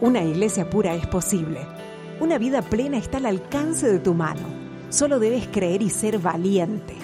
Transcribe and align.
Una 0.00 0.22
iglesia 0.22 0.70
pura 0.70 0.94
es 0.94 1.08
posible. 1.08 1.58
Una 2.20 2.38
vida 2.38 2.62
plena 2.62 2.98
está 2.98 3.18
al 3.18 3.26
alcance 3.26 3.90
de 3.90 3.98
tu 3.98 4.14
mano. 4.14 4.46
Solo 4.90 5.18
debes 5.18 5.48
creer 5.48 5.82
y 5.82 5.90
ser 5.90 6.20
valiente. 6.20 6.94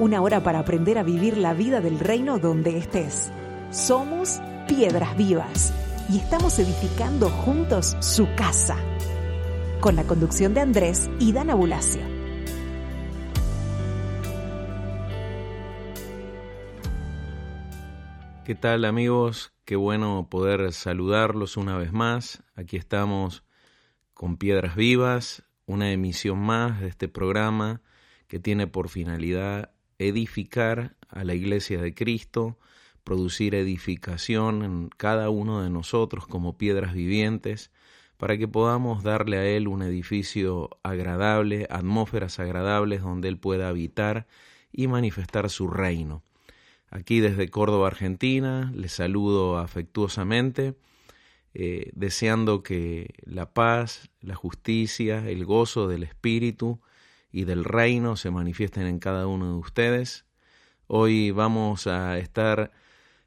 Una 0.00 0.20
hora 0.22 0.42
para 0.42 0.58
aprender 0.58 0.98
a 0.98 1.04
vivir 1.04 1.36
la 1.36 1.54
vida 1.54 1.80
del 1.80 2.00
reino 2.00 2.40
donde 2.40 2.76
estés. 2.76 3.30
Somos 3.70 4.40
piedras 4.66 5.16
vivas 5.16 5.72
y 6.10 6.18
estamos 6.18 6.58
edificando 6.58 7.30
juntos 7.30 7.96
su 8.00 8.26
casa. 8.34 8.76
Con 9.80 9.94
la 9.94 10.02
conducción 10.02 10.52
de 10.52 10.62
Andrés 10.62 11.08
y 11.20 11.32
Dana 11.32 11.54
Bulacio. 11.54 12.11
¿Qué 18.52 18.58
tal 18.58 18.84
amigos? 18.84 19.54
Qué 19.64 19.76
bueno 19.76 20.28
poder 20.30 20.74
saludarlos 20.74 21.56
una 21.56 21.78
vez 21.78 21.90
más. 21.90 22.42
Aquí 22.54 22.76
estamos 22.76 23.44
con 24.12 24.36
Piedras 24.36 24.76
Vivas, 24.76 25.42
una 25.64 25.90
emisión 25.90 26.38
más 26.38 26.78
de 26.78 26.88
este 26.88 27.08
programa 27.08 27.80
que 28.28 28.40
tiene 28.40 28.66
por 28.66 28.90
finalidad 28.90 29.70
edificar 29.98 30.98
a 31.08 31.24
la 31.24 31.32
Iglesia 31.32 31.80
de 31.80 31.94
Cristo, 31.94 32.58
producir 33.04 33.54
edificación 33.54 34.62
en 34.64 34.90
cada 34.90 35.30
uno 35.30 35.62
de 35.62 35.70
nosotros 35.70 36.26
como 36.26 36.58
piedras 36.58 36.92
vivientes, 36.92 37.70
para 38.18 38.36
que 38.36 38.48
podamos 38.48 39.02
darle 39.02 39.38
a 39.38 39.46
Él 39.46 39.66
un 39.66 39.80
edificio 39.80 40.68
agradable, 40.82 41.66
atmósferas 41.70 42.38
agradables 42.38 43.00
donde 43.00 43.28
Él 43.28 43.38
pueda 43.38 43.70
habitar 43.70 44.26
y 44.70 44.88
manifestar 44.88 45.48
su 45.48 45.68
reino. 45.68 46.22
Aquí 46.94 47.20
desde 47.20 47.48
Córdoba, 47.48 47.86
Argentina, 47.86 48.70
les 48.74 48.92
saludo 48.92 49.56
afectuosamente, 49.56 50.74
eh, 51.54 51.90
deseando 51.94 52.62
que 52.62 53.14
la 53.24 53.54
paz, 53.54 54.10
la 54.20 54.34
justicia, 54.34 55.26
el 55.26 55.46
gozo 55.46 55.88
del 55.88 56.02
Espíritu 56.02 56.82
y 57.30 57.44
del 57.44 57.64
reino 57.64 58.16
se 58.16 58.30
manifiesten 58.30 58.86
en 58.86 58.98
cada 58.98 59.26
uno 59.26 59.54
de 59.54 59.58
ustedes. 59.58 60.26
Hoy 60.86 61.30
vamos 61.30 61.86
a 61.86 62.18
estar 62.18 62.72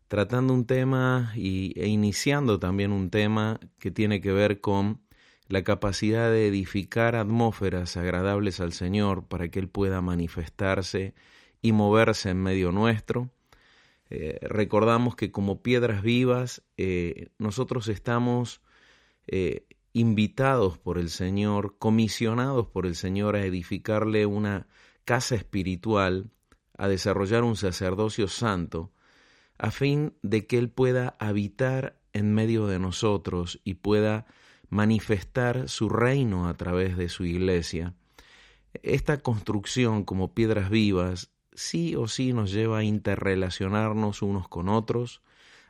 tratando 0.07 0.53
un 0.53 0.67
tema 0.67 1.33
y, 1.35 1.73
e 1.75 1.87
iniciando 1.87 2.59
también 2.59 2.91
un 2.91 3.09
tema 3.09 3.59
que 3.79 3.89
tiene 3.89 4.21
que 4.21 4.31
ver 4.31 4.61
con 4.61 5.01
la 5.47 5.63
capacidad 5.63 6.29
de 6.29 6.47
edificar 6.47 7.15
atmósferas 7.15 7.97
agradables 7.97 8.59
al 8.59 8.73
Señor 8.73 9.27
para 9.27 9.49
que 9.49 9.57
Él 9.57 9.69
pueda 9.69 10.01
manifestarse 10.01 11.15
y 11.63 11.71
moverse 11.71 12.29
en 12.29 12.43
medio 12.43 12.71
nuestro. 12.71 13.31
Eh, 14.09 14.39
recordamos 14.41 15.15
que 15.15 15.31
como 15.31 15.61
piedras 15.63 16.03
vivas 16.03 16.63
eh, 16.77 17.29
nosotros 17.39 17.87
estamos 17.87 18.61
eh, 19.27 19.65
invitados 19.93 20.77
por 20.77 20.97
el 20.97 21.09
Señor, 21.09 21.77
comisionados 21.79 22.67
por 22.67 22.85
el 22.85 22.95
Señor 22.95 23.35
a 23.35 23.45
edificarle 23.45 24.25
una 24.25 24.67
casa 25.05 25.35
espiritual, 25.35 26.29
a 26.77 26.87
desarrollar 26.87 27.43
un 27.43 27.55
sacerdocio 27.55 28.27
santo, 28.27 28.91
a 29.57 29.71
fin 29.71 30.13
de 30.21 30.45
que 30.45 30.57
Él 30.57 30.69
pueda 30.69 31.15
habitar 31.19 31.99
en 32.13 32.33
medio 32.33 32.67
de 32.67 32.79
nosotros 32.79 33.61
y 33.63 33.75
pueda 33.75 34.25
manifestar 34.69 35.69
su 35.69 35.89
reino 35.89 36.47
a 36.47 36.55
través 36.55 36.97
de 36.97 37.09
su 37.09 37.25
iglesia. 37.25 37.95
Esta 38.83 39.21
construcción 39.21 40.03
como 40.03 40.33
piedras 40.33 40.69
vivas 40.69 41.31
sí 41.55 41.95
o 41.95 42.07
sí 42.07 42.33
nos 42.33 42.51
lleva 42.51 42.79
a 42.79 42.83
interrelacionarnos 42.83 44.21
unos 44.21 44.47
con 44.47 44.69
otros, 44.69 45.21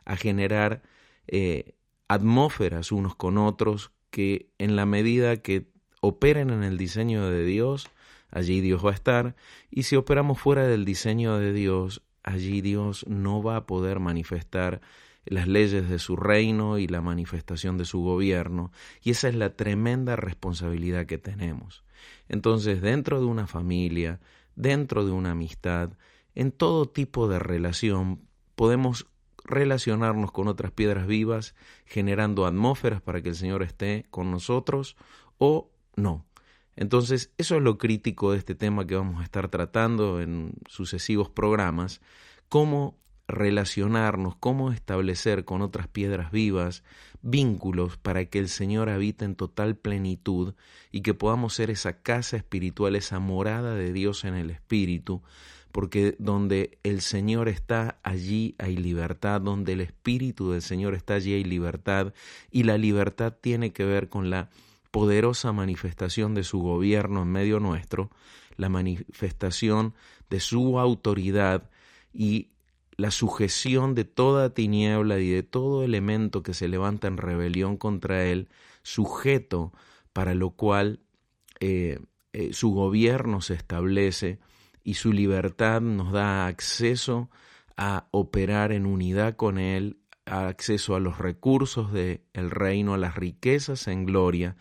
a 0.03 0.16
generar 0.16 0.81
eh, 1.27 1.75
atmósferas 2.08 2.92
unos 2.92 3.16
con 3.16 3.38
otros 3.38 3.92
que 4.09 4.50
en 4.58 4.75
la 4.75 4.86
medida 4.86 5.38
que 5.38 5.67
operen 6.02 6.50
en 6.50 6.64
el 6.64 6.77
diseño 6.77 7.30
de 7.30 7.45
Dios, 7.45 7.89
allí 8.30 8.61
Dios 8.61 8.86
va 8.86 8.92
a 8.92 8.95
estar, 8.95 9.36
y 9.70 9.83
si 9.83 9.95
operamos 9.95 10.39
fuera 10.39 10.67
del 10.67 10.86
diseño 10.86 11.37
de 11.37 11.54
Dios, 11.54 12.02
allí 12.23 12.61
Dios 12.61 13.05
no 13.08 13.42
va 13.42 13.58
a 13.58 13.65
poder 13.65 13.99
manifestar 13.99 14.81
las 15.26 15.48
leyes 15.48 15.89
de 15.89 15.98
su 15.99 16.15
reino 16.15 16.77
y 16.77 16.87
la 16.87 17.02
manifestación 17.02 17.77
de 17.77 17.86
su 17.86 18.02
gobierno, 18.02 18.71
y 19.02 19.11
esa 19.11 19.27
es 19.27 19.36
la 19.36 19.55
tremenda 19.55 20.15
responsabilidad 20.15 21.08
que 21.08 21.17
tenemos. 21.17 21.83
Entonces, 22.30 22.81
dentro 22.81 23.20
de 23.20 23.26
una 23.26 23.48
familia, 23.48 24.20
dentro 24.55 25.05
de 25.05 25.11
una 25.11 25.32
amistad, 25.32 25.92
en 26.33 26.52
todo 26.52 26.88
tipo 26.88 27.27
de 27.27 27.39
relación, 27.39 28.21
podemos 28.55 29.08
relacionarnos 29.45 30.32
con 30.32 30.48
otras 30.48 30.71
piedras 30.71 31.08
vivas, 31.08 31.55
generando 31.86 32.45
atmósferas 32.45 33.02
para 33.02 33.21
que 33.21 33.30
el 33.30 33.36
Señor 33.36 33.64
esté 33.64 34.05
con 34.10 34.32
nosotros 34.32 34.98
o 35.38 35.70
no. 35.95 36.26
Entonces, 36.76 37.32
eso 37.38 37.55
es 37.55 37.61
lo 37.61 37.77
crítico 37.77 38.32
de 38.32 38.39
este 38.39 38.55
tema 38.55 38.86
que 38.86 38.95
vamos 38.95 39.21
a 39.21 39.23
estar 39.23 39.48
tratando 39.49 40.20
en 40.21 40.54
sucesivos 40.67 41.30
programas, 41.30 42.02
cómo 42.49 42.98
relacionarnos, 43.27 44.36
cómo 44.36 44.71
establecer 44.71 45.45
con 45.45 45.61
otras 45.61 45.87
piedras 45.87 46.31
vivas 46.31 46.83
vínculos 47.21 47.97
para 47.97 48.25
que 48.25 48.37
el 48.37 48.49
Señor 48.49 48.89
habite 48.89 49.25
en 49.25 49.36
total 49.36 49.75
plenitud 49.75 50.53
y 50.91 51.02
que 51.02 51.15
podamos 51.15 51.55
ser 51.55 51.71
esa 51.71 52.02
casa 52.02 52.37
espiritual, 52.37 52.95
esa 52.95 53.19
morada 53.19 53.73
de 53.73 53.91
Dios 53.91 54.25
en 54.25 54.36
el 54.36 54.52
Espíritu, 54.52 55.23
porque 55.71 56.15
donde 56.19 56.77
el 56.83 57.02
Señor 57.02 57.49
está, 57.49 57.99
allí 58.03 58.55
hay 58.59 58.77
libertad, 58.77 59.42
donde 59.42 59.73
el 59.73 59.81
Espíritu 59.81 60.52
del 60.52 60.61
Señor 60.61 60.93
está, 60.93 61.15
allí 61.15 61.33
hay 61.33 61.43
libertad, 61.43 62.13
y 62.52 62.63
la 62.63 62.77
libertad 62.77 63.33
tiene 63.42 63.73
que 63.73 63.86
ver 63.86 64.07
con 64.07 64.30
la 64.30 64.49
poderosa 64.92 65.52
manifestación 65.52 66.36
de 66.36 66.43
su 66.43 66.59
gobierno 66.59 67.23
en 67.23 67.30
medio 67.30 67.59
nuestro, 67.59 68.11
la 68.55 68.69
manifestación 68.69 69.95
de 70.30 70.39
su 70.39 70.80
autoridad 70.80 71.69
y 72.13 72.49
la 72.98 73.11
sujeción 73.11 73.95
de 73.95 74.06
toda 74.06 74.54
tiniebla 74.54 75.20
y 75.20 75.30
de 75.30 75.44
todo 75.44 75.83
elemento 75.83 76.44
que 76.44 76.54
se 76.54 76.67
levanta 76.67 77.08
en 77.08 77.17
rebelión 77.17 77.78
contra 77.78 78.26
él, 78.26 78.50
sujeto 78.83 79.73
para 80.14 80.33
lo 80.33 80.52
cual 80.52 81.02
eh, 81.60 82.00
eh, 82.34 82.54
su 82.54 82.72
gobierno 82.72 83.42
se 83.42 83.54
establece 83.54 84.39
y 84.84 84.94
su 84.94 85.11
libertad 85.11 85.82
nos 85.82 86.11
da 86.11 86.48
acceso 86.48 87.30
a 87.76 88.08
operar 88.11 88.72
en 88.72 88.86
unidad 88.86 89.36
con 89.36 89.58
él, 89.58 89.98
acceso 90.26 90.95
a 90.95 91.00
los 91.00 91.17
recursos 91.17 91.92
del 91.92 92.22
el 92.34 92.52
reino, 92.52 92.94
a 92.94 92.98
las 92.98 93.16
riquezas 93.16 93.88
en 93.88 94.05
gloria, 94.05 94.55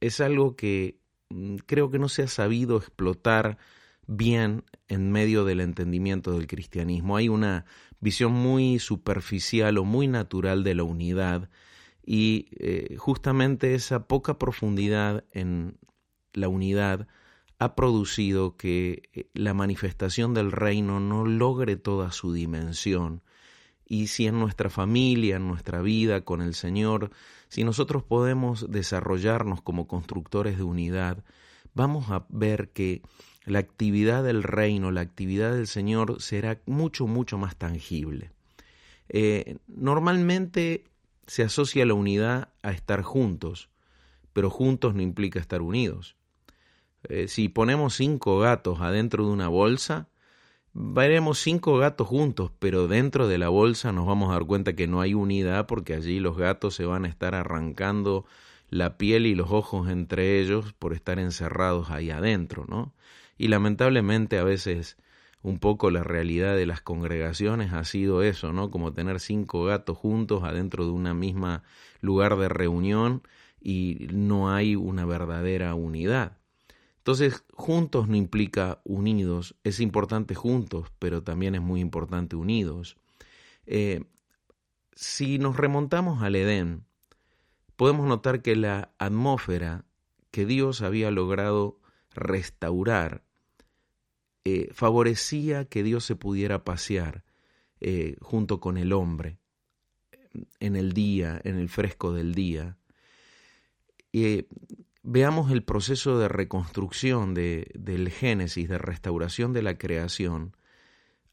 es 0.00 0.20
algo 0.20 0.54
que 0.54 1.00
mm, 1.30 1.56
creo 1.66 1.90
que 1.90 1.98
no 1.98 2.08
se 2.08 2.22
ha 2.22 2.28
sabido 2.28 2.76
explotar 2.76 3.58
bien 4.16 4.64
en 4.88 5.10
medio 5.10 5.44
del 5.44 5.60
entendimiento 5.60 6.32
del 6.32 6.46
cristianismo. 6.46 7.16
Hay 7.16 7.28
una 7.28 7.64
visión 8.00 8.32
muy 8.32 8.78
superficial 8.78 9.78
o 9.78 9.84
muy 9.84 10.08
natural 10.08 10.64
de 10.64 10.74
la 10.74 10.84
unidad 10.84 11.48
y 12.04 12.48
eh, 12.58 12.96
justamente 12.98 13.74
esa 13.74 14.06
poca 14.06 14.38
profundidad 14.38 15.24
en 15.32 15.78
la 16.32 16.48
unidad 16.48 17.06
ha 17.58 17.74
producido 17.76 18.56
que 18.56 19.08
eh, 19.12 19.30
la 19.34 19.54
manifestación 19.54 20.34
del 20.34 20.50
reino 20.50 20.98
no 20.98 21.24
logre 21.24 21.76
toda 21.76 22.10
su 22.10 22.32
dimensión. 22.32 23.22
Y 23.86 24.08
si 24.08 24.26
en 24.26 24.40
nuestra 24.40 24.70
familia, 24.70 25.36
en 25.36 25.46
nuestra 25.46 25.80
vida 25.80 26.24
con 26.24 26.42
el 26.42 26.54
Señor, 26.54 27.10
si 27.48 27.62
nosotros 27.62 28.02
podemos 28.02 28.70
desarrollarnos 28.70 29.62
como 29.62 29.86
constructores 29.86 30.56
de 30.56 30.62
unidad, 30.64 31.24
vamos 31.74 32.10
a 32.10 32.26
ver 32.30 32.70
que 32.70 33.02
la 33.44 33.58
actividad 33.58 34.22
del 34.22 34.42
reino, 34.42 34.90
la 34.90 35.00
actividad 35.00 35.52
del 35.52 35.66
Señor 35.66 36.20
será 36.20 36.60
mucho, 36.66 37.06
mucho 37.06 37.38
más 37.38 37.56
tangible. 37.56 38.30
Eh, 39.08 39.58
normalmente 39.66 40.84
se 41.26 41.42
asocia 41.42 41.84
la 41.86 41.94
unidad 41.94 42.48
a 42.62 42.70
estar 42.72 43.02
juntos, 43.02 43.68
pero 44.32 44.50
juntos 44.50 44.94
no 44.94 45.02
implica 45.02 45.40
estar 45.40 45.62
unidos. 45.62 46.16
Eh, 47.08 47.26
si 47.28 47.48
ponemos 47.48 47.94
cinco 47.94 48.38
gatos 48.38 48.80
adentro 48.80 49.26
de 49.26 49.32
una 49.32 49.48
bolsa, 49.48 50.08
veremos 50.72 51.38
cinco 51.38 51.76
gatos 51.78 52.06
juntos, 52.06 52.52
pero 52.58 52.86
dentro 52.88 53.28
de 53.28 53.38
la 53.38 53.48
bolsa 53.48 53.92
nos 53.92 54.06
vamos 54.06 54.30
a 54.30 54.34
dar 54.34 54.46
cuenta 54.46 54.74
que 54.74 54.86
no 54.86 55.00
hay 55.00 55.14
unidad 55.14 55.66
porque 55.66 55.94
allí 55.94 56.20
los 56.20 56.36
gatos 56.36 56.74
se 56.74 56.84
van 56.84 57.04
a 57.04 57.08
estar 57.08 57.34
arrancando 57.34 58.24
la 58.70 58.96
piel 58.96 59.26
y 59.26 59.34
los 59.34 59.50
ojos 59.50 59.90
entre 59.90 60.40
ellos 60.40 60.72
por 60.72 60.94
estar 60.94 61.18
encerrados 61.18 61.90
ahí 61.90 62.10
adentro, 62.10 62.64
¿no? 62.68 62.94
Y 63.38 63.48
lamentablemente 63.48 64.38
a 64.38 64.44
veces 64.44 64.96
un 65.42 65.58
poco 65.58 65.90
la 65.90 66.04
realidad 66.04 66.56
de 66.56 66.66
las 66.66 66.80
congregaciones 66.80 67.72
ha 67.72 67.84
sido 67.84 68.22
eso, 68.22 68.52
¿no? 68.52 68.70
Como 68.70 68.92
tener 68.92 69.18
cinco 69.20 69.64
gatos 69.64 69.98
juntos 69.98 70.44
adentro 70.44 70.84
de 70.84 70.92
una 70.92 71.14
misma 71.14 71.64
lugar 72.00 72.36
de 72.36 72.48
reunión 72.48 73.22
y 73.60 74.06
no 74.12 74.52
hay 74.52 74.76
una 74.76 75.04
verdadera 75.04 75.74
unidad. 75.74 76.38
Entonces, 76.98 77.44
juntos 77.52 78.06
no 78.06 78.14
implica 78.14 78.80
unidos, 78.84 79.56
es 79.64 79.80
importante 79.80 80.36
juntos, 80.36 80.92
pero 81.00 81.24
también 81.24 81.56
es 81.56 81.60
muy 81.60 81.80
importante 81.80 82.36
unidos. 82.36 82.96
Eh, 83.66 84.04
si 84.94 85.38
nos 85.38 85.56
remontamos 85.56 86.22
al 86.22 86.36
Edén, 86.36 86.84
podemos 87.74 88.06
notar 88.06 88.42
que 88.42 88.54
la 88.54 88.92
atmósfera 88.98 89.84
que 90.30 90.46
Dios 90.46 90.80
había 90.82 91.10
logrado 91.10 91.80
restaurar 92.14 93.22
eh, 94.44 94.70
favorecía 94.72 95.66
que 95.66 95.84
Dios 95.84 96.04
se 96.04 96.16
pudiera 96.16 96.64
pasear 96.64 97.24
eh, 97.80 98.16
junto 98.20 98.58
con 98.58 98.76
el 98.76 98.92
hombre 98.92 99.38
en 100.58 100.74
el 100.74 100.94
día, 100.94 101.40
en 101.44 101.56
el 101.58 101.68
fresco 101.68 102.12
del 102.12 102.34
día. 102.34 102.76
Eh, 104.12 104.46
veamos 105.02 105.52
el 105.52 105.62
proceso 105.62 106.18
de 106.18 106.28
reconstrucción 106.28 107.34
de, 107.34 107.70
del 107.74 108.10
Génesis, 108.10 108.68
de 108.68 108.78
restauración 108.78 109.52
de 109.52 109.62
la 109.62 109.78
creación, 109.78 110.56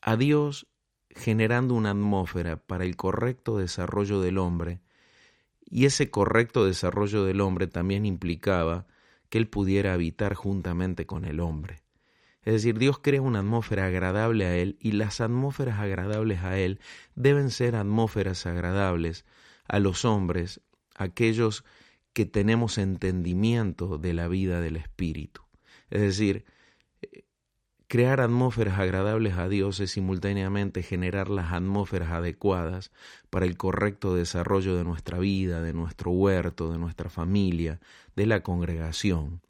a 0.02 0.16
Dios 0.16 0.68
generando 1.10 1.74
una 1.74 1.92
atmósfera 1.92 2.58
para 2.58 2.86
el 2.86 2.96
correcto 2.96 3.58
desarrollo 3.58 4.22
del 4.22 4.38
hombre, 4.38 4.82
y 5.66 5.86
ese 5.86 6.12
correcto 6.12 6.66
desarrollo 6.66 7.26
del 7.26 7.42
hombre 7.42 7.68
también 7.68 8.06
implicaba 8.06 8.86
que 9.30 9.38
él 9.38 9.48
pudiera 9.48 9.94
habitar 9.94 10.34
juntamente 10.34 11.06
con 11.06 11.26
el 11.26 11.40
hombre. 11.40 11.84
Es 12.44 12.54
decir, 12.54 12.80
Dios 12.80 13.00
crea 13.00 13.22
una 13.22 13.40
atmósfera 13.40 13.86
agradable 13.86 14.46
a 14.46 14.56
Él 14.56 14.78
y 14.80 14.94
las 14.94 15.22
atmósferas 15.22 15.80
agradables 15.80 16.42
a 16.42 16.58
Él 16.58 16.80
deben 17.16 17.52
ser 17.52 17.76
atmósferas 17.76 18.46
agradables 18.46 19.26
a 19.68 19.80
los 19.80 20.06
hombres, 20.06 20.62
aquellos 20.96 21.66
que 22.14 22.26
tenemos 22.26 22.78
entendimiento 22.78 23.98
de 23.98 24.14
la 24.14 24.28
vida 24.28 24.62
del 24.62 24.78
Espíritu. 24.78 25.42
Es 25.90 26.02
decir, 26.02 26.46
crear 27.90 28.22
atmósferas 28.22 28.78
agradables 28.78 29.36
a 29.40 29.50
Dios 29.50 29.80
es 29.80 29.90
simultáneamente 29.90 30.84
generar 30.84 31.28
las 31.28 31.52
atmósferas 31.52 32.12
adecuadas 32.12 32.92
para 33.32 33.48
el 33.48 33.58
correcto 33.58 34.14
desarrollo 34.14 34.76
de 34.76 34.84
nuestra 34.84 35.18
vida, 35.18 35.64
de 35.64 35.74
nuestro 35.74 36.12
huerto, 36.12 36.72
de 36.72 36.78
nuestra 36.78 37.10
familia, 37.10 37.80
de 38.16 38.28
la 38.28 38.44
congregación. 38.44 39.42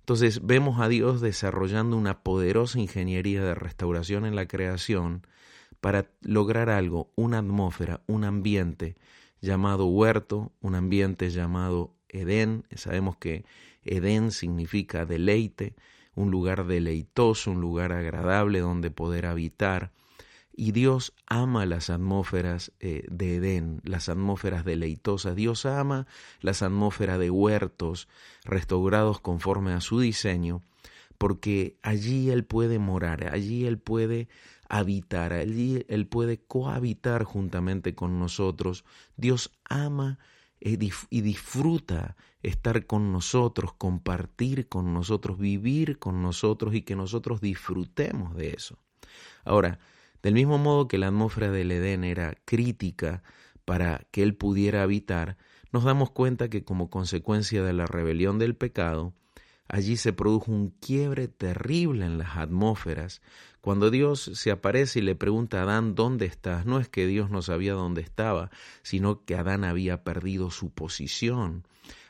Entonces 0.00 0.44
vemos 0.44 0.80
a 0.80 0.88
Dios 0.88 1.20
desarrollando 1.20 1.96
una 1.96 2.24
poderosa 2.24 2.80
ingeniería 2.80 3.44
de 3.44 3.54
restauración 3.54 4.26
en 4.26 4.34
la 4.34 4.48
creación 4.48 5.24
para 5.80 6.10
lograr 6.22 6.70
algo, 6.70 7.12
una 7.14 7.38
atmósfera, 7.38 8.02
un 8.08 8.24
ambiente 8.24 8.96
llamado 9.40 9.86
huerto, 9.86 10.50
un 10.60 10.74
ambiente 10.74 11.30
llamado 11.30 11.94
Edén, 12.08 12.64
sabemos 12.74 13.16
que 13.16 13.44
Edén 13.84 14.32
significa 14.32 15.06
deleite, 15.06 15.76
un 16.16 16.30
lugar 16.32 16.66
deleitoso, 16.66 17.52
un 17.52 17.60
lugar 17.60 17.92
agradable 17.92 18.58
donde 18.58 18.90
poder 18.90 19.26
habitar. 19.26 19.92
Y 20.58 20.72
Dios 20.72 21.12
ama 21.26 21.66
las 21.66 21.90
atmósferas 21.90 22.72
eh, 22.80 23.04
de 23.10 23.36
Edén, 23.36 23.82
las 23.84 24.08
atmósferas 24.08 24.64
deleitosas. 24.64 25.36
Dios 25.36 25.66
ama 25.66 26.06
las 26.40 26.62
atmósferas 26.62 27.18
de 27.18 27.30
huertos 27.30 28.08
restaurados 28.44 29.20
conforme 29.20 29.72
a 29.72 29.82
su 29.82 30.00
diseño, 30.00 30.62
porque 31.18 31.76
allí 31.82 32.30
Él 32.30 32.44
puede 32.44 32.78
morar, 32.78 33.32
allí 33.32 33.66
Él 33.66 33.78
puede 33.78 34.28
habitar, 34.70 35.34
allí 35.34 35.84
Él 35.88 36.06
puede 36.06 36.38
cohabitar 36.38 37.24
juntamente 37.24 37.94
con 37.94 38.18
nosotros. 38.18 38.86
Dios 39.18 39.52
ama 39.68 40.18
eh, 40.62 40.78
y 41.10 41.20
disfruta 41.20 42.16
estar 42.42 42.86
con 42.86 43.12
nosotros, 43.12 43.72
compartir 43.72 44.68
con 44.68 44.92
nosotros, 44.92 45.38
vivir 45.38 45.98
con 45.98 46.22
nosotros 46.22 46.74
y 46.74 46.82
que 46.82 46.96
nosotros 46.96 47.40
disfrutemos 47.40 48.34
de 48.36 48.50
eso. 48.50 48.78
Ahora, 49.44 49.78
del 50.22 50.34
mismo 50.34 50.58
modo 50.58 50.88
que 50.88 50.98
la 50.98 51.08
atmósfera 51.08 51.50
del 51.50 51.70
Edén 51.72 52.04
era 52.04 52.36
crítica 52.44 53.22
para 53.64 54.06
que 54.10 54.22
él 54.22 54.34
pudiera 54.34 54.82
habitar, 54.82 55.36
nos 55.72 55.84
damos 55.84 56.10
cuenta 56.10 56.48
que 56.48 56.64
como 56.64 56.90
consecuencia 56.90 57.62
de 57.62 57.72
la 57.72 57.86
rebelión 57.86 58.38
del 58.38 58.54
pecado, 58.54 59.12
allí 59.68 59.96
se 59.96 60.12
produjo 60.12 60.52
un 60.52 60.70
quiebre 60.70 61.28
terrible 61.28 62.06
en 62.06 62.18
las 62.18 62.36
atmósferas. 62.36 63.22
Cuando 63.60 63.90
Dios 63.90 64.30
se 64.34 64.50
aparece 64.50 65.00
y 65.00 65.02
le 65.02 65.16
pregunta 65.16 65.58
a 65.58 65.62
Adán 65.62 65.94
dónde 65.94 66.26
estás, 66.26 66.66
no 66.66 66.78
es 66.78 66.88
que 66.88 67.06
Dios 67.06 67.30
no 67.30 67.42
sabía 67.42 67.74
dónde 67.74 68.00
estaba, 68.00 68.50
sino 68.82 69.24
que 69.24 69.34
Adán 69.34 69.64
había 69.64 70.04
perdido 70.04 70.50
su 70.50 70.70
posición, 70.70 71.66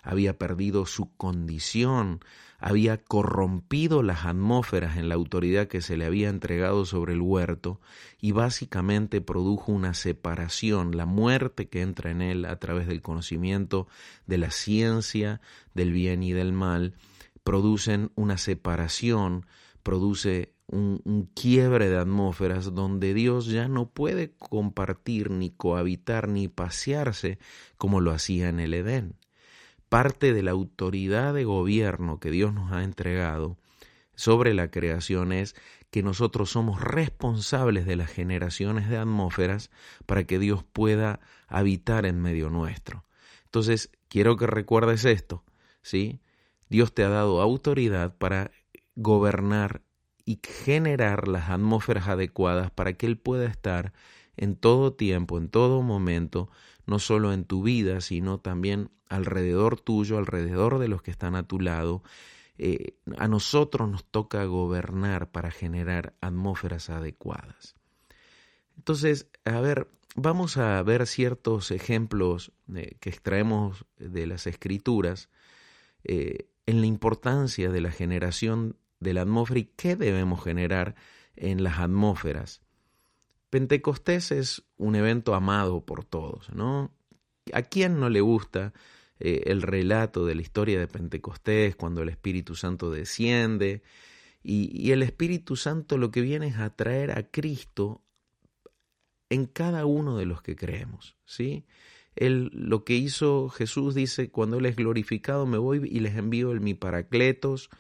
había 0.06 0.38
perdido 0.38 0.86
su 0.86 1.12
condición, 1.16 2.20
había 2.58 2.96
corrompido 2.96 4.04
las 4.04 4.24
atmósferas 4.24 4.96
en 4.96 5.08
la 5.08 5.16
autoridad 5.16 5.66
que 5.66 5.80
se 5.80 5.96
le 5.96 6.06
había 6.06 6.28
entregado 6.28 6.86
sobre 6.86 7.14
el 7.14 7.20
huerto 7.20 7.80
y 8.20 8.30
básicamente 8.30 9.20
produjo 9.20 9.72
una 9.72 9.94
separación, 9.94 10.96
la 10.96 11.06
muerte 11.06 11.68
que 11.68 11.82
entra 11.82 12.12
en 12.12 12.22
él 12.22 12.44
a 12.44 12.56
través 12.60 12.86
del 12.86 13.02
conocimiento 13.02 13.88
de 14.26 14.38
la 14.38 14.52
ciencia, 14.52 15.40
del 15.74 15.92
bien 15.92 16.22
y 16.22 16.32
del 16.32 16.52
mal, 16.52 16.94
producen 17.42 18.12
una 18.14 18.38
separación, 18.38 19.44
produce 19.82 20.54
un, 20.68 21.30
quiebre 21.34 21.90
de 21.90 21.98
atmósferas 21.98 22.72
donde 22.72 23.12
Dios 23.12 23.46
ya 23.46 23.66
no 23.66 23.90
puede 23.90 24.32
compartir, 24.36 25.30
ni 25.32 25.50
cohabitar, 25.50 26.28
ni 26.28 26.46
pasearse 26.46 27.38
como 27.76 28.00
lo 28.00 28.12
hacía 28.12 28.48
en 28.48 28.60
el 28.60 28.72
Edén. 28.72 29.16
Parte 29.88 30.32
de 30.32 30.42
la 30.42 30.50
autoridad 30.50 31.34
de 31.34 31.44
gobierno 31.44 32.18
que 32.18 32.30
Dios 32.30 32.52
nos 32.52 32.72
ha 32.72 32.82
entregado 32.82 33.56
sobre 34.14 34.54
la 34.54 34.70
creación 34.70 35.32
es 35.32 35.54
que 35.90 36.02
nosotros 36.02 36.50
somos 36.50 36.80
responsables 36.80 37.86
de 37.86 37.96
las 37.96 38.10
generaciones 38.10 38.88
de 38.88 38.98
atmósferas 38.98 39.70
para 40.06 40.24
que 40.24 40.38
Dios 40.38 40.64
pueda 40.64 41.20
habitar 41.46 42.06
en 42.06 42.20
medio 42.20 42.50
nuestro. 42.50 43.04
Entonces, 43.44 43.90
quiero 44.08 44.36
que 44.36 44.46
recuerdes 44.46 45.04
esto, 45.04 45.44
¿sí? 45.82 46.20
Dios 46.68 46.92
te 46.92 47.04
ha 47.04 47.08
dado 47.08 47.40
autoridad 47.40 48.16
para 48.16 48.50
gobernar 48.96 49.82
y 50.24 50.40
generar 50.42 51.28
las 51.28 51.48
atmósferas 51.48 52.08
adecuadas 52.08 52.70
para 52.70 52.94
que 52.94 53.06
Él 53.06 53.16
pueda 53.16 53.46
estar 53.46 53.92
en 54.36 54.56
todo 54.56 54.92
tiempo, 54.92 55.38
en 55.38 55.48
todo 55.48 55.82
momento, 55.82 56.50
no 56.86 56.98
solo 56.98 57.32
en 57.32 57.44
tu 57.44 57.62
vida, 57.62 58.00
sino 58.00 58.38
también 58.38 58.90
alrededor 59.08 59.80
tuyo, 59.80 60.18
alrededor 60.18 60.78
de 60.78 60.88
los 60.88 61.02
que 61.02 61.10
están 61.10 61.34
a 61.34 61.46
tu 61.46 61.60
lado. 61.60 62.02
Eh, 62.58 62.94
a 63.18 63.28
nosotros 63.28 63.88
nos 63.88 64.04
toca 64.04 64.44
gobernar 64.44 65.30
para 65.30 65.50
generar 65.50 66.14
atmósferas 66.20 66.88
adecuadas. 66.88 67.74
Entonces, 68.76 69.28
a 69.44 69.60
ver, 69.60 69.88
vamos 70.14 70.56
a 70.56 70.82
ver 70.82 71.06
ciertos 71.06 71.70
ejemplos 71.70 72.52
eh, 72.74 72.96
que 73.00 73.10
extraemos 73.10 73.84
de 73.98 74.26
las 74.26 74.46
escrituras 74.46 75.28
eh, 76.04 76.48
en 76.66 76.80
la 76.80 76.86
importancia 76.86 77.70
de 77.70 77.80
la 77.80 77.90
generación 77.90 78.76
de 79.00 79.14
la 79.14 79.22
atmósfera 79.22 79.60
y 79.60 79.70
qué 79.76 79.96
debemos 79.96 80.42
generar 80.42 80.94
en 81.36 81.62
las 81.62 81.78
atmósferas. 81.78 82.62
Pentecostés 83.56 84.32
es 84.32 84.64
un 84.76 84.96
evento 84.96 85.34
amado 85.34 85.80
por 85.86 86.04
todos, 86.04 86.52
¿no? 86.52 86.92
¿A 87.54 87.62
quién 87.62 87.98
no 87.98 88.10
le 88.10 88.20
gusta 88.20 88.74
eh, 89.18 89.44
el 89.46 89.62
relato 89.62 90.26
de 90.26 90.34
la 90.34 90.42
historia 90.42 90.78
de 90.78 90.86
Pentecostés 90.86 91.74
cuando 91.74 92.02
el 92.02 92.10
Espíritu 92.10 92.54
Santo 92.54 92.90
desciende? 92.90 93.82
Y, 94.42 94.90
el 94.92 95.02
Espíritu 95.02 95.56
Santo 95.56 95.96
lo 95.96 96.10
que 96.10 96.20
viene 96.20 96.48
es 96.48 96.58
a 96.58 96.68
traer 96.76 97.12
a 97.12 97.30
Cristo 97.30 98.02
en 99.30 99.46
cada 99.46 99.86
uno 99.86 100.18
de 100.18 100.26
los 100.26 100.42
que 100.42 100.54
creemos, 100.54 101.16
¿sí? 101.24 101.64
Él, 102.14 102.50
lo 102.52 102.84
que 102.84 102.92
hizo 102.92 103.48
Jesús 103.48 103.94
dice, 103.94 104.30
cuando 104.30 104.58
Él 104.58 104.66
es 104.66 104.76
glorificado, 104.76 105.46
me 105.46 105.56
voy 105.56 105.88
y 105.90 106.00
les 106.00 106.14
envío 106.16 106.52
el 106.52 106.60
mi 106.60 106.74
paracletos, 106.74 107.70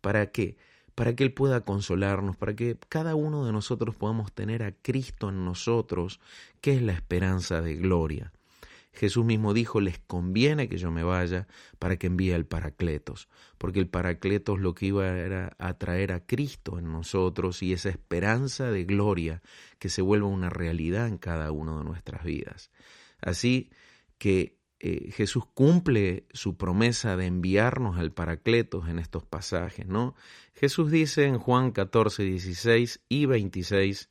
¿para 0.00 0.32
qué? 0.32 0.56
Para 0.96 1.14
que 1.14 1.22
Él 1.22 1.32
pueda 1.32 1.60
consolarnos, 1.60 2.36
para 2.36 2.56
que 2.56 2.76
cada 2.88 3.14
uno 3.14 3.44
de 3.46 3.52
nosotros 3.52 3.94
podamos 3.94 4.32
tener 4.32 4.64
a 4.64 4.72
Cristo 4.72 5.28
en 5.28 5.44
nosotros, 5.44 6.18
que 6.60 6.74
es 6.74 6.82
la 6.82 6.92
esperanza 6.92 7.60
de 7.60 7.76
gloria. 7.76 8.32
Jesús 8.96 9.24
mismo 9.24 9.52
dijo, 9.52 9.80
les 9.80 9.98
conviene 9.98 10.68
que 10.68 10.78
yo 10.78 10.90
me 10.90 11.04
vaya 11.04 11.46
para 11.78 11.96
que 11.96 12.06
envíe 12.06 12.32
el 12.32 12.46
Paracletos, 12.46 13.28
porque 13.58 13.78
el 13.78 13.88
Paracletos 13.88 14.58
lo 14.58 14.74
que 14.74 14.86
iba 14.86 15.06
era 15.06 15.54
a 15.58 15.74
traer 15.74 16.12
a 16.12 16.24
Cristo 16.24 16.78
en 16.78 16.90
nosotros 16.90 17.62
y 17.62 17.74
esa 17.74 17.90
esperanza 17.90 18.70
de 18.70 18.84
gloria 18.84 19.42
que 19.78 19.90
se 19.90 20.00
vuelva 20.00 20.28
una 20.28 20.48
realidad 20.48 21.08
en 21.08 21.18
cada 21.18 21.52
una 21.52 21.76
de 21.76 21.84
nuestras 21.84 22.24
vidas. 22.24 22.70
Así 23.20 23.70
que 24.16 24.55
eh, 24.78 25.10
Jesús 25.12 25.44
cumple 25.54 26.26
su 26.32 26.56
promesa 26.56 27.16
de 27.16 27.26
enviarnos 27.26 27.98
al 27.98 28.12
Paracletos 28.12 28.88
en 28.88 28.98
estos 28.98 29.24
pasajes, 29.24 29.86
¿no? 29.86 30.14
Jesús 30.54 30.90
dice 30.90 31.24
en 31.24 31.38
Juan 31.38 31.70
14, 31.70 32.22
16 32.24 33.00
y 33.08 33.24
26, 33.24 34.10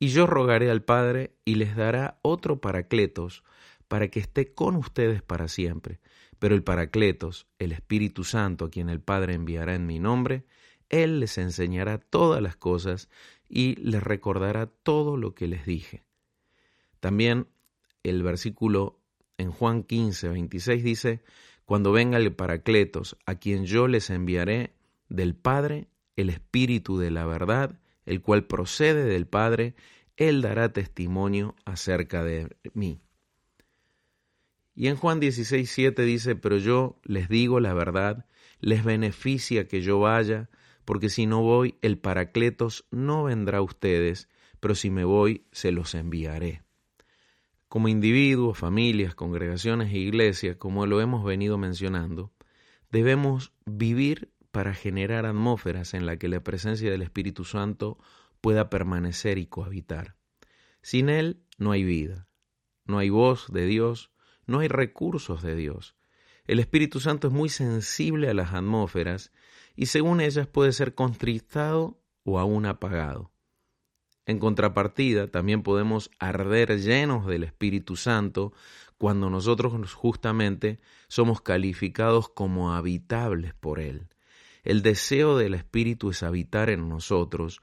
y 0.00 0.08
yo 0.08 0.26
rogaré 0.26 0.70
al 0.70 0.82
Padre 0.82 1.36
y 1.44 1.54
les 1.54 1.76
dará 1.76 2.18
otro 2.22 2.60
Paracletos, 2.60 3.44
para 3.86 4.08
que 4.08 4.20
esté 4.20 4.54
con 4.54 4.76
ustedes 4.76 5.22
para 5.22 5.48
siempre. 5.48 6.00
Pero 6.38 6.54
el 6.54 6.64
Paracletos, 6.64 7.46
el 7.58 7.72
Espíritu 7.72 8.24
Santo, 8.24 8.64
a 8.64 8.70
quien 8.70 8.88
el 8.88 9.00
Padre 9.00 9.34
enviará 9.34 9.74
en 9.74 9.86
mi 9.86 9.98
nombre, 9.98 10.46
Él 10.88 11.20
les 11.20 11.38
enseñará 11.38 11.98
todas 11.98 12.42
las 12.42 12.56
cosas 12.56 13.08
y 13.48 13.76
les 13.76 14.02
recordará 14.02 14.66
todo 14.66 15.16
lo 15.16 15.34
que 15.34 15.46
les 15.46 15.66
dije. 15.66 16.04
También 17.00 17.48
el 18.02 18.22
versículo 18.22 19.01
en 19.38 19.50
Juan 19.50 19.82
15, 19.82 20.28
26 20.28 20.84
dice, 20.84 21.22
Cuando 21.64 21.92
venga 21.92 22.18
el 22.18 22.32
Paracletos, 22.34 23.16
a 23.26 23.36
quien 23.36 23.64
yo 23.64 23.88
les 23.88 24.10
enviaré 24.10 24.74
del 25.08 25.34
Padre, 25.34 25.88
el 26.16 26.30
Espíritu 26.30 26.98
de 26.98 27.10
la 27.10 27.26
verdad, 27.26 27.80
el 28.06 28.20
cual 28.20 28.44
procede 28.44 29.04
del 29.04 29.26
Padre, 29.26 29.74
Él 30.16 30.42
dará 30.42 30.72
testimonio 30.72 31.54
acerca 31.64 32.24
de 32.24 32.56
mí. 32.74 33.00
Y 34.74 34.88
en 34.88 34.96
Juan 34.96 35.20
16, 35.20 35.70
7 35.70 36.02
dice, 36.02 36.34
pero 36.34 36.56
yo 36.56 36.98
les 37.04 37.28
digo 37.28 37.60
la 37.60 37.74
verdad, 37.74 38.26
les 38.60 38.84
beneficia 38.84 39.68
que 39.68 39.82
yo 39.82 40.00
vaya, 40.00 40.48
porque 40.84 41.08
si 41.08 41.26
no 41.26 41.42
voy, 41.42 41.76
el 41.82 41.98
Paracletos 41.98 42.86
no 42.90 43.24
vendrá 43.24 43.58
a 43.58 43.62
ustedes, 43.62 44.28
pero 44.60 44.74
si 44.74 44.90
me 44.90 45.04
voy, 45.04 45.44
se 45.52 45.72
los 45.72 45.94
enviaré. 45.94 46.62
Como 47.72 47.88
individuos, 47.88 48.58
familias, 48.58 49.14
congregaciones 49.14 49.90
e 49.94 49.96
iglesias, 49.96 50.56
como 50.56 50.84
lo 50.84 51.00
hemos 51.00 51.24
venido 51.24 51.56
mencionando, 51.56 52.30
debemos 52.90 53.54
vivir 53.64 54.30
para 54.50 54.74
generar 54.74 55.24
atmósferas 55.24 55.94
en 55.94 56.04
la 56.04 56.18
que 56.18 56.28
la 56.28 56.44
presencia 56.44 56.90
del 56.90 57.00
Espíritu 57.00 57.46
Santo 57.46 57.98
pueda 58.42 58.68
permanecer 58.68 59.38
y 59.38 59.46
cohabitar. 59.46 60.16
Sin 60.82 61.08
Él 61.08 61.46
no 61.56 61.72
hay 61.72 61.82
vida, 61.82 62.28
no 62.84 62.98
hay 62.98 63.08
voz 63.08 63.50
de 63.50 63.64
Dios, 63.64 64.10
no 64.46 64.58
hay 64.58 64.68
recursos 64.68 65.40
de 65.40 65.56
Dios. 65.56 65.96
El 66.44 66.58
Espíritu 66.58 67.00
Santo 67.00 67.28
es 67.28 67.32
muy 67.32 67.48
sensible 67.48 68.28
a 68.28 68.34
las 68.34 68.52
atmósferas 68.52 69.32
y 69.74 69.86
según 69.86 70.20
ellas 70.20 70.46
puede 70.46 70.72
ser 70.72 70.94
contristado 70.94 72.02
o 72.22 72.38
aún 72.38 72.66
apagado. 72.66 73.31
En 74.24 74.38
contrapartida, 74.38 75.26
también 75.26 75.62
podemos 75.62 76.10
arder 76.18 76.80
llenos 76.80 77.26
del 77.26 77.42
Espíritu 77.42 77.96
Santo 77.96 78.52
cuando 78.96 79.30
nosotros 79.30 79.92
justamente 79.94 80.78
somos 81.08 81.40
calificados 81.40 82.28
como 82.28 82.72
habitables 82.72 83.52
por 83.54 83.80
Él. 83.80 84.06
El 84.62 84.82
deseo 84.82 85.36
del 85.36 85.54
Espíritu 85.54 86.10
es 86.10 86.22
habitar 86.22 86.70
en 86.70 86.88
nosotros, 86.88 87.60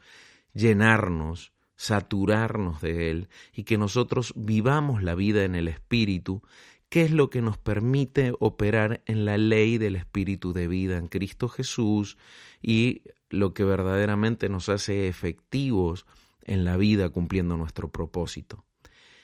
llenarnos, 0.54 1.54
saturarnos 1.78 2.82
de 2.82 3.10
Él 3.10 3.30
y 3.54 3.63
que 3.63 3.78
nosotros 3.78 4.34
vivamos 4.36 5.01
la 5.01 5.16
vida 5.16 5.46
en 5.46 5.56
el 5.56 5.70
Espíritu, 5.70 6.42
que 6.89 7.04
es 7.04 7.12
lo 7.12 7.30
que 7.30 7.42
nos 7.42 7.58
permite 7.58 8.34
operar 8.38 9.01
en 9.06 9.24
la 9.24 9.38
ley 9.38 9.78
del 9.78 9.96
Espíritu 9.96 10.51
de 10.51 10.68
vida 10.68 10.98
en 10.98 11.08
Cristo 11.08 11.48
Jesús 11.48 12.18
y 12.62 13.04
lo 13.30 13.54
que 13.54 13.63
verdaderamente 13.63 14.50
nos 14.50 14.68
hace 14.68 15.08
efectivos 15.08 16.06
en 16.50 16.65
la 16.65 16.77
vida 16.77 17.10
cumpliendo 17.10 17.56
nuestro 17.58 17.91
propósito. 17.91 18.65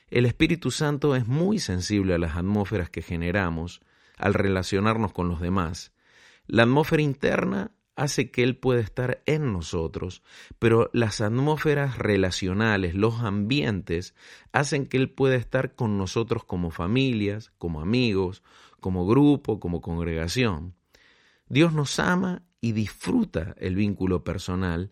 El 0.08 0.26
Espíritu 0.28 0.70
Santo 0.70 1.16
es 1.16 1.28
muy 1.28 1.60
sensible 1.60 2.14
a 2.14 2.20
las 2.20 2.36
atmósferas 2.36 2.90
que 2.92 3.02
generamos 3.02 3.82
al 4.18 4.36
relacionarnos 4.36 5.12
con 5.12 5.28
los 5.28 5.42
demás. 5.42 5.92
La 6.46 6.64
atmósfera 6.64 7.02
interna 7.02 7.72
hace 7.96 8.30
que 8.30 8.44
Él 8.44 8.58
pueda 8.58 8.82
estar 8.82 9.24
en 9.26 9.52
nosotros, 9.52 10.22
pero 10.60 10.92
las 10.94 11.20
atmósferas 11.20 11.98
relacionales, 11.98 12.94
los 12.94 13.22
ambientes, 13.22 14.14
hacen 14.52 14.86
que 14.86 14.98
Él 14.98 15.10
pueda 15.10 15.36
estar 15.36 15.74
con 15.74 15.98
nosotros 15.98 16.44
como 16.46 16.70
familias, 16.70 17.52
como 17.58 17.82
amigos, 17.82 18.44
como 18.80 19.08
grupo, 19.08 19.60
como 19.60 19.82
congregación. 19.82 20.76
Dios 21.48 21.74
nos 21.74 21.98
ama 22.00 22.44
y 22.62 22.74
disfruta 22.74 23.56
el 23.58 23.76
vínculo 23.76 24.24
personal, 24.24 24.92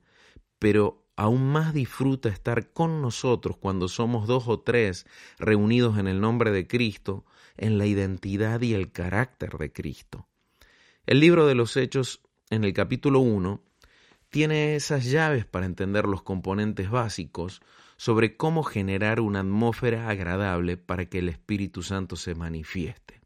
pero 0.58 1.03
aún 1.16 1.52
más 1.52 1.74
disfruta 1.74 2.30
estar 2.30 2.72
con 2.72 3.02
nosotros 3.02 3.58
cuando 3.58 3.88
somos 3.88 4.28
dos 4.28 4.48
o 4.48 4.60
tres 4.60 5.06
reunidos 5.38 5.98
en 5.98 6.08
el 6.08 6.20
nombre 6.20 6.52
de 6.52 6.68
Cristo, 6.68 7.26
en 7.58 7.78
la 7.78 7.86
identidad 7.86 8.62
y 8.62 8.74
el 8.74 8.92
carácter 8.92 9.58
de 9.58 9.72
Cristo. 9.72 10.28
El 11.06 11.20
libro 11.20 11.46
de 11.46 11.56
los 11.56 11.78
Hechos 11.78 12.22
en 12.50 12.64
el 12.64 12.74
capítulo 12.74 13.20
1 13.20 13.62
tiene 14.30 14.76
esas 14.76 15.06
llaves 15.06 15.46
para 15.46 15.66
entender 15.66 16.06
los 16.06 16.24
componentes 16.24 16.90
básicos 16.90 17.62
sobre 17.98 18.36
cómo 18.36 18.64
generar 18.64 19.20
una 19.20 19.42
atmósfera 19.42 20.10
agradable 20.10 20.78
para 20.78 21.06
que 21.06 21.20
el 21.20 21.30
Espíritu 21.30 21.84
Santo 21.84 22.16
se 22.16 22.34
manifieste. 22.34 23.22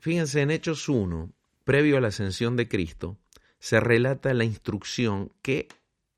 Fíjense, 0.00 0.42
en 0.42 0.50
Hechos 0.50 0.88
1, 0.88 1.30
previo 1.62 1.96
a 1.96 2.00
la 2.00 2.08
ascensión 2.08 2.56
de 2.56 2.66
Cristo, 2.66 3.18
se 3.62 3.78
relata 3.78 4.34
la 4.34 4.42
instrucción 4.42 5.30
que 5.40 5.68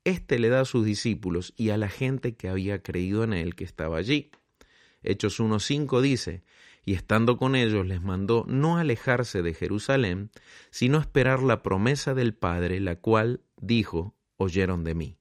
éste 0.03 0.39
le 0.39 0.49
da 0.49 0.61
a 0.61 0.65
sus 0.65 0.83
discípulos 0.83 1.53
y 1.55 1.69
a 1.69 1.77
la 1.77 1.89
gente 1.89 2.35
que 2.35 2.49
había 2.49 2.81
creído 2.81 3.23
en 3.23 3.33
él 3.33 3.53
que 3.53 3.63
estaba 3.63 3.97
allí. 3.97 4.31
Hechos 5.03 5.39
1.5 5.39 6.01
dice, 6.01 6.43
y 6.85 6.95
estando 6.95 7.37
con 7.37 7.55
ellos 7.55 7.85
les 7.85 8.01
mandó 8.01 8.45
no 8.47 8.79
alejarse 8.79 9.43
de 9.43 9.53
Jerusalén, 9.53 10.31
sino 10.71 10.97
esperar 10.97 11.43
la 11.43 11.61
promesa 11.61 12.15
del 12.15 12.33
Padre, 12.33 12.79
la 12.79 12.95
cual 12.95 13.41
dijo, 13.61 14.15
oyeron 14.37 14.83
de 14.83 14.95
mí. 14.95 15.17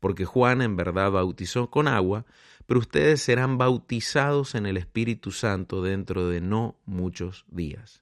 Porque 0.00 0.24
Juan 0.24 0.62
en 0.62 0.74
verdad 0.76 1.10
bautizó 1.10 1.68
con 1.68 1.86
agua, 1.86 2.24
pero 2.64 2.80
ustedes 2.80 3.20
serán 3.20 3.58
bautizados 3.58 4.54
en 4.54 4.64
el 4.64 4.78
Espíritu 4.78 5.32
Santo 5.32 5.82
dentro 5.82 6.30
de 6.30 6.40
no 6.40 6.80
muchos 6.86 7.44
días. 7.48 8.01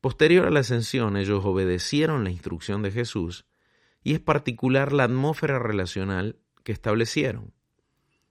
Posterior 0.00 0.46
a 0.46 0.50
la 0.50 0.60
ascensión, 0.60 1.16
ellos 1.18 1.44
obedecieron 1.44 2.24
la 2.24 2.30
instrucción 2.30 2.82
de 2.82 2.90
Jesús, 2.90 3.44
y 4.02 4.14
es 4.14 4.20
particular 4.20 4.92
la 4.92 5.04
atmósfera 5.04 5.58
relacional 5.58 6.38
que 6.64 6.72
establecieron. 6.72 7.52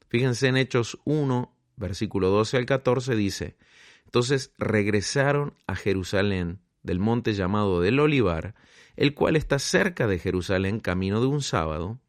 Fíjense 0.08 0.48
en 0.48 0.58
Hechos 0.58 1.00
1, 1.06 1.56
versículo 1.76 2.30
12 2.30 2.58
al 2.58 2.66
14 2.66 3.16
dice, 3.16 3.58
entonces 4.06 4.52
regresaron 4.58 5.54
a 5.68 5.76
Jerusalén 5.76 6.60
del 6.82 6.98
monte 6.98 7.34
llamado 7.34 7.82
del 7.82 8.00
Olivar, 8.00 8.56
el 8.96 9.14
cual 9.14 9.36
está 9.36 9.60
cerca 9.60 10.08
de 10.08 10.18
Jerusalén 10.18 10.80
camino 10.80 11.22
de 11.22 11.28
un 11.28 11.44
sábado, 11.44 12.00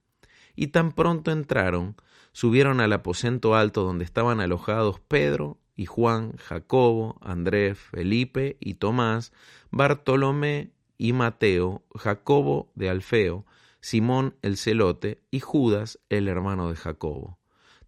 y 0.56 0.68
tan 0.68 0.92
pronto 0.92 1.30
entraron, 1.30 1.96
subieron 2.32 2.80
al 2.80 2.94
aposento 2.94 3.54
alto 3.54 3.84
donde 3.84 4.06
estaban 4.06 4.40
alojados 4.40 5.00
Pedro 5.00 5.58
y 5.80 5.86
Juan, 5.86 6.36
Jacobo, 6.36 7.16
Andrés, 7.22 7.78
Felipe 7.78 8.58
y 8.60 8.74
Tomás, 8.74 9.32
Bartolomé 9.70 10.74
y 10.98 11.14
Mateo, 11.14 11.86
Jacobo 11.94 12.70
de 12.74 12.90
Alfeo, 12.90 13.46
Simón 13.80 14.36
el 14.42 14.58
celote 14.58 15.22
y 15.30 15.40
Judas 15.40 15.98
el 16.10 16.28
hermano 16.28 16.68
de 16.68 16.76
Jacobo. 16.76 17.38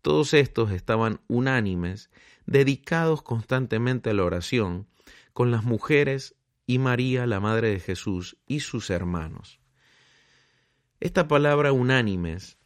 Todos 0.00 0.32
estos 0.32 0.70
estaban 0.70 1.20
unánimes, 1.28 2.08
dedicados 2.46 3.20
constantemente 3.20 4.08
a 4.08 4.14
la 4.14 4.24
oración, 4.24 4.88
con 5.34 5.50
las 5.50 5.64
mujeres 5.64 6.34
y 6.66 6.78
María, 6.78 7.26
la 7.26 7.40
Madre 7.40 7.68
de 7.68 7.80
Jesús, 7.80 8.38
y 8.46 8.60
sus 8.60 8.88
hermanos. 8.88 9.60
Esta 10.98 11.28
palabra 11.28 11.72
unánimes, 11.72 12.56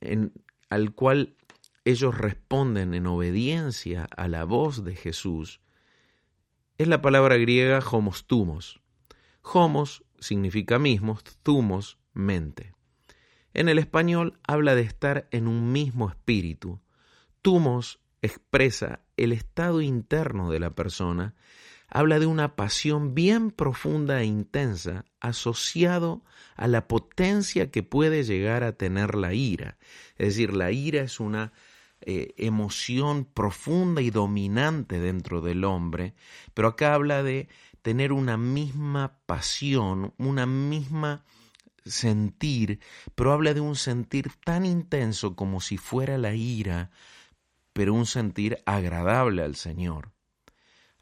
en, 0.00 0.32
al 0.70 0.94
cual 0.94 1.36
ellos 1.84 2.16
responden 2.16 2.94
en 2.94 3.06
obediencia 3.06 4.08
a 4.16 4.28
la 4.28 4.44
voz 4.44 4.84
de 4.84 4.94
Jesús, 4.94 5.60
es 6.78 6.88
la 6.88 7.02
palabra 7.02 7.36
griega 7.36 7.80
homostumos. 7.80 8.80
Homos 9.42 10.04
significa 10.18 10.78
mismos, 10.78 11.22
thumos, 11.42 11.98
mente. 12.12 12.72
En 13.54 13.68
el 13.68 13.78
español 13.78 14.38
habla 14.46 14.74
de 14.74 14.82
estar 14.82 15.28
en 15.30 15.46
un 15.46 15.72
mismo 15.72 16.08
espíritu. 16.08 16.80
Tumos 17.42 18.00
expresa 18.22 19.00
el 19.16 19.32
estado 19.32 19.80
interno 19.80 20.50
de 20.50 20.60
la 20.60 20.70
persona, 20.70 21.34
habla 21.88 22.18
de 22.18 22.26
una 22.26 22.56
pasión 22.56 23.14
bien 23.14 23.50
profunda 23.50 24.22
e 24.22 24.24
intensa 24.24 25.04
asociado 25.20 26.24
a 26.56 26.66
la 26.68 26.88
potencia 26.88 27.70
que 27.70 27.82
puede 27.82 28.24
llegar 28.24 28.64
a 28.64 28.72
tener 28.72 29.14
la 29.14 29.34
ira. 29.34 29.76
Es 30.16 30.28
decir, 30.28 30.54
la 30.54 30.70
ira 30.70 31.02
es 31.02 31.20
una 31.20 31.52
eh, 32.06 32.34
emoción 32.36 33.24
profunda 33.24 34.02
y 34.02 34.10
dominante 34.10 35.00
dentro 35.00 35.40
del 35.40 35.64
hombre, 35.64 36.14
pero 36.54 36.68
acá 36.68 36.94
habla 36.94 37.22
de 37.22 37.48
tener 37.82 38.12
una 38.12 38.36
misma 38.36 39.18
pasión, 39.26 40.14
una 40.18 40.46
misma 40.46 41.24
sentir, 41.84 42.80
pero 43.14 43.32
habla 43.32 43.54
de 43.54 43.60
un 43.60 43.76
sentir 43.76 44.30
tan 44.44 44.64
intenso 44.64 45.34
como 45.34 45.60
si 45.60 45.76
fuera 45.76 46.16
la 46.18 46.34
ira, 46.34 46.90
pero 47.72 47.94
un 47.94 48.06
sentir 48.06 48.58
agradable 48.66 49.42
al 49.42 49.56
Señor. 49.56 50.12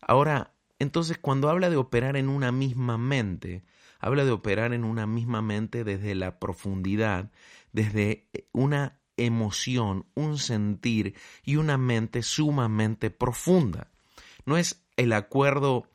Ahora, 0.00 0.54
entonces 0.78 1.18
cuando 1.18 1.50
habla 1.50 1.68
de 1.68 1.76
operar 1.76 2.16
en 2.16 2.28
una 2.28 2.52
misma 2.52 2.96
mente, 2.96 3.64
habla 3.98 4.24
de 4.24 4.30
operar 4.30 4.72
en 4.72 4.84
una 4.84 5.06
misma 5.06 5.42
mente 5.42 5.84
desde 5.84 6.14
la 6.14 6.38
profundidad, 6.38 7.30
desde 7.72 8.28
una 8.52 8.99
emoción, 9.24 10.06
un 10.14 10.38
sentir 10.38 11.14
y 11.44 11.56
una 11.56 11.78
mente 11.78 12.22
sumamente 12.22 13.10
profunda. 13.10 13.90
No 14.44 14.56
es 14.56 14.82
el 14.96 15.12
acuerdo 15.12 15.86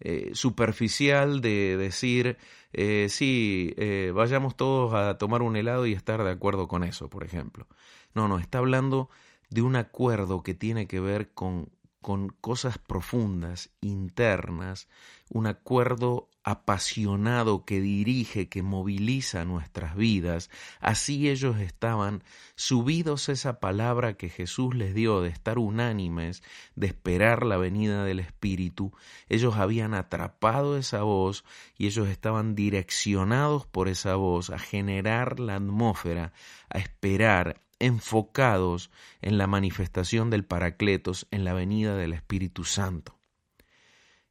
eh, 0.00 0.30
superficial 0.34 1.40
de 1.40 1.76
decir, 1.76 2.36
eh, 2.72 3.06
sí, 3.08 3.74
eh, 3.76 4.12
vayamos 4.14 4.56
todos 4.56 4.94
a 4.94 5.16
tomar 5.18 5.42
un 5.42 5.56
helado 5.56 5.86
y 5.86 5.92
estar 5.92 6.24
de 6.24 6.30
acuerdo 6.30 6.66
con 6.66 6.82
eso, 6.82 7.08
por 7.08 7.24
ejemplo. 7.24 7.68
No, 8.14 8.26
no, 8.28 8.38
está 8.38 8.58
hablando 8.58 9.10
de 9.50 9.62
un 9.62 9.76
acuerdo 9.76 10.42
que 10.42 10.54
tiene 10.54 10.86
que 10.86 10.98
ver 10.98 11.32
con 11.32 11.68
con 12.02 12.28
cosas 12.28 12.76
profundas, 12.76 13.70
internas, 13.80 14.88
un 15.30 15.46
acuerdo 15.46 16.28
apasionado 16.44 17.64
que 17.64 17.80
dirige, 17.80 18.48
que 18.48 18.62
moviliza 18.62 19.44
nuestras 19.44 19.94
vidas. 19.94 20.50
Así 20.80 21.30
ellos 21.30 21.58
estaban 21.60 22.24
subidos 22.56 23.28
esa 23.28 23.60
palabra 23.60 24.14
que 24.14 24.28
Jesús 24.28 24.74
les 24.74 24.94
dio 24.94 25.20
de 25.20 25.28
estar 25.28 25.58
unánimes, 25.58 26.42
de 26.74 26.88
esperar 26.88 27.46
la 27.46 27.56
venida 27.56 28.04
del 28.04 28.18
Espíritu. 28.18 28.92
Ellos 29.28 29.56
habían 29.56 29.94
atrapado 29.94 30.76
esa 30.76 31.02
voz 31.02 31.44
y 31.78 31.86
ellos 31.86 32.08
estaban 32.08 32.54
direccionados 32.54 33.66
por 33.66 33.88
esa 33.88 34.16
voz 34.16 34.50
a 34.50 34.58
generar 34.58 35.38
la 35.38 35.56
atmósfera, 35.56 36.32
a 36.68 36.78
esperar, 36.78 37.60
enfocados 37.82 38.90
en 39.20 39.36
la 39.38 39.46
manifestación 39.46 40.30
del 40.30 40.44
Paracletos, 40.44 41.26
en 41.30 41.44
la 41.44 41.52
venida 41.52 41.96
del 41.96 42.12
Espíritu 42.12 42.64
Santo. 42.64 43.18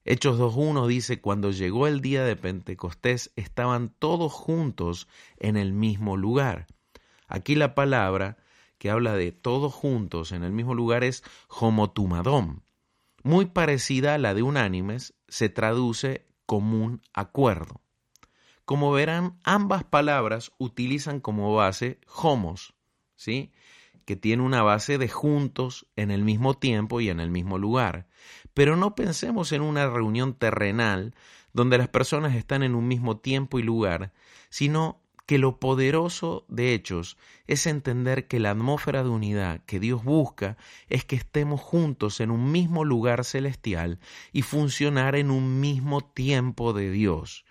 Hechos 0.05 0.39
2.1 0.39 0.87
dice, 0.87 1.21
cuando 1.21 1.51
llegó 1.51 1.85
el 1.85 2.01
día 2.01 2.23
de 2.23 2.35
Pentecostés 2.35 3.31
estaban 3.35 3.89
todos 3.89 4.31
juntos 4.31 5.07
en 5.37 5.57
el 5.57 5.73
mismo 5.73 6.17
lugar. 6.17 6.65
Aquí 7.27 7.55
la 7.55 7.75
palabra 7.75 8.37
que 8.77 8.89
habla 8.89 9.13
de 9.13 9.31
todos 9.31 9.73
juntos 9.73 10.31
en 10.31 10.43
el 10.43 10.51
mismo 10.51 10.73
lugar 10.73 11.03
es 11.03 11.23
homotumadom. 11.49 12.61
Muy 13.21 13.45
parecida 13.45 14.15
a 14.15 14.17
la 14.17 14.33
de 14.33 14.41
unánimes, 14.41 15.13
se 15.27 15.49
traduce 15.49 16.25
común 16.45 17.01
acuerdo. 17.13 17.81
Como 18.65 18.91
verán, 18.91 19.39
ambas 19.43 19.83
palabras 19.83 20.51
utilizan 20.57 21.19
como 21.19 21.53
base 21.53 21.99
homos, 22.15 22.73
¿sí? 23.21 23.51
que 24.05 24.15
tiene 24.15 24.41
una 24.41 24.63
base 24.63 24.97
de 24.97 25.07
juntos 25.07 25.85
en 25.95 26.09
el 26.09 26.23
mismo 26.23 26.55
tiempo 26.55 27.01
y 27.01 27.09
en 27.09 27.19
el 27.19 27.29
mismo 27.29 27.59
lugar. 27.59 28.07
Pero 28.55 28.75
no 28.75 28.95
pensemos 28.95 29.51
en 29.51 29.61
una 29.61 29.87
reunión 29.89 30.33
terrenal 30.33 31.13
donde 31.53 31.77
las 31.77 31.87
personas 31.87 32.35
están 32.35 32.63
en 32.63 32.73
un 32.73 32.87
mismo 32.87 33.17
tiempo 33.17 33.59
y 33.59 33.63
lugar, 33.63 34.11
sino 34.49 35.01
que 35.27 35.37
lo 35.37 35.59
poderoso 35.59 36.45
de 36.49 36.73
hechos 36.73 37.15
es 37.45 37.67
entender 37.67 38.27
que 38.27 38.39
la 38.39 38.51
atmósfera 38.51 39.03
de 39.03 39.09
unidad 39.09 39.61
que 39.65 39.79
Dios 39.79 40.03
busca 40.03 40.57
es 40.89 41.05
que 41.05 41.15
estemos 41.15 41.61
juntos 41.61 42.21
en 42.21 42.31
un 42.31 42.51
mismo 42.51 42.83
lugar 42.83 43.23
celestial 43.23 43.99
y 44.33 44.41
funcionar 44.41 45.15
en 45.15 45.29
un 45.29 45.59
mismo 45.59 46.01
tiempo 46.01 46.73
de 46.73 46.89
Dios 46.89 47.45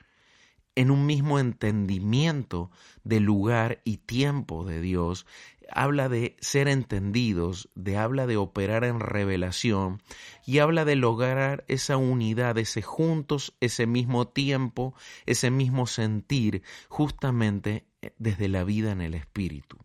en 0.80 0.90
un 0.90 1.04
mismo 1.06 1.38
entendimiento 1.38 2.70
de 3.04 3.20
lugar 3.20 3.80
y 3.84 3.98
tiempo 3.98 4.64
de 4.64 4.80
Dios, 4.80 5.26
habla 5.72 6.08
de 6.08 6.36
ser 6.40 6.68
entendidos, 6.68 7.68
de 7.74 7.96
habla 7.96 8.26
de 8.26 8.36
operar 8.36 8.84
en 8.84 9.00
revelación 9.00 10.02
y 10.46 10.58
habla 10.58 10.84
de 10.84 10.96
lograr 10.96 11.64
esa 11.68 11.96
unidad, 11.96 12.58
ese 12.58 12.82
juntos, 12.82 13.54
ese 13.60 13.86
mismo 13.86 14.28
tiempo, 14.28 14.94
ese 15.26 15.50
mismo 15.50 15.86
sentir, 15.86 16.62
justamente 16.88 17.86
eh, 18.02 18.12
desde 18.18 18.48
la 18.48 18.64
vida 18.64 18.92
en 18.92 19.00
el 19.00 19.14
Espíritu. 19.14 19.78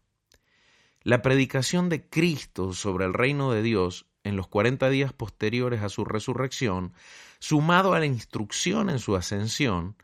La 1.02 1.22
predicación 1.22 1.90
de 1.90 2.08
Cristo 2.08 2.74
sobre 2.74 3.06
el 3.06 3.14
reino 3.14 3.52
de 3.52 3.62
Dios 3.62 4.08
en 4.24 4.36
los 4.36 4.48
cuarenta 4.48 4.90
días 4.90 5.14
posteriores 5.14 5.84
a 5.84 5.90
su 5.90 6.04
resurrección, 6.04 6.94
sumado 7.40 7.94
a 7.94 8.00
la 8.00 8.08
instrucción 8.08 8.90
en 8.90 9.00
su 9.00 9.16
ascensión, 9.16 9.96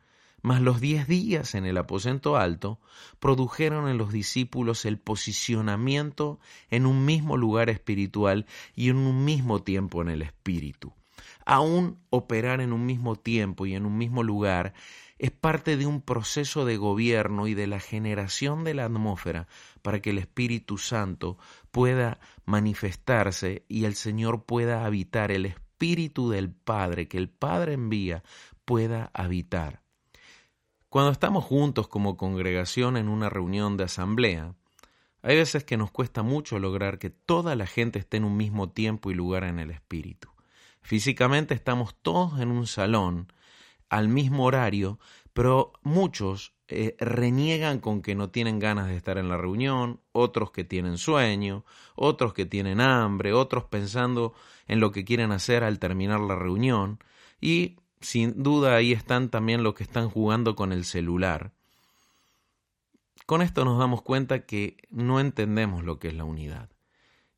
mas 0.41 0.61
los 0.61 0.81
diez 0.81 1.07
días 1.07 1.55
en 1.55 1.65
el 1.65 1.77
aposento 1.77 2.37
alto 2.37 2.79
produjeron 3.19 3.87
en 3.87 3.97
los 3.97 4.11
discípulos 4.11 4.85
el 4.85 4.97
posicionamiento 4.97 6.39
en 6.69 6.85
un 6.85 7.05
mismo 7.05 7.37
lugar 7.37 7.69
espiritual 7.69 8.45
y 8.75 8.89
en 8.89 8.97
un 8.97 9.23
mismo 9.25 9.61
tiempo 9.61 10.01
en 10.01 10.09
el 10.09 10.21
espíritu. 10.21 10.93
Aún 11.45 11.99
operar 12.09 12.61
en 12.61 12.73
un 12.73 12.85
mismo 12.85 13.15
tiempo 13.15 13.65
y 13.65 13.75
en 13.75 13.85
un 13.85 13.97
mismo 13.97 14.23
lugar 14.23 14.73
es 15.21 15.29
parte 15.29 15.77
de 15.77 15.85
un 15.85 16.01
proceso 16.01 16.65
de 16.65 16.77
gobierno 16.77 17.45
y 17.47 17.53
de 17.53 17.67
la 17.67 17.79
generación 17.79 18.63
de 18.63 18.73
la 18.73 18.85
atmósfera 18.85 19.47
para 19.83 20.01
que 20.01 20.09
el 20.09 20.17
Espíritu 20.17 20.79
Santo 20.79 21.37
pueda 21.69 22.19
manifestarse 22.45 23.63
y 23.67 23.85
el 23.85 23.93
Señor 23.93 24.45
pueda 24.45 24.83
habitar, 24.83 25.31
el 25.31 25.45
Espíritu 25.45 26.31
del 26.31 26.51
Padre 26.51 27.07
que 27.07 27.19
el 27.19 27.29
Padre 27.29 27.73
envía 27.73 28.23
pueda 28.65 29.11
habitar. 29.13 29.81
Cuando 30.91 31.11
estamos 31.13 31.45
juntos 31.45 31.87
como 31.87 32.17
congregación 32.17 32.97
en 32.97 33.07
una 33.07 33.29
reunión 33.29 33.77
de 33.77 33.85
asamblea, 33.85 34.55
hay 35.21 35.37
veces 35.37 35.63
que 35.63 35.77
nos 35.77 35.89
cuesta 35.89 36.21
mucho 36.21 36.59
lograr 36.59 36.99
que 36.99 37.09
toda 37.09 37.55
la 37.55 37.65
gente 37.65 37.97
esté 37.97 38.17
en 38.17 38.25
un 38.25 38.35
mismo 38.35 38.71
tiempo 38.71 39.09
y 39.09 39.13
lugar 39.13 39.45
en 39.45 39.59
el 39.59 39.71
espíritu. 39.71 40.27
Físicamente 40.81 41.53
estamos 41.53 41.95
todos 42.01 42.41
en 42.41 42.51
un 42.51 42.67
salón 42.67 43.31
al 43.87 44.09
mismo 44.09 44.43
horario, 44.43 44.99
pero 45.31 45.71
muchos 45.81 46.55
eh, 46.67 46.97
reniegan 46.99 47.79
con 47.79 48.01
que 48.01 48.13
no 48.13 48.29
tienen 48.29 48.59
ganas 48.59 48.87
de 48.87 48.97
estar 48.97 49.17
en 49.17 49.29
la 49.29 49.37
reunión, 49.37 50.01
otros 50.11 50.51
que 50.51 50.65
tienen 50.65 50.97
sueño, 50.97 51.63
otros 51.95 52.33
que 52.33 52.45
tienen 52.45 52.81
hambre, 52.81 53.31
otros 53.31 53.63
pensando 53.63 54.33
en 54.67 54.81
lo 54.81 54.91
que 54.91 55.05
quieren 55.05 55.31
hacer 55.31 55.63
al 55.63 55.79
terminar 55.79 56.19
la 56.19 56.35
reunión, 56.35 56.99
y 57.39 57.77
sin 58.01 58.43
duda 58.43 58.75
ahí 58.75 58.91
están 58.91 59.29
también 59.29 59.63
los 59.63 59.75
que 59.75 59.83
están 59.83 60.09
jugando 60.09 60.55
con 60.55 60.73
el 60.73 60.85
celular. 60.85 61.53
Con 63.25 63.41
esto 63.41 63.63
nos 63.63 63.79
damos 63.79 64.01
cuenta 64.01 64.45
que 64.45 64.77
no 64.89 65.19
entendemos 65.19 65.83
lo 65.83 65.99
que 65.99 66.09
es 66.09 66.13
la 66.15 66.25
unidad. 66.25 66.69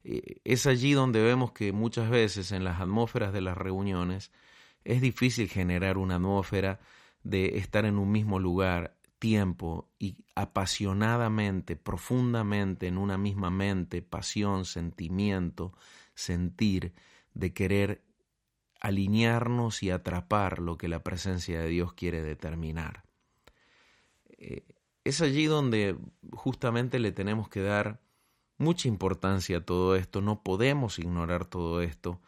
Eh, 0.04 0.42
es 0.44 0.66
allí 0.66 0.94
donde 0.94 1.22
vemos 1.22 1.52
que 1.52 1.72
muchas 1.72 2.10
veces 2.10 2.52
en 2.52 2.64
las 2.64 2.82
atmósferas 2.82 3.34
de 3.34 3.42
las 3.42 3.58
reuniones 3.58 4.32
es 4.84 5.02
difícil 5.02 5.50
generar 5.50 5.98
una 5.98 6.16
atmósfera 6.16 6.80
de 7.24 7.58
estar 7.58 7.86
en 7.86 7.98
un 7.98 8.12
mismo 8.12 8.40
lugar, 8.40 8.98
tiempo 9.20 9.90
y 10.00 10.18
apasionadamente, 10.36 11.76
profundamente 11.78 12.88
en 12.88 12.98
una 12.98 13.18
misma 13.18 13.50
mente, 13.50 14.02
pasión, 14.02 14.66
sentimiento, 14.66 15.74
sentir, 16.16 16.94
de 17.34 17.54
querer 17.54 18.04
alinearnos 18.84 19.82
y 19.82 19.90
atrapar 19.90 20.60
lo 20.60 20.78
que 20.78 20.88
la 20.88 21.04
presencia 21.04 21.62
de 21.62 21.70
Dios 21.70 21.94
quiere 21.94 22.22
determinar. 22.22 23.04
Eh, 24.28 24.66
es 25.04 25.22
allí 25.22 25.46
donde 25.46 25.98
justamente 26.32 27.00
le 27.00 27.12
tenemos 27.12 27.50
que 27.50 27.62
dar 27.62 28.02
mucha 28.58 28.88
importancia 28.88 29.58
a 29.58 29.66
todo 29.66 29.96
esto, 29.96 30.22
no 30.22 30.44
podemos 30.44 31.00
ignorar 31.00 31.46
todo 31.46 31.82
esto 31.82 32.22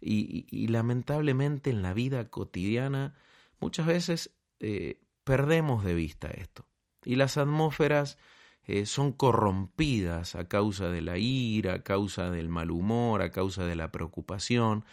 y, 0.00 0.68
lamentablemente 0.68 1.70
en 1.70 1.82
la 1.82 1.92
vida 1.92 2.28
cotidiana 2.28 3.14
muchas 3.60 3.86
veces 3.86 4.30
eh, 4.60 5.00
perdemos 5.24 5.84
de 5.84 5.94
vista 5.94 6.28
esto. 6.28 6.66
Y 7.04 7.16
las 7.16 7.36
atmósferas 7.36 8.18
eh, 8.64 8.86
son 8.86 9.12
corrompidas 9.12 10.34
a 10.36 10.48
causa 10.48 10.88
de 10.88 11.00
la 11.00 11.18
ira, 11.18 11.74
a 11.74 11.82
causa 11.82 12.30
del 12.30 12.48
mal 12.48 12.70
humor, 12.70 13.22
a 13.22 13.30
causa 13.30 13.64
de 13.64 13.76
la 13.76 13.90
preocupación, 13.90 14.84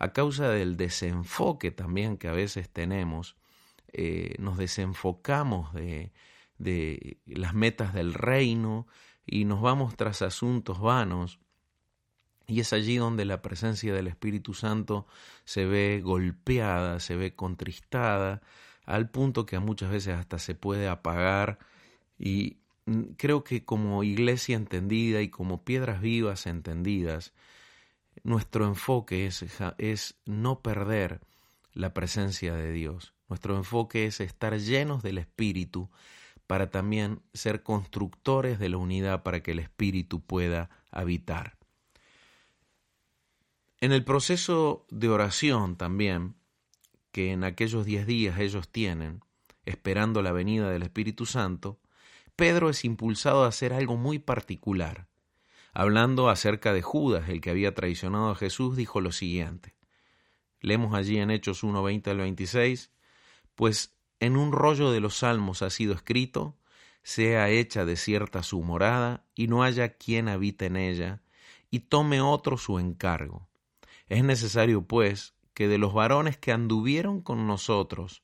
a 0.00 0.14
causa 0.14 0.48
del 0.48 0.78
desenfoque 0.78 1.70
también 1.70 2.16
que 2.16 2.26
a 2.26 2.32
veces 2.32 2.70
tenemos. 2.70 3.36
Eh, 3.92 4.34
nos 4.38 4.56
desenfocamos 4.56 5.74
de, 5.74 6.12
de 6.56 7.18
las 7.26 7.52
metas 7.54 7.92
del 7.92 8.14
reino 8.14 8.86
y 9.26 9.44
nos 9.44 9.60
vamos 9.60 9.96
tras 9.96 10.22
asuntos 10.22 10.80
vanos. 10.80 11.38
Y 12.46 12.60
es 12.60 12.72
allí 12.72 12.96
donde 12.96 13.26
la 13.26 13.42
presencia 13.42 13.92
del 13.92 14.06
Espíritu 14.06 14.54
Santo 14.54 15.06
se 15.44 15.66
ve 15.66 16.00
golpeada, 16.02 16.98
se 16.98 17.14
ve 17.14 17.36
contristada, 17.36 18.40
al 18.86 19.10
punto 19.10 19.44
que 19.44 19.58
muchas 19.58 19.90
veces 19.90 20.14
hasta 20.14 20.38
se 20.38 20.54
puede 20.54 20.88
apagar. 20.88 21.58
Y 22.18 22.56
creo 23.18 23.44
que 23.44 23.66
como 23.66 24.02
iglesia 24.02 24.56
entendida 24.56 25.20
y 25.20 25.28
como 25.28 25.62
piedras 25.62 26.00
vivas 26.00 26.46
entendidas, 26.46 27.34
nuestro 28.22 28.66
enfoque 28.66 29.26
es, 29.26 29.44
es 29.78 30.16
no 30.26 30.60
perder 30.60 31.20
la 31.72 31.94
presencia 31.94 32.54
de 32.54 32.72
Dios. 32.72 33.14
Nuestro 33.28 33.56
enfoque 33.56 34.06
es 34.06 34.20
estar 34.20 34.58
llenos 34.58 35.02
del 35.02 35.18
Espíritu 35.18 35.90
para 36.46 36.70
también 36.70 37.22
ser 37.32 37.62
constructores 37.62 38.58
de 38.58 38.68
la 38.68 38.76
unidad 38.76 39.22
para 39.22 39.40
que 39.42 39.52
el 39.52 39.60
Espíritu 39.60 40.20
pueda 40.20 40.68
habitar. 40.90 41.56
En 43.80 43.92
el 43.92 44.04
proceso 44.04 44.84
de 44.90 45.08
oración 45.08 45.76
también, 45.76 46.34
que 47.12 47.32
en 47.32 47.44
aquellos 47.44 47.86
diez 47.86 48.06
días 48.06 48.38
ellos 48.38 48.68
tienen, 48.68 49.20
esperando 49.64 50.22
la 50.22 50.32
venida 50.32 50.68
del 50.70 50.82
Espíritu 50.82 51.24
Santo, 51.24 51.78
Pedro 52.36 52.68
es 52.68 52.84
impulsado 52.84 53.44
a 53.44 53.48
hacer 53.48 53.72
algo 53.72 53.96
muy 53.96 54.18
particular. 54.18 55.06
Hablando 55.72 56.28
acerca 56.28 56.72
de 56.72 56.82
Judas, 56.82 57.28
el 57.28 57.40
que 57.40 57.50
había 57.50 57.74
traicionado 57.74 58.30
a 58.30 58.34
Jesús, 58.34 58.76
dijo 58.76 59.00
lo 59.00 59.12
siguiente. 59.12 59.76
Leemos 60.60 60.94
allí 60.94 61.18
en 61.18 61.30
Hechos 61.30 61.62
1, 61.62 61.82
20 61.82 62.10
al 62.10 62.18
26, 62.18 62.92
pues 63.54 63.96
en 64.18 64.36
un 64.36 64.52
rollo 64.52 64.90
de 64.90 65.00
los 65.00 65.16
salmos 65.18 65.62
ha 65.62 65.70
sido 65.70 65.94
escrito, 65.94 66.58
sea 67.02 67.48
hecha 67.48 67.84
desierta 67.84 68.42
su 68.42 68.62
morada, 68.62 69.24
y 69.34 69.46
no 69.46 69.62
haya 69.62 69.96
quien 69.96 70.28
habite 70.28 70.66
en 70.66 70.76
ella, 70.76 71.22
y 71.70 71.80
tome 71.80 72.20
otro 72.20 72.58
su 72.58 72.78
encargo. 72.78 73.48
Es 74.08 74.24
necesario, 74.24 74.82
pues, 74.82 75.34
que 75.54 75.68
de 75.68 75.78
los 75.78 75.94
varones 75.94 76.36
que 76.36 76.52
anduvieron 76.52 77.22
con 77.22 77.46
nosotros 77.46 78.22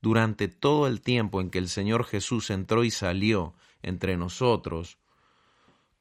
durante 0.00 0.48
todo 0.48 0.86
el 0.86 1.00
tiempo 1.00 1.40
en 1.40 1.50
que 1.50 1.58
el 1.58 1.68
Señor 1.68 2.04
Jesús 2.04 2.50
entró 2.50 2.84
y 2.84 2.90
salió 2.90 3.54
entre 3.82 4.16
nosotros, 4.16 4.98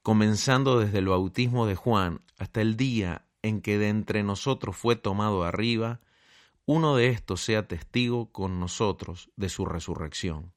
comenzando 0.07 0.79
desde 0.79 0.99
el 0.99 1.09
bautismo 1.09 1.65
de 1.67 1.75
Juan 1.75 2.21
hasta 2.37 2.61
el 2.61 2.77
día 2.77 3.25
en 3.41 3.59
que 3.59 3.77
de 3.77 3.89
entre 3.89 4.23
nosotros 4.23 4.77
fue 4.77 4.95
tomado 4.95 5.43
arriba, 5.43 5.99
uno 6.65 6.95
de 6.95 7.09
estos 7.09 7.41
sea 7.41 7.67
testigo 7.67 8.31
con 8.31 8.57
nosotros 8.57 9.29
de 9.35 9.49
su 9.49 9.65
resurrección. 9.65 10.53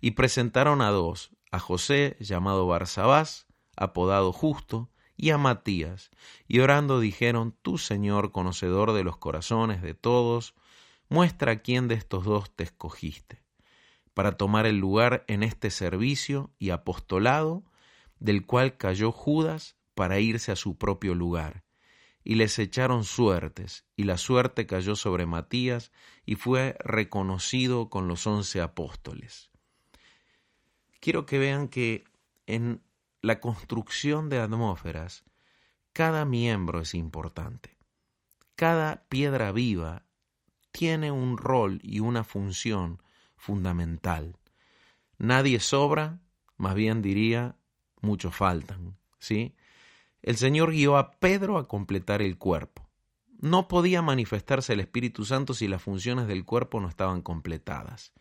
Y 0.00 0.10
presentaron 0.10 0.82
a 0.82 0.90
dos, 0.90 1.30
a 1.52 1.60
José, 1.60 2.16
llamado 2.18 2.66
Barsabás, 2.66 3.46
apodado 3.76 4.32
Justo, 4.32 4.90
y 5.16 5.30
a 5.30 5.38
Matías, 5.38 6.10
y 6.48 6.58
orando 6.58 6.98
dijeron, 6.98 7.54
Tú, 7.62 7.78
Señor, 7.78 8.32
conocedor 8.32 8.92
de 8.92 9.04
los 9.04 9.16
corazones 9.18 9.82
de 9.82 9.94
todos, 9.94 10.56
muestra 11.08 11.62
quién 11.62 11.86
de 11.86 11.94
estos 11.94 12.24
dos 12.24 12.50
te 12.50 12.64
escogiste, 12.64 13.44
para 14.14 14.32
tomar 14.32 14.66
el 14.66 14.78
lugar 14.78 15.24
en 15.28 15.44
este 15.44 15.70
servicio 15.70 16.50
y 16.58 16.70
apostolado, 16.70 17.62
del 18.24 18.46
cual 18.46 18.78
cayó 18.78 19.12
Judas 19.12 19.76
para 19.94 20.18
irse 20.18 20.50
a 20.50 20.56
su 20.56 20.78
propio 20.78 21.14
lugar. 21.14 21.62
Y 22.24 22.36
les 22.36 22.58
echaron 22.58 23.04
suertes, 23.04 23.84
y 23.96 24.04
la 24.04 24.16
suerte 24.16 24.66
cayó 24.66 24.96
sobre 24.96 25.26
Matías, 25.26 25.92
y 26.24 26.36
fue 26.36 26.74
reconocido 26.80 27.90
con 27.90 28.08
los 28.08 28.26
once 28.26 28.62
apóstoles. 28.62 29.50
Quiero 31.00 31.26
que 31.26 31.38
vean 31.38 31.68
que 31.68 32.04
en 32.46 32.82
la 33.20 33.40
construcción 33.40 34.30
de 34.30 34.38
atmósferas, 34.40 35.24
cada 35.92 36.24
miembro 36.24 36.80
es 36.80 36.94
importante. 36.94 37.76
Cada 38.56 39.04
piedra 39.10 39.52
viva 39.52 40.06
tiene 40.72 41.10
un 41.10 41.36
rol 41.36 41.78
y 41.82 42.00
una 42.00 42.24
función 42.24 43.02
fundamental. 43.36 44.38
Nadie 45.18 45.60
sobra, 45.60 46.20
más 46.56 46.74
bien 46.74 47.02
diría, 47.02 47.58
muchos 48.04 48.34
faltan, 48.34 48.96
¿sí? 49.18 49.54
El 50.22 50.36
Señor 50.36 50.70
guió 50.70 50.96
a 50.96 51.12
Pedro 51.12 51.58
a 51.58 51.68
completar 51.68 52.22
el 52.22 52.38
cuerpo. 52.38 52.88
No 53.40 53.68
podía 53.68 54.00
manifestarse 54.00 54.72
el 54.72 54.80
Espíritu 54.80 55.24
Santo 55.24 55.52
si 55.54 55.68
las 55.68 55.82
funciones 55.82 56.26
del 56.26 56.44
cuerpo 56.44 56.80
no 56.80 56.88
estaban 56.88 57.20
completadas. 57.20 58.12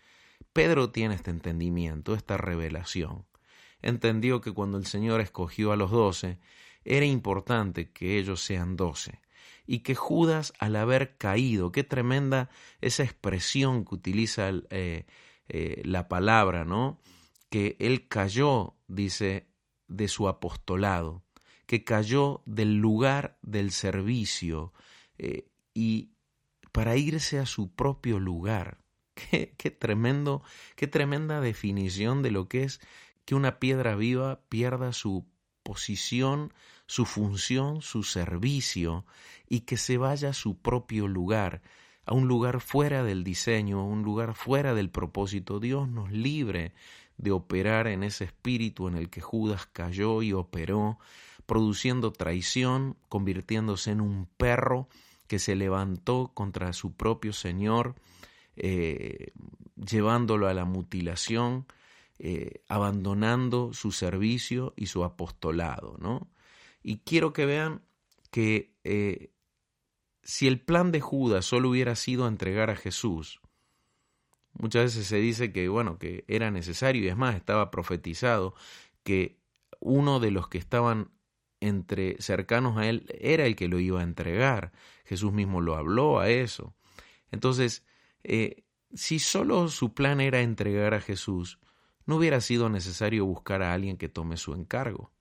Pedro 0.52 0.90
tiene 0.90 1.16
este 1.16 1.32
entendimiento, 1.32 2.14
esta 2.14 2.38
revelación 2.38 3.26
entendió 3.84 4.42
que 4.42 4.52
cuando 4.52 4.80
el 4.80 4.88
Señor 4.88 5.22
escogió 5.22 5.72
a 5.72 5.76
los 5.76 5.92
doce, 5.92 6.40
era 6.84 7.06
importante 7.06 7.92
que 7.92 8.18
ellos 8.18 8.42
sean 8.42 8.76
doce. 8.76 9.22
Y 9.68 9.80
que 9.80 9.94
Judas, 9.94 10.54
al 10.58 10.76
haber 10.76 11.18
caído, 11.18 11.72
qué 11.72 11.84
tremenda 11.84 12.50
esa 12.82 13.04
expresión 13.04 13.86
que 13.86 13.96
utiliza 13.96 14.50
eh, 14.70 15.06
eh, 15.48 15.82
la 15.86 16.08
palabra, 16.08 16.66
¿no? 16.66 17.00
Que 17.50 17.78
él 17.80 18.08
cayó, 18.08 18.76
dice, 18.88 19.48
de 19.96 20.08
su 20.08 20.28
apostolado, 20.28 21.24
que 21.66 21.84
cayó 21.84 22.42
del 22.46 22.78
lugar 22.78 23.38
del 23.42 23.72
servicio 23.72 24.74
eh, 25.18 25.48
y 25.74 26.12
para 26.72 26.98
irse 26.98 27.40
a 27.40 27.46
su 27.46 27.72
propio 27.72 28.20
lugar. 28.20 28.80
Qué, 29.14 29.54
qué, 29.58 29.70
tremendo, 29.70 30.42
qué 30.76 30.88
tremenda 30.88 31.40
definición 31.40 32.24
de 32.24 32.32
lo 32.32 32.50
que 32.50 32.64
es 32.64 32.82
que 33.26 33.36
una 33.36 33.60
piedra 33.60 33.96
viva 33.96 34.42
pierda 34.50 34.92
su 34.92 35.28
posición, 35.62 36.52
su 36.88 37.06
función, 37.06 37.84
su 37.84 38.02
servicio, 38.02 39.06
y 39.48 39.62
que 39.62 39.78
se 39.78 39.98
vaya 40.00 40.30
a 40.30 40.34
su 40.34 40.58
propio 40.58 41.08
lugar, 41.08 41.62
a 42.06 42.14
un 42.14 42.28
lugar 42.28 42.60
fuera 42.60 43.04
del 43.04 43.24
diseño, 43.24 43.82
a 43.82 43.86
un 43.86 44.02
lugar 44.02 44.34
fuera 44.34 44.74
del 44.74 44.90
propósito. 44.90 45.60
Dios 45.60 45.88
nos 45.88 46.12
libre 46.12 46.74
de 47.24 47.32
operar 47.32 47.88
en 47.88 48.04
ese 48.04 48.26
espíritu 48.26 48.88
en 48.88 48.96
el 48.96 49.10
que 49.10 49.22
Judas 49.22 49.66
cayó 49.72 50.22
y 50.22 50.34
operó, 50.34 51.00
produciendo 51.46 52.12
traición, 52.12 52.98
convirtiéndose 53.10 53.92
en 53.92 54.02
un 54.02 54.28
perro 54.38 54.88
que 55.28 55.40
se 55.40 55.56
levantó 55.56 56.32
contra 56.34 56.74
su 56.74 56.94
propio 56.94 57.34
Señor, 57.34 57.96
eh, 58.56 59.32
llevándolo 59.76 60.48
a 60.48 60.54
la 60.54 60.66
mutilación, 60.66 61.66
eh, 62.20 62.62
abandonando 62.68 63.74
su 63.74 63.92
servicio 63.92 64.74
y 64.76 64.86
su 64.88 65.04
apostolado, 65.04 65.98
¿no? 66.00 66.30
Y 66.84 66.98
quiero 67.00 67.34
que 67.34 67.46
vean 67.46 67.82
que 68.30 68.74
eh, 68.84 69.32
si 70.22 70.48
el 70.48 70.60
plan 70.60 70.92
de 70.92 71.02
Judas 71.02 71.46
solo 71.46 71.70
hubiera 71.70 71.96
sido 71.96 72.28
entregar 72.28 72.70
a 72.70 72.76
Jesús, 72.76 73.42
muchas 74.54 74.84
veces 74.84 75.08
se 75.08 75.18
dice 75.18 75.52
que, 75.52 75.68
bueno, 75.68 75.98
que 75.98 76.26
era 76.28 76.52
necesario, 76.52 77.04
y 77.04 77.08
es 77.08 77.18
más, 77.18 77.36
estaba 77.36 77.72
profetizado 77.72 78.56
que 79.04 79.38
uno 79.80 80.20
de 80.20 80.32
los 80.32 80.48
que 80.48 80.58
estaban 80.58 81.12
entre 81.60 82.22
cercanos 82.22 82.78
a 82.78 82.88
él 82.90 83.06
era 83.20 83.46
el 83.46 83.56
que 83.56 83.68
lo 83.68 83.80
iba 83.80 84.02
a 84.02 84.04
entregar. 84.04 84.72
Jesús 85.06 85.32
mismo 85.32 85.62
lo 85.62 85.76
habló 85.76 86.20
a 86.20 86.30
eso. 86.30 86.76
Entonces, 87.32 87.86
eh, 88.24 88.64
si 88.94 89.20
solo 89.20 89.68
su 89.70 89.94
plan 89.94 90.22
era 90.22 90.42
entregar 90.42 90.94
a 90.94 91.02
Jesús, 91.02 91.60
no 92.06 92.18
hubiera 92.18 92.42
sido 92.42 92.70
necesario 92.70 93.26
buscar 93.26 93.62
a 93.62 93.74
alguien 93.74 93.98
que 93.98 94.10
tome 94.10 94.38
su 94.38 94.54
encargo. 94.54 95.12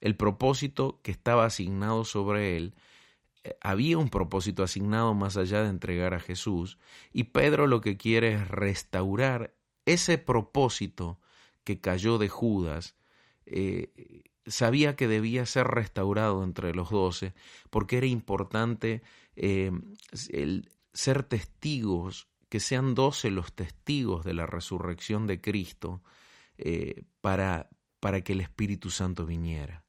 El 0.00 0.16
propósito 0.16 1.00
que 1.02 1.10
estaba 1.10 1.44
asignado 1.44 2.04
sobre 2.04 2.56
él, 2.56 2.74
había 3.60 3.98
un 3.98 4.08
propósito 4.08 4.62
asignado 4.62 5.14
más 5.14 5.36
allá 5.36 5.62
de 5.62 5.68
entregar 5.68 6.14
a 6.14 6.20
Jesús, 6.20 6.78
y 7.12 7.24
Pedro 7.24 7.66
lo 7.66 7.80
que 7.80 7.96
quiere 7.96 8.34
es 8.34 8.48
restaurar 8.48 9.54
ese 9.86 10.18
propósito 10.18 11.20
que 11.64 11.80
cayó 11.80 12.18
de 12.18 12.28
Judas, 12.28 12.96
eh, 13.46 14.22
sabía 14.46 14.96
que 14.96 15.08
debía 15.08 15.46
ser 15.46 15.66
restaurado 15.68 16.44
entre 16.44 16.74
los 16.74 16.90
doce, 16.90 17.34
porque 17.70 17.98
era 17.98 18.06
importante 18.06 19.02
eh, 19.36 19.70
el 20.30 20.70
ser 20.92 21.22
testigos 21.22 22.28
que 22.48 22.60
sean 22.60 22.94
doce 22.94 23.30
los 23.30 23.52
testigos 23.52 24.24
de 24.24 24.34
la 24.34 24.46
resurrección 24.46 25.26
de 25.26 25.40
Cristo 25.40 26.02
eh, 26.58 27.04
para, 27.20 27.70
para 28.00 28.22
que 28.22 28.32
el 28.32 28.40
Espíritu 28.40 28.90
Santo 28.90 29.24
viniera. 29.24 29.84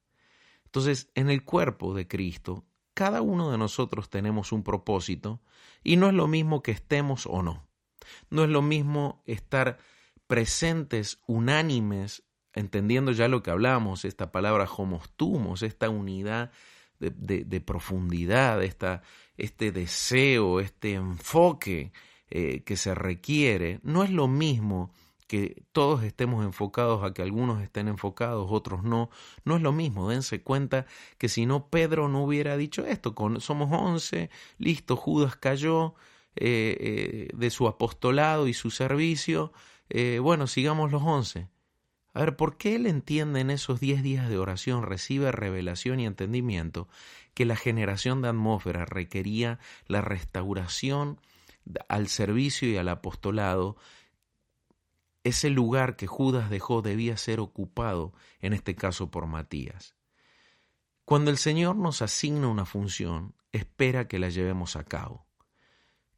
Entonces, 0.65 1.09
en 1.15 1.29
el 1.29 1.43
cuerpo 1.43 1.93
de 1.93 2.07
Cristo, 2.07 2.65
cada 3.01 3.23
uno 3.23 3.49
de 3.49 3.57
nosotros 3.57 4.11
tenemos 4.11 4.51
un 4.51 4.61
propósito 4.61 5.41
y 5.83 5.97
no 5.97 6.07
es 6.07 6.13
lo 6.13 6.27
mismo 6.27 6.61
que 6.61 6.69
estemos 6.69 7.25
o 7.25 7.41
no. 7.41 7.67
No 8.29 8.43
es 8.43 8.49
lo 8.51 8.61
mismo 8.61 9.23
estar 9.25 9.79
presentes, 10.27 11.19
unánimes, 11.25 12.21
entendiendo 12.53 13.11
ya 13.11 13.27
lo 13.27 13.41
que 13.41 13.49
hablamos, 13.49 14.05
esta 14.05 14.31
palabra 14.31 14.65
homostumos, 14.65 15.63
esta 15.63 15.89
unidad 15.89 16.51
de, 16.99 17.61
profundidad, 17.61 18.61
esta, 18.61 19.01
este 19.35 19.71
deseo, 19.71 20.59
este 20.59 20.93
enfoque 20.93 21.93
eh, 22.29 22.61
que 22.61 22.77
se 22.77 22.93
requiere, 22.93 23.79
no 23.81 24.03
es 24.03 24.11
lo 24.11 24.27
mismo 24.27 24.93
que 25.31 25.63
todos 25.71 26.03
estemos 26.03 26.43
enfocados 26.43 27.05
a 27.05 27.13
que 27.13 27.21
algunos 27.21 27.61
estén 27.61 27.87
enfocados, 27.87 28.47
otros 28.49 28.83
no, 28.83 29.09
no 29.45 29.55
es 29.55 29.61
lo 29.61 29.71
mismo. 29.71 30.09
Dense 30.09 30.43
cuenta 30.43 30.85
que 31.17 31.29
si 31.29 31.45
no, 31.45 31.69
Pedro 31.69 32.09
no 32.09 32.25
hubiera 32.25 32.57
dicho 32.57 32.85
esto. 32.85 33.15
Somos 33.39 33.69
once, 33.71 34.29
listo, 34.57 34.97
Judas 34.97 35.37
cayó 35.37 35.95
eh, 36.35 36.75
eh, 36.81 37.27
de 37.33 37.49
su 37.49 37.69
apostolado 37.69 38.49
y 38.49 38.53
su 38.53 38.71
servicio. 38.71 39.53
bueno, 40.21 40.47
sigamos 40.47 40.91
los 40.91 41.01
once. 41.01 41.47
A 42.13 42.19
ver, 42.19 42.35
¿por 42.35 42.57
qué 42.57 42.75
él 42.75 42.85
entiende 42.85 43.39
en 43.39 43.51
esos 43.51 43.79
diez 43.79 44.03
días 44.03 44.27
de 44.27 44.37
oración, 44.37 44.83
recibe 44.83 45.31
revelación 45.31 46.01
y 46.01 46.07
entendimiento 46.07 46.89
que 47.33 47.45
la 47.45 47.55
generación 47.55 48.21
de 48.21 48.27
atmósfera 48.27 48.83
requería 48.83 49.59
la 49.87 50.01
restauración 50.01 51.21
al 51.87 52.09
servicio 52.09 52.67
y 52.69 52.75
al 52.75 52.89
apostolado? 52.89 53.77
Ese 55.23 55.49
lugar 55.49 55.95
que 55.95 56.07
Judas 56.07 56.49
dejó 56.49 56.81
debía 56.81 57.15
ser 57.17 57.39
ocupado, 57.39 58.13
en 58.39 58.53
este 58.53 58.75
caso 58.75 59.11
por 59.11 59.27
Matías. 59.27 59.95
Cuando 61.05 61.29
el 61.29 61.37
Señor 61.37 61.75
nos 61.75 62.01
asigna 62.01 62.47
una 62.47 62.65
función, 62.65 63.35
espera 63.51 64.07
que 64.07 64.19
la 64.19 64.29
llevemos 64.29 64.75
a 64.75 64.83
cabo. 64.83 65.27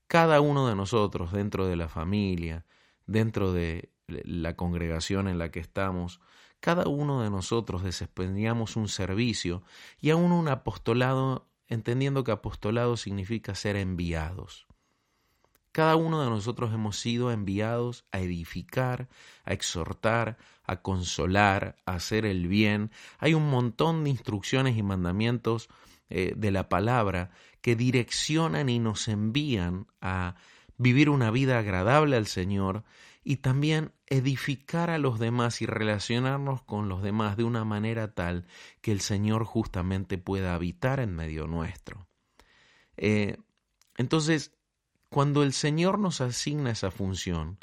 Cada 0.08 0.40
uno 0.40 0.68
de 0.68 0.76
nosotros, 0.76 1.32
dentro 1.32 1.68
de 1.68 1.76
la 1.76 1.90
familia, 1.90 2.66
dentro 3.06 3.52
de 3.52 3.92
la 4.08 4.56
congregación 4.56 5.28
en 5.28 5.38
la 5.38 5.50
que 5.50 5.60
estamos, 5.60 6.22
cada 6.60 6.88
uno 6.88 7.22
de 7.22 7.30
nosotros 7.30 7.84
desempeñamos 7.84 8.76
un 8.76 8.88
servicio 8.88 9.64
y 10.00 10.12
aún 10.12 10.32
un 10.32 10.48
apostolado, 10.48 11.50
entendiendo 11.68 12.24
que 12.24 12.32
apostolado 12.32 12.96
significa 12.96 13.56
ser 13.56 13.76
enviados. 13.76 14.68
Cada 15.74 15.96
uno 15.96 16.24
de 16.24 16.30
nosotros 16.30 16.72
hemos 16.72 17.00
sido 17.00 17.32
enviados 17.32 18.06
a 18.12 18.20
edificar, 18.20 19.10
a 19.44 19.54
exhortar, 19.54 20.38
a 20.64 20.84
consolar, 20.84 21.78
a 21.88 21.96
hacer 21.96 22.28
el 22.28 22.48
bien. 22.48 22.92
Hay 23.18 23.34
un 23.34 23.50
montón 23.50 24.04
de 24.04 24.12
instrucciones 24.12 24.78
y 24.78 24.84
mandamientos 24.84 25.70
eh, 26.12 26.36
de 26.38 26.52
la 26.52 26.70
palabra 26.70 27.32
que 27.62 27.76
direccionan 27.76 28.70
y 28.70 28.78
nos 28.78 29.08
envían 29.08 29.88
a 30.00 30.36
vivir 30.78 31.10
una 31.10 31.32
vida 31.32 31.58
agradable 31.58 32.18
al 32.18 32.28
Señor 32.28 32.84
y 33.24 33.38
también 33.38 33.94
edificar 34.06 34.92
a 34.92 35.00
los 35.00 35.18
demás 35.18 35.64
y 35.64 35.66
relacionarnos 35.66 36.62
con 36.62 36.88
los 36.88 37.02
demás 37.02 37.36
de 37.36 37.46
una 37.46 37.66
manera 37.66 38.14
tal 38.14 38.46
que 38.82 38.92
el 38.92 39.02
Señor 39.02 39.44
justamente 39.44 40.20
pueda 40.20 40.54
habitar 40.54 41.00
en 41.00 41.16
medio 41.16 41.48
nuestro. 41.48 42.08
Eh, 42.96 43.38
entonces, 43.98 44.52
cuando 45.14 45.44
el 45.44 45.54
Señor 45.54 46.00
nos 46.00 46.22
asigna 46.22 46.72
esa 46.72 46.90
función, 46.90 47.60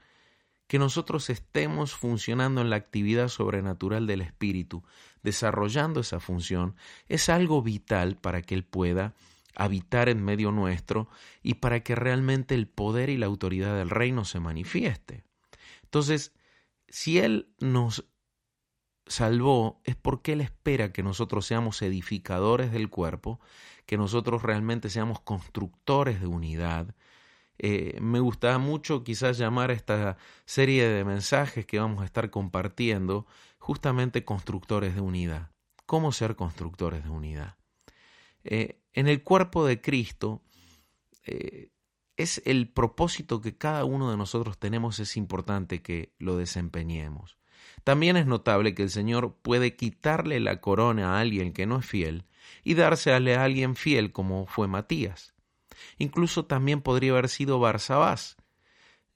que 0.68 0.78
nosotros 0.78 1.30
estemos 1.30 1.94
funcionando 1.94 2.60
en 2.60 2.70
la 2.70 2.76
actividad 2.76 3.26
sobrenatural 3.26 4.06
del 4.06 4.20
Espíritu, 4.20 4.84
desarrollando 5.24 5.98
esa 5.98 6.20
función, 6.20 6.76
es 7.08 7.28
algo 7.28 7.60
vital 7.60 8.14
para 8.14 8.40
que 8.40 8.54
Él 8.54 8.62
pueda 8.62 9.14
habitar 9.56 10.08
en 10.08 10.24
medio 10.24 10.52
nuestro 10.52 11.08
y 11.42 11.54
para 11.54 11.80
que 11.80 11.96
realmente 11.96 12.54
el 12.54 12.68
poder 12.68 13.10
y 13.10 13.16
la 13.16 13.26
autoridad 13.26 13.76
del 13.76 13.90
reino 13.90 14.24
se 14.24 14.38
manifieste. 14.38 15.24
Entonces, 15.82 16.32
si 16.86 17.18
Él 17.18 17.48
nos 17.58 18.04
salvó, 19.08 19.80
es 19.82 19.96
porque 19.96 20.34
Él 20.34 20.40
espera 20.40 20.92
que 20.92 21.02
nosotros 21.02 21.46
seamos 21.46 21.82
edificadores 21.82 22.70
del 22.70 22.90
cuerpo, 22.90 23.40
que 23.86 23.96
nosotros 23.96 24.44
realmente 24.44 24.88
seamos 24.88 25.18
constructores 25.18 26.20
de 26.20 26.28
unidad. 26.28 26.94
Eh, 27.62 27.98
me 28.00 28.20
gusta 28.20 28.56
mucho 28.56 29.04
quizás 29.04 29.36
llamar 29.36 29.68
a 29.68 29.74
esta 29.74 30.16
serie 30.46 30.88
de 30.88 31.04
mensajes 31.04 31.66
que 31.66 31.78
vamos 31.78 32.00
a 32.00 32.06
estar 32.06 32.30
compartiendo 32.30 33.26
justamente 33.58 34.24
constructores 34.24 34.94
de 34.94 35.02
unidad. 35.02 35.50
¿Cómo 35.84 36.10
ser 36.10 36.36
constructores 36.36 37.04
de 37.04 37.10
unidad? 37.10 37.58
Eh, 38.44 38.80
en 38.94 39.08
el 39.08 39.22
cuerpo 39.22 39.66
de 39.66 39.82
Cristo, 39.82 40.42
eh, 41.26 41.68
es 42.16 42.40
el 42.46 42.66
propósito 42.66 43.42
que 43.42 43.58
cada 43.58 43.84
uno 43.84 44.10
de 44.10 44.16
nosotros 44.16 44.56
tenemos, 44.56 44.98
es 44.98 45.18
importante 45.18 45.82
que 45.82 46.14
lo 46.18 46.38
desempeñemos. 46.38 47.36
También 47.84 48.16
es 48.16 48.24
notable 48.24 48.74
que 48.74 48.84
el 48.84 48.90
Señor 48.90 49.36
puede 49.42 49.76
quitarle 49.76 50.40
la 50.40 50.62
corona 50.62 51.16
a 51.16 51.20
alguien 51.20 51.52
que 51.52 51.66
no 51.66 51.78
es 51.78 51.84
fiel 51.84 52.24
y 52.64 52.72
dársele 52.72 53.36
a 53.36 53.44
alguien 53.44 53.76
fiel 53.76 54.12
como 54.12 54.46
fue 54.46 54.66
Matías. 54.66 55.34
Incluso 55.98 56.44
también 56.44 56.80
podría 56.80 57.12
haber 57.12 57.28
sido 57.28 57.58
Barsabás, 57.60 58.36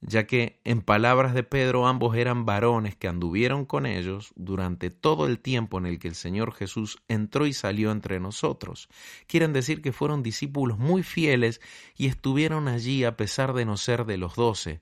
ya 0.01 0.27
que 0.27 0.59
en 0.63 0.81
palabras 0.81 1.33
de 1.33 1.43
Pedro 1.43 1.87
ambos 1.87 2.15
eran 2.15 2.45
varones 2.45 2.95
que 2.95 3.07
anduvieron 3.07 3.65
con 3.65 3.85
ellos 3.85 4.33
durante 4.35 4.89
todo 4.91 5.25
el 5.25 5.39
tiempo 5.39 5.77
en 5.77 5.85
el 5.87 5.99
que 5.99 6.07
el 6.07 6.15
Señor 6.15 6.53
Jesús 6.53 6.99
entró 7.07 7.47
y 7.47 7.53
salió 7.53 7.91
entre 7.91 8.19
nosotros. 8.19 8.87
Quieren 9.27 9.53
decir 9.53 9.81
que 9.81 9.91
fueron 9.91 10.21
discípulos 10.21 10.77
muy 10.77 11.01
fieles 11.01 11.61
y 11.97 12.07
estuvieron 12.07 12.67
allí 12.67 13.03
a 13.03 13.17
pesar 13.17 13.53
de 13.53 13.65
no 13.65 13.77
ser 13.77 14.05
de 14.05 14.17
los 14.17 14.35
doce. 14.35 14.81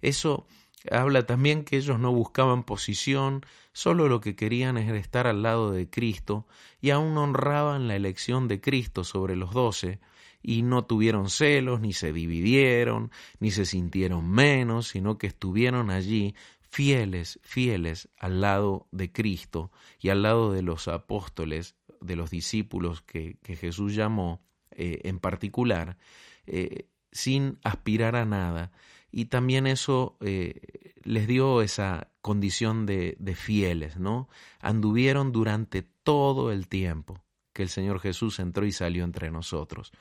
Eso 0.00 0.46
habla 0.90 1.26
también 1.26 1.64
que 1.64 1.76
ellos 1.76 1.98
no 1.98 2.12
buscaban 2.12 2.62
posición, 2.62 3.44
solo 3.72 4.08
lo 4.08 4.20
que 4.20 4.36
querían 4.36 4.78
era 4.78 4.98
estar 4.98 5.26
al 5.26 5.42
lado 5.42 5.70
de 5.72 5.90
Cristo 5.90 6.46
y 6.80 6.90
aún 6.90 7.16
honraban 7.18 7.88
la 7.88 7.96
elección 7.96 8.48
de 8.48 8.60
Cristo 8.60 9.04
sobre 9.04 9.36
los 9.36 9.52
doce, 9.52 10.00
y 10.42 10.62
no 10.62 10.84
tuvieron 10.84 11.30
celos, 11.30 11.80
ni 11.80 11.92
se 11.92 12.12
dividieron, 12.12 13.10
ni 13.38 13.50
se 13.50 13.66
sintieron 13.66 14.28
menos, 14.30 14.88
sino 14.88 15.18
que 15.18 15.26
estuvieron 15.26 15.90
allí 15.90 16.34
fieles, 16.70 17.40
fieles 17.42 18.08
al 18.16 18.40
lado 18.40 18.88
de 18.92 19.12
Cristo 19.12 19.70
y 20.00 20.08
al 20.08 20.22
lado 20.22 20.52
de 20.52 20.62
los 20.62 20.88
apóstoles, 20.88 21.76
de 22.00 22.16
los 22.16 22.30
discípulos 22.30 23.02
que, 23.02 23.38
Jesús 23.44 23.94
llamó 23.94 24.42
eh, 24.70 25.00
en 25.04 25.18
particular, 25.18 25.98
eh, 26.46 26.88
sin 27.12 27.58
aspirar 27.62 28.16
a 28.16 28.24
nada. 28.24 28.72
Y 29.12 29.26
también 29.26 29.66
eso 29.66 30.16
eh, 30.20 30.94
les 31.02 31.26
dio 31.26 31.62
esa 31.62 32.08
condición 32.22 32.86
de, 32.86 33.16
de 33.18 33.34
fieles, 33.34 33.98
¿no? 33.98 34.28
Anduvieron 34.60 35.32
durante 35.32 35.82
todo 35.82 36.52
el 36.52 36.68
tiempo 36.68 37.20
que 37.52 37.62
el 37.62 37.68
Señor 37.68 37.98
Jesús 38.00 38.38
entró 38.38 38.64
y 38.64 38.72
salió 38.72 39.02
entre 39.02 39.30
nosotros. 39.32 39.92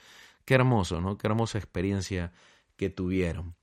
Qué 0.50 0.56
hermoso, 0.56 1.00
¿no? 1.00 1.16
Qué 1.16 1.28
hermosa 1.28 1.60
experiencia 1.60 2.32
que 2.76 2.90
tuvieron. 2.90 3.54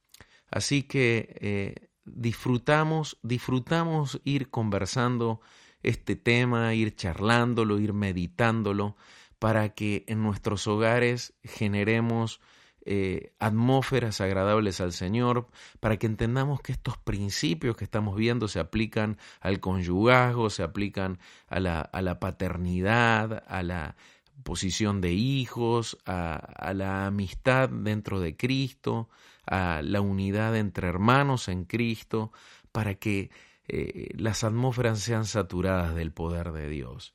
Así 0.48 0.84
que 0.84 1.36
eh, 1.40 1.88
disfrutamos, 2.04 3.18
disfrutamos 3.24 4.20
ir 4.22 4.50
conversando 4.50 5.40
este 5.82 6.14
tema, 6.14 6.72
ir 6.74 6.94
charlándolo, 6.94 7.80
ir 7.80 7.92
meditándolo, 7.92 8.96
para 9.40 9.70
que 9.70 10.04
en 10.06 10.22
nuestros 10.22 10.68
hogares 10.68 11.34
generemos 11.42 12.40
eh, 12.84 13.34
atmósferas 13.40 14.20
agradables 14.20 14.80
al 14.80 14.92
Señor, 14.92 15.48
para 15.80 15.96
que 15.96 16.06
entendamos 16.06 16.60
que 16.60 16.70
estos 16.70 16.96
principios 16.98 17.76
que 17.76 17.82
estamos 17.82 18.14
viendo 18.14 18.46
se 18.46 18.60
aplican 18.60 19.18
al 19.40 19.58
conyugazgo, 19.58 20.50
se 20.50 20.62
aplican 20.62 21.18
a 21.48 21.58
la, 21.58 21.80
a 21.80 22.00
la 22.00 22.20
paternidad, 22.20 23.42
a 23.48 23.64
la 23.64 23.96
posición 24.42 25.00
de 25.00 25.12
hijos, 25.12 25.98
a, 26.06 26.72
la 26.74 27.06
amistad 27.06 27.68
dentro 27.68 28.20
de 28.20 28.36
Cristo, 28.36 29.08
a 29.46 29.80
la 29.82 30.00
unidad 30.00 30.56
entre 30.56 30.88
hermanos 30.88 31.48
en 31.48 31.64
Cristo, 31.64 32.32
para 32.72 32.94
que 32.94 33.30
eh, 33.68 34.10
las 34.16 34.44
atmósferas 34.44 35.00
sean 35.00 35.24
saturadas 35.24 35.94
del 35.94 36.12
poder 36.12 36.52
de 36.52 36.68
Dios. 36.68 37.12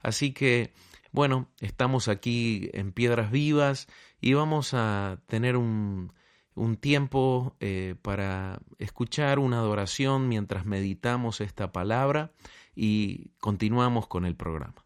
Así 0.00 0.32
que, 0.32 0.72
bueno, 1.12 1.48
estamos 1.60 2.08
aquí 2.08 2.70
en 2.72 2.92
Piedras 2.92 3.30
Vivas 3.30 3.86
y 4.20 4.34
vamos 4.34 4.74
a 4.74 5.20
tener 5.26 5.56
un, 5.56 6.12
un 6.54 6.76
tiempo 6.76 7.56
eh, 7.60 7.96
para 8.02 8.60
escuchar 8.78 9.38
una 9.38 9.58
adoración 9.58 10.28
mientras 10.28 10.66
meditamos 10.66 11.40
esta 11.40 11.72
palabra 11.72 12.32
y 12.74 13.30
continuamos 13.40 14.06
con 14.06 14.24
el 14.24 14.36
programa. 14.36 14.84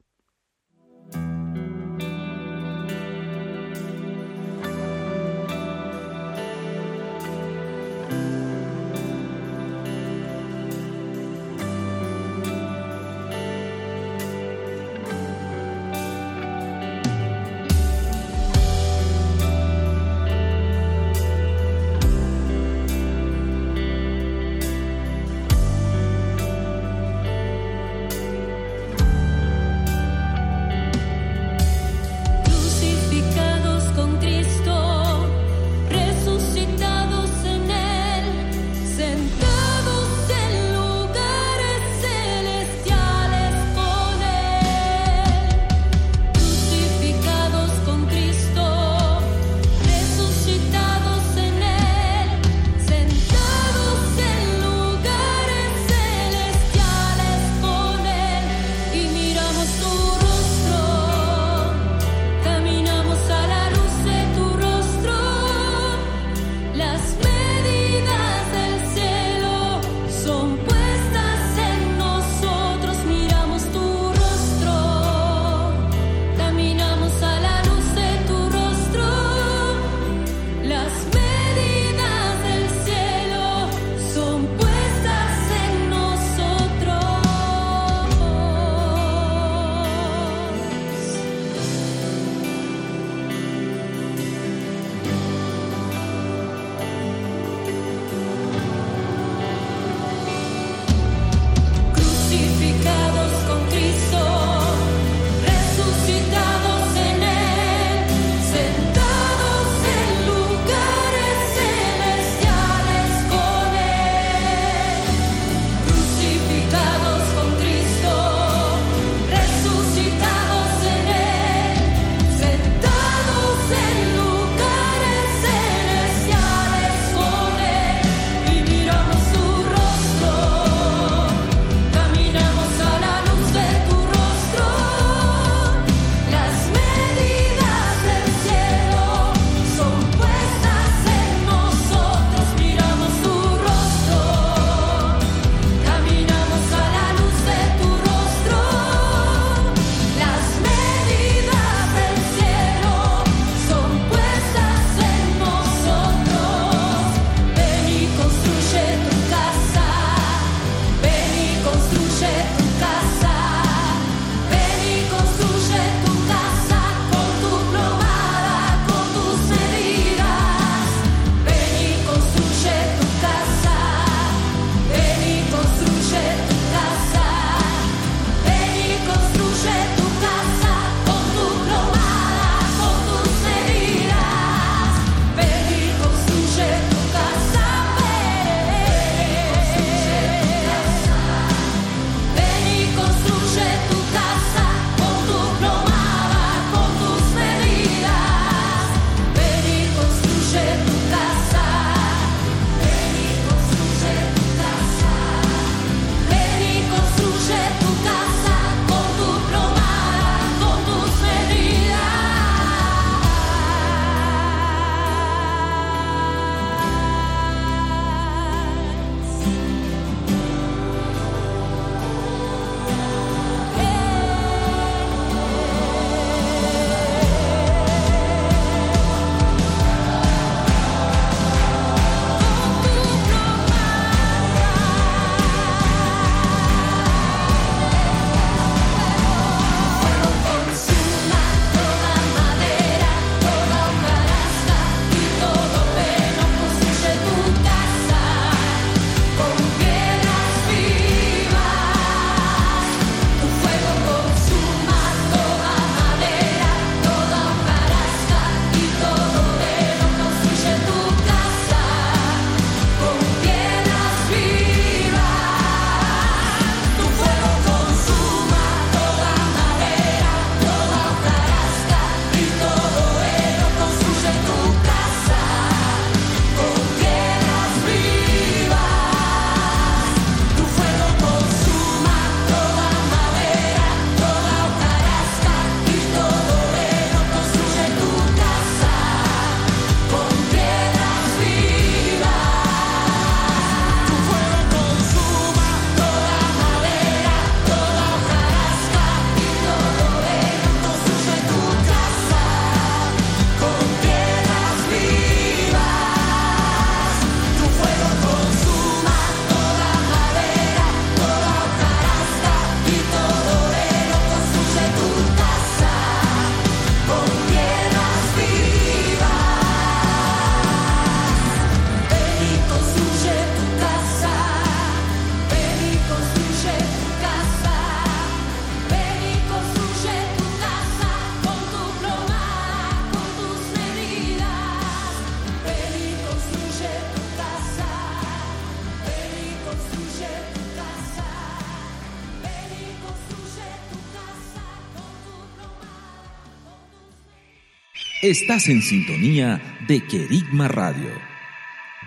Estás 348.29 348.69
en 348.69 348.83
sintonía 348.83 349.59
de 349.89 350.05
Querigma 350.05 350.69
Radio, 350.69 351.09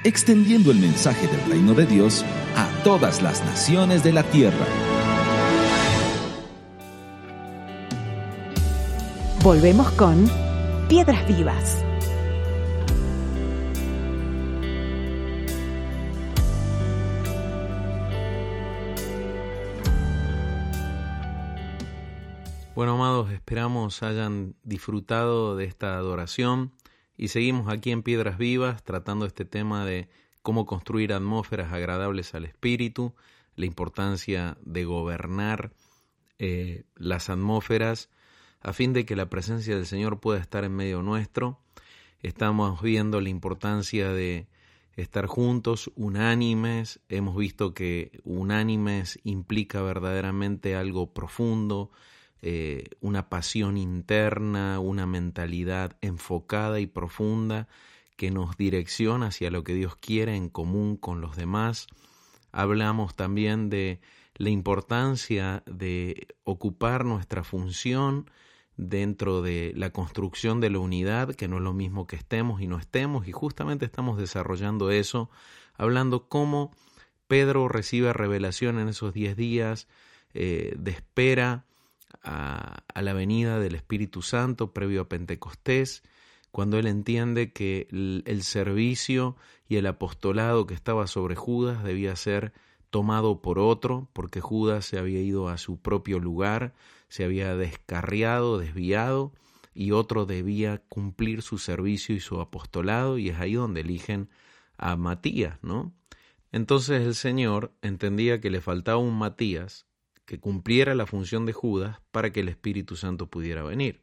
extendiendo 0.03 0.69
el 0.69 0.77
mensaje 0.77 1.25
del 1.25 1.43
reino 1.49 1.73
de 1.73 1.87
Dios 1.87 2.23
a 2.55 2.69
todas 2.83 3.23
las 3.23 3.43
naciones 3.43 4.03
de 4.03 4.13
la 4.13 4.21
tierra. 4.21 4.67
Volvemos 9.41 9.89
con 9.93 10.29
Piedras 10.87 11.27
Vivas. 11.27 11.83
Bueno, 22.73 22.93
amados, 22.93 23.31
esperamos 23.31 24.01
hayan 24.01 24.55
disfrutado 24.63 25.57
de 25.57 25.65
esta 25.65 25.97
adoración 25.97 26.71
y 27.17 27.27
seguimos 27.27 27.67
aquí 27.67 27.91
en 27.91 28.01
Piedras 28.01 28.37
Vivas 28.37 28.81
tratando 28.83 29.25
este 29.25 29.43
tema 29.43 29.85
de 29.85 30.07
cómo 30.41 30.65
construir 30.65 31.11
atmósferas 31.11 31.73
agradables 31.73 32.33
al 32.33 32.45
espíritu, 32.45 33.13
la 33.57 33.65
importancia 33.65 34.57
de 34.61 34.85
gobernar 34.85 35.73
eh, 36.39 36.85
las 36.95 37.29
atmósferas 37.29 38.09
a 38.61 38.71
fin 38.71 38.93
de 38.93 39.05
que 39.05 39.17
la 39.17 39.29
presencia 39.29 39.75
del 39.75 39.85
Señor 39.85 40.21
pueda 40.21 40.39
estar 40.39 40.63
en 40.63 40.73
medio 40.73 41.01
nuestro. 41.01 41.59
Estamos 42.21 42.81
viendo 42.81 43.19
la 43.19 43.29
importancia 43.29 44.13
de 44.13 44.47
estar 44.95 45.25
juntos, 45.25 45.91
unánimes. 45.95 47.01
Hemos 47.09 47.35
visto 47.35 47.73
que 47.73 48.21
unánimes 48.23 49.19
implica 49.23 49.81
verdaderamente 49.81 50.75
algo 50.77 51.13
profundo, 51.13 51.91
eh, 52.41 52.85
una 53.01 53.29
pasión 53.29 53.77
interna, 53.77 54.79
una 54.79 55.05
mentalidad 55.05 55.95
enfocada 56.01 56.79
y 56.79 56.87
profunda 56.87 57.67
que 58.17 58.31
nos 58.31 58.57
direcciona 58.57 59.27
hacia 59.27 59.51
lo 59.51 59.63
que 59.63 59.73
Dios 59.73 59.95
quiere 59.95 60.35
en 60.35 60.49
común 60.49 60.97
con 60.97 61.21
los 61.21 61.35
demás. 61.35 61.87
Hablamos 62.51 63.15
también 63.15 63.69
de 63.69 64.01
la 64.35 64.49
importancia 64.49 65.63
de 65.65 66.27
ocupar 66.43 67.05
nuestra 67.05 67.43
función 67.43 68.29
dentro 68.75 69.43
de 69.43 69.73
la 69.75 69.91
construcción 69.91 70.59
de 70.59 70.71
la 70.71 70.79
unidad, 70.79 71.35
que 71.35 71.47
no 71.47 71.57
es 71.57 71.63
lo 71.63 71.73
mismo 71.73 72.07
que 72.07 72.15
estemos 72.15 72.61
y 72.61 72.67
no 72.67 72.79
estemos, 72.79 73.27
y 73.27 73.31
justamente 73.31 73.85
estamos 73.85 74.17
desarrollando 74.17 74.89
eso, 74.89 75.29
hablando 75.75 76.27
cómo 76.27 76.71
Pedro 77.27 77.67
recibe 77.67 78.13
revelación 78.13 78.79
en 78.79 78.89
esos 78.89 79.13
diez 79.13 79.35
días 79.35 79.87
eh, 80.33 80.73
de 80.77 80.91
espera 80.91 81.65
a, 82.23 82.83
la 83.01 83.13
venida 83.13 83.59
del 83.59 83.75
Espíritu 83.75 84.21
Santo 84.21 84.73
previo 84.73 85.01
a 85.01 85.09
Pentecostés, 85.09 86.03
cuando 86.51 86.77
él 86.77 86.87
entiende 86.87 87.53
que 87.53 87.87
el 87.91 88.43
servicio 88.43 89.37
y 89.67 89.77
el 89.77 89.87
apostolado 89.87 90.67
que 90.67 90.73
estaba 90.73 91.07
sobre 91.07 91.35
Judas 91.35 91.83
debía 91.83 92.15
ser 92.15 92.51
tomado 92.89 93.41
por 93.41 93.57
otro, 93.57 94.09
porque 94.13 94.41
Judas 94.41 94.85
se 94.85 94.99
había 94.99 95.21
ido 95.21 95.47
a 95.47 95.57
su 95.57 95.79
propio 95.79 96.19
lugar, 96.19 96.73
se 97.07 97.23
había 97.23 97.55
descarriado, 97.55 98.57
desviado, 98.59 99.31
y 99.73 99.91
otro 99.91 100.25
debía 100.25 100.83
cumplir 100.89 101.41
su 101.41 101.57
servicio 101.57 102.13
y 102.13 102.19
su 102.19 102.41
apostolado, 102.41 103.17
y 103.17 103.29
es 103.29 103.39
ahí 103.39 103.53
donde 103.53 103.81
eligen 103.81 104.29
a 104.77 104.97
Matías, 104.97 105.57
¿no? 105.61 105.93
Entonces 106.51 107.05
el 107.05 107.15
Señor 107.15 107.73
entendía 107.81 108.41
que 108.41 108.49
le 108.49 108.59
faltaba 108.59 108.97
un 108.97 109.17
Matías 109.17 109.87
que 110.31 110.39
cumpliera 110.39 110.95
la 110.95 111.05
función 111.05 111.45
de 111.45 111.51
Judas 111.51 111.99
para 112.11 112.31
que 112.31 112.39
el 112.39 112.47
Espíritu 112.47 112.95
Santo 112.95 113.27
pudiera 113.27 113.63
venir. 113.63 113.99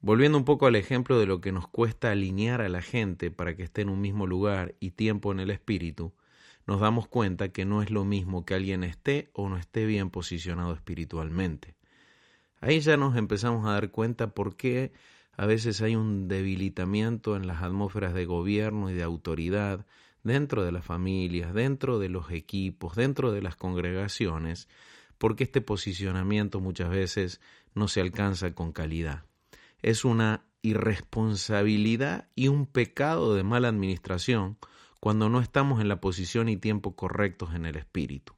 Volviendo 0.00 0.36
un 0.36 0.44
poco 0.44 0.66
al 0.66 0.74
ejemplo 0.74 1.20
de 1.20 1.26
lo 1.26 1.40
que 1.40 1.52
nos 1.52 1.68
cuesta 1.68 2.10
alinear 2.10 2.60
a 2.60 2.68
la 2.68 2.82
gente 2.82 3.30
para 3.30 3.54
que 3.54 3.62
esté 3.62 3.82
en 3.82 3.90
un 3.90 4.00
mismo 4.00 4.26
lugar 4.26 4.74
y 4.80 4.90
tiempo 4.90 5.30
en 5.30 5.38
el 5.38 5.50
Espíritu, 5.50 6.12
nos 6.66 6.80
damos 6.80 7.06
cuenta 7.06 7.50
que 7.50 7.64
no 7.64 7.80
es 7.80 7.92
lo 7.92 8.04
mismo 8.04 8.44
que 8.44 8.54
alguien 8.54 8.82
esté 8.82 9.30
o 9.34 9.48
no 9.48 9.56
esté 9.56 9.86
bien 9.86 10.10
posicionado 10.10 10.74
espiritualmente. 10.74 11.76
Ahí 12.60 12.80
ya 12.80 12.96
nos 12.96 13.16
empezamos 13.16 13.68
a 13.68 13.74
dar 13.74 13.92
cuenta 13.92 14.34
por 14.34 14.56
qué 14.56 14.90
a 15.36 15.46
veces 15.46 15.80
hay 15.80 15.94
un 15.94 16.26
debilitamiento 16.26 17.36
en 17.36 17.46
las 17.46 17.62
atmósferas 17.62 18.14
de 18.14 18.24
gobierno 18.24 18.90
y 18.90 18.94
de 18.94 19.04
autoridad 19.04 19.86
dentro 20.24 20.64
de 20.64 20.72
las 20.72 20.84
familias, 20.84 21.54
dentro 21.54 22.00
de 22.00 22.08
los 22.08 22.32
equipos, 22.32 22.96
dentro 22.96 23.30
de 23.30 23.42
las 23.42 23.54
congregaciones, 23.54 24.66
porque 25.18 25.44
este 25.44 25.60
posicionamiento 25.60 26.60
muchas 26.60 26.90
veces 26.90 27.40
no 27.74 27.88
se 27.88 28.00
alcanza 28.00 28.54
con 28.54 28.72
calidad. 28.72 29.24
Es 29.82 30.04
una 30.04 30.44
irresponsabilidad 30.62 32.28
y 32.34 32.48
un 32.48 32.66
pecado 32.66 33.34
de 33.34 33.44
mala 33.44 33.68
administración 33.68 34.56
cuando 35.00 35.28
no 35.28 35.40
estamos 35.40 35.80
en 35.80 35.88
la 35.88 36.00
posición 36.00 36.48
y 36.48 36.56
tiempo 36.56 36.96
correctos 36.96 37.54
en 37.54 37.66
el 37.66 37.76
espíritu. 37.76 38.32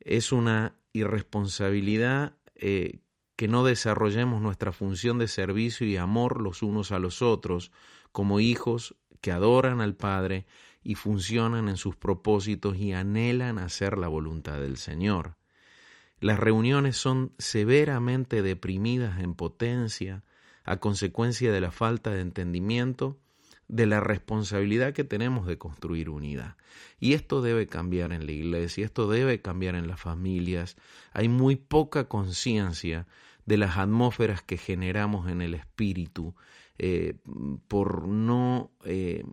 Es 0.00 0.32
una 0.32 0.74
irresponsabilidad 0.94 2.36
eh, 2.54 3.00
que 3.36 3.48
no 3.48 3.64
desarrollemos 3.64 4.40
nuestra 4.40 4.72
función 4.72 5.18
de 5.18 5.28
servicio 5.28 5.86
y 5.86 5.96
amor 5.98 6.40
los 6.40 6.62
unos 6.62 6.92
a 6.92 6.98
los 6.98 7.20
otros 7.20 7.72
como 8.12 8.40
hijos 8.40 8.96
que 9.20 9.32
adoran 9.32 9.80
al 9.80 9.94
Padre 9.94 10.46
y 10.82 10.94
funcionan 10.94 11.68
en 11.68 11.76
sus 11.76 11.96
propósitos 11.96 12.76
y 12.76 12.92
anhelan 12.92 13.58
hacer 13.58 13.98
la 13.98 14.08
voluntad 14.08 14.60
del 14.60 14.76
Señor. 14.76 15.36
Las 16.20 16.38
reuniones 16.38 16.96
son 16.96 17.32
severamente 17.38 18.42
deprimidas 18.42 19.20
en 19.20 19.34
potencia 19.34 20.22
a 20.64 20.76
consecuencia 20.76 21.50
de 21.50 21.60
la 21.60 21.70
falta 21.70 22.10
de 22.10 22.20
entendimiento 22.20 23.18
de 23.68 23.86
la 23.86 24.00
responsabilidad 24.00 24.92
que 24.92 25.04
tenemos 25.04 25.46
de 25.46 25.56
construir 25.56 26.10
unidad. 26.10 26.56
Y 26.98 27.12
esto 27.14 27.40
debe 27.40 27.68
cambiar 27.68 28.12
en 28.12 28.26
la 28.26 28.32
iglesia, 28.32 28.84
esto 28.84 29.08
debe 29.08 29.40
cambiar 29.40 29.76
en 29.76 29.86
las 29.86 30.00
familias. 30.00 30.76
Hay 31.12 31.28
muy 31.28 31.56
poca 31.56 32.08
conciencia 32.08 33.06
de 33.46 33.56
las 33.56 33.78
atmósferas 33.78 34.42
que 34.42 34.58
generamos 34.58 35.28
en 35.30 35.40
el 35.40 35.54
espíritu 35.54 36.34
eh, 36.78 37.14
por 37.68 38.08
no 38.08 38.72
eh, 38.84 39.24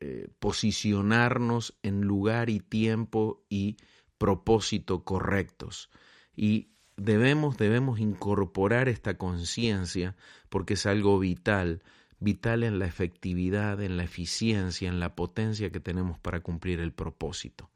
eh, 0.00 0.28
posicionarnos 0.38 1.76
en 1.82 2.02
lugar 2.02 2.50
y 2.50 2.60
tiempo 2.60 3.42
y 3.48 3.76
propósito 4.18 5.04
correctos. 5.04 5.90
Y 6.36 6.72
debemos, 6.96 7.56
debemos 7.56 8.00
incorporar 8.00 8.88
esta 8.88 9.16
conciencia 9.16 10.16
porque 10.48 10.74
es 10.74 10.86
algo 10.86 11.18
vital 11.18 11.82
vital 12.20 12.64
en 12.64 12.78
la 12.78 12.86
efectividad, 12.86 13.80
en 13.82 13.96
la 13.96 14.04
eficiencia, 14.04 14.88
en 14.88 15.00
la 15.00 15.14
potencia 15.14 15.70
que 15.70 15.80
tenemos 15.80 16.18
para 16.18 16.40
cumplir 16.40 16.80
el 16.80 16.92
propósito. 16.92 17.70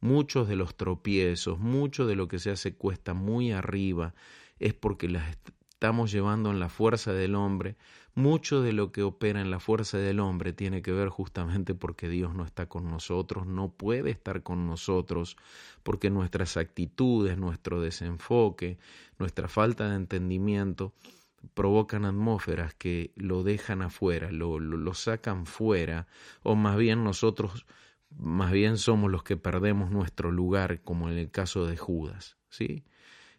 Muchos 0.00 0.48
de 0.48 0.56
los 0.56 0.76
tropiezos, 0.76 1.58
mucho 1.58 2.06
de 2.06 2.16
lo 2.16 2.28
que 2.28 2.38
se 2.38 2.50
hace 2.50 2.74
cuesta 2.74 3.14
muy 3.14 3.52
arriba, 3.52 4.14
es 4.58 4.74
porque 4.74 5.08
las 5.08 5.36
estamos 5.70 6.12
llevando 6.12 6.50
en 6.50 6.60
la 6.60 6.68
fuerza 6.68 7.12
del 7.12 7.34
hombre. 7.34 7.76
Mucho 8.16 8.62
de 8.62 8.72
lo 8.72 8.92
que 8.92 9.02
opera 9.02 9.42
en 9.42 9.50
la 9.50 9.60
fuerza 9.60 9.98
del 9.98 10.20
hombre 10.20 10.54
tiene 10.54 10.80
que 10.80 10.90
ver 10.90 11.10
justamente 11.10 11.74
porque 11.74 12.08
Dios 12.08 12.34
no 12.34 12.46
está 12.46 12.66
con 12.66 12.90
nosotros, 12.90 13.46
no 13.46 13.68
puede 13.68 14.10
estar 14.10 14.42
con 14.42 14.66
nosotros, 14.66 15.36
porque 15.82 16.08
nuestras 16.08 16.56
actitudes, 16.56 17.36
nuestro 17.36 17.78
desenfoque, 17.78 18.78
nuestra 19.18 19.48
falta 19.48 19.90
de 19.90 19.96
entendimiento 19.96 20.94
provocan 21.52 22.06
atmósferas 22.06 22.72
que 22.72 23.12
lo 23.16 23.42
dejan 23.42 23.82
afuera, 23.82 24.32
lo, 24.32 24.58
lo, 24.60 24.94
sacan 24.94 25.44
fuera, 25.44 26.06
o 26.42 26.56
más 26.56 26.78
bien 26.78 27.04
nosotros, 27.04 27.66
más 28.16 28.50
bien 28.50 28.78
somos 28.78 29.10
los 29.10 29.24
que 29.24 29.36
perdemos 29.36 29.90
nuestro 29.90 30.32
lugar, 30.32 30.80
como 30.80 31.10
en 31.10 31.18
el 31.18 31.30
caso 31.30 31.66
de 31.66 31.76
Judas, 31.76 32.38
¿sí? 32.48 32.82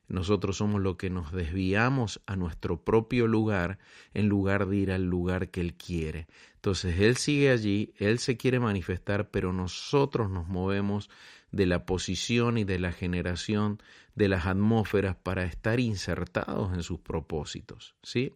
Nosotros 0.08 0.58
somos 0.58 0.82
los 0.82 0.96
que 0.96 1.10
nos 1.10 1.34
desviamos 1.34 2.22
a 2.26 2.36
nuestro 2.36 2.84
propio 2.84 3.28
lugar 3.28 3.78
en 4.14 4.30
lugar 4.30 4.68
de 4.68 4.78
ir 4.78 4.92
al 4.92 5.04
lugar 5.04 5.50
que 5.50 5.60
Él 5.60 5.74
quiere. 5.74 6.28
Entonces 6.56 7.00
Él 7.00 7.18
sigue 7.18 7.52
allí, 7.52 7.94
Él 7.98 8.20
se 8.20 8.38
quiere 8.38 8.60
manifestar, 8.60 9.30
pero 9.30 9.52
nosotros 9.52 10.30
nos 10.30 10.48
movemos 10.48 11.10
de 11.52 11.66
la 11.66 11.86
posición 11.86 12.58
y 12.58 12.64
de 12.64 12.80
la 12.80 12.92
generación 12.92 13.82
de 14.16 14.30
las 14.30 14.46
atmósferas 14.46 15.16
para 15.16 15.44
estar 15.44 15.80
insertados 15.80 16.74
en 16.74 16.84
sus 16.84 17.00
propósitos, 17.00 17.96
¿sí? 18.02 18.34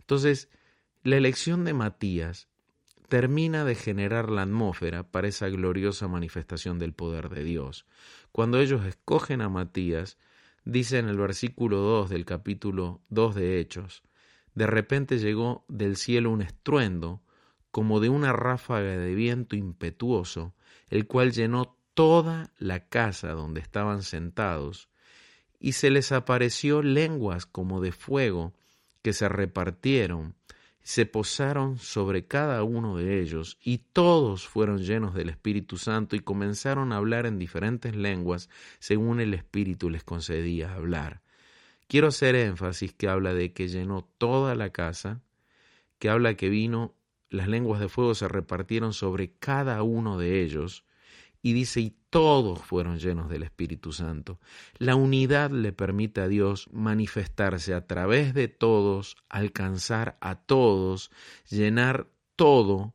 Entonces, 0.00 0.48
la 1.02 1.16
elección 1.16 1.64
de 1.64 1.74
Matías 1.74 2.48
termina 3.08 3.64
de 3.64 3.74
generar 3.74 4.30
la 4.30 4.42
atmósfera 4.42 5.10
para 5.10 5.28
esa 5.28 5.48
gloriosa 5.48 6.08
manifestación 6.08 6.78
del 6.78 6.92
poder 6.92 7.30
de 7.30 7.42
Dios. 7.42 7.86
Cuando 8.32 8.60
ellos 8.60 8.84
escogen 8.84 9.40
a 9.40 9.48
Matías, 9.48 10.18
dice 10.68 10.98
en 10.98 11.08
el 11.08 11.16
versículo 11.16 11.78
2 11.78 12.10
del 12.10 12.26
capítulo 12.26 13.00
2 13.08 13.34
de 13.36 13.58
Hechos, 13.58 14.02
de 14.54 14.66
repente 14.66 15.18
llegó 15.18 15.64
del 15.68 15.96
cielo 15.96 16.30
un 16.30 16.42
estruendo, 16.42 17.22
como 17.70 18.00
de 18.00 18.10
una 18.10 18.34
ráfaga 18.34 18.98
de 18.98 19.14
viento 19.14 19.56
impetuoso, 19.56 20.54
el 20.90 21.06
cual 21.06 21.32
llenó 21.32 21.78
toda 21.94 22.52
la 22.58 22.86
casa 22.86 23.32
donde 23.32 23.60
estaban 23.60 24.02
sentados, 24.02 24.90
y 25.58 25.72
se 25.72 25.90
les 25.90 26.12
apareció 26.12 26.82
lenguas 26.82 27.46
como 27.46 27.80
de 27.80 27.92
fuego 27.92 28.52
que 29.00 29.14
se 29.14 29.28
repartieron, 29.28 30.34
se 30.88 31.04
posaron 31.04 31.76
sobre 31.76 32.24
cada 32.26 32.62
uno 32.62 32.96
de 32.96 33.20
ellos, 33.20 33.58
y 33.62 33.76
todos 33.76 34.48
fueron 34.48 34.78
llenos 34.78 35.12
del 35.12 35.28
Espíritu 35.28 35.76
Santo 35.76 36.16
y 36.16 36.20
comenzaron 36.20 36.92
a 36.92 36.96
hablar 36.96 37.26
en 37.26 37.38
diferentes 37.38 37.94
lenguas 37.94 38.48
según 38.78 39.20
el 39.20 39.34
Espíritu 39.34 39.90
les 39.90 40.02
concedía 40.02 40.72
hablar. 40.72 41.20
Quiero 41.88 42.06
hacer 42.06 42.36
énfasis 42.36 42.94
que 42.94 43.06
habla 43.06 43.34
de 43.34 43.52
que 43.52 43.68
llenó 43.68 44.08
toda 44.16 44.54
la 44.54 44.70
casa, 44.70 45.20
que 45.98 46.08
habla 46.08 46.36
que 46.36 46.48
vino, 46.48 46.94
las 47.28 47.48
lenguas 47.48 47.80
de 47.80 47.90
fuego 47.90 48.14
se 48.14 48.26
repartieron 48.26 48.94
sobre 48.94 49.32
cada 49.32 49.82
uno 49.82 50.16
de 50.16 50.42
ellos, 50.42 50.86
y 51.42 51.52
dice, 51.52 51.80
y 51.80 51.96
todos 52.10 52.60
fueron 52.60 52.98
llenos 52.98 53.28
del 53.28 53.42
Espíritu 53.42 53.92
Santo. 53.92 54.40
La 54.78 54.96
unidad 54.96 55.50
le 55.50 55.72
permite 55.72 56.20
a 56.20 56.28
Dios 56.28 56.68
manifestarse 56.72 57.74
a 57.74 57.86
través 57.86 58.34
de 58.34 58.48
todos, 58.48 59.16
alcanzar 59.28 60.16
a 60.20 60.36
todos, 60.36 61.10
llenar 61.48 62.08
todo 62.36 62.94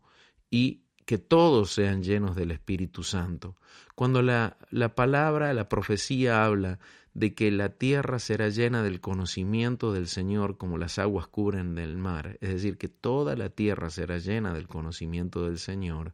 y 0.49 0.83
que 1.05 1.17
todos 1.17 1.71
sean 1.71 2.03
llenos 2.03 2.35
del 2.35 2.51
Espíritu 2.51 3.03
Santo. 3.03 3.55
Cuando 3.95 4.21
la, 4.21 4.57
la 4.69 4.95
palabra, 4.95 5.53
la 5.53 5.69
profecía 5.69 6.45
habla 6.45 6.79
de 7.13 7.35
que 7.35 7.51
la 7.51 7.69
tierra 7.69 8.19
será 8.19 8.49
llena 8.49 8.81
del 8.81 8.99
conocimiento 8.99 9.93
del 9.93 10.07
Señor 10.07 10.57
como 10.57 10.77
las 10.77 10.97
aguas 10.97 11.27
cubren 11.27 11.75
del 11.75 11.97
mar, 11.97 12.37
es 12.41 12.49
decir, 12.49 12.77
que 12.77 12.87
toda 12.87 13.35
la 13.35 13.49
tierra 13.49 13.89
será 13.89 14.17
llena 14.17 14.53
del 14.53 14.67
conocimiento 14.67 15.45
del 15.45 15.59
Señor, 15.59 16.13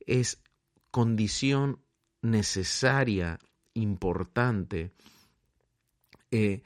es 0.00 0.42
condición 0.92 1.80
necesaria, 2.20 3.40
importante, 3.74 4.92
eh, 6.30 6.62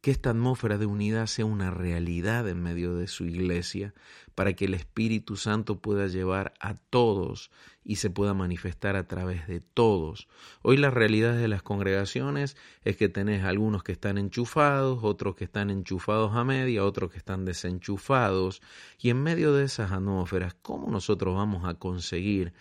que 0.00 0.12
esta 0.12 0.30
atmósfera 0.30 0.78
de 0.78 0.86
unidad 0.86 1.26
sea 1.26 1.46
una 1.46 1.72
realidad 1.72 2.48
en 2.48 2.62
medio 2.62 2.94
de 2.94 3.08
su 3.08 3.26
iglesia, 3.26 3.92
para 4.36 4.52
que 4.52 4.66
el 4.66 4.74
Espíritu 4.74 5.36
Santo 5.36 5.80
pueda 5.80 6.06
llevar 6.06 6.54
a 6.60 6.74
todos 6.74 7.50
y 7.82 7.96
se 7.96 8.08
pueda 8.08 8.32
manifestar 8.32 8.94
a 8.94 9.08
través 9.08 9.48
de 9.48 9.58
todos. 9.58 10.28
Hoy 10.62 10.76
la 10.76 10.90
realidad 10.90 11.34
de 11.34 11.48
las 11.48 11.62
congregaciones 11.62 12.56
es 12.84 12.96
que 12.96 13.08
tenés 13.08 13.42
algunos 13.42 13.82
que 13.82 13.90
están 13.90 14.16
enchufados, 14.16 15.00
otros 15.02 15.34
que 15.34 15.44
están 15.44 15.70
enchufados 15.70 16.36
a 16.36 16.44
media, 16.44 16.84
otros 16.84 17.10
que 17.10 17.18
están 17.18 17.44
desenchufados, 17.44 18.62
y 19.00 19.10
en 19.10 19.20
medio 19.24 19.54
de 19.54 19.64
esas 19.64 19.90
atmósferas, 19.90 20.54
¿cómo 20.62 20.88
nosotros 20.88 21.34
vamos 21.34 21.64
a 21.64 21.74
conseguir 21.74 22.52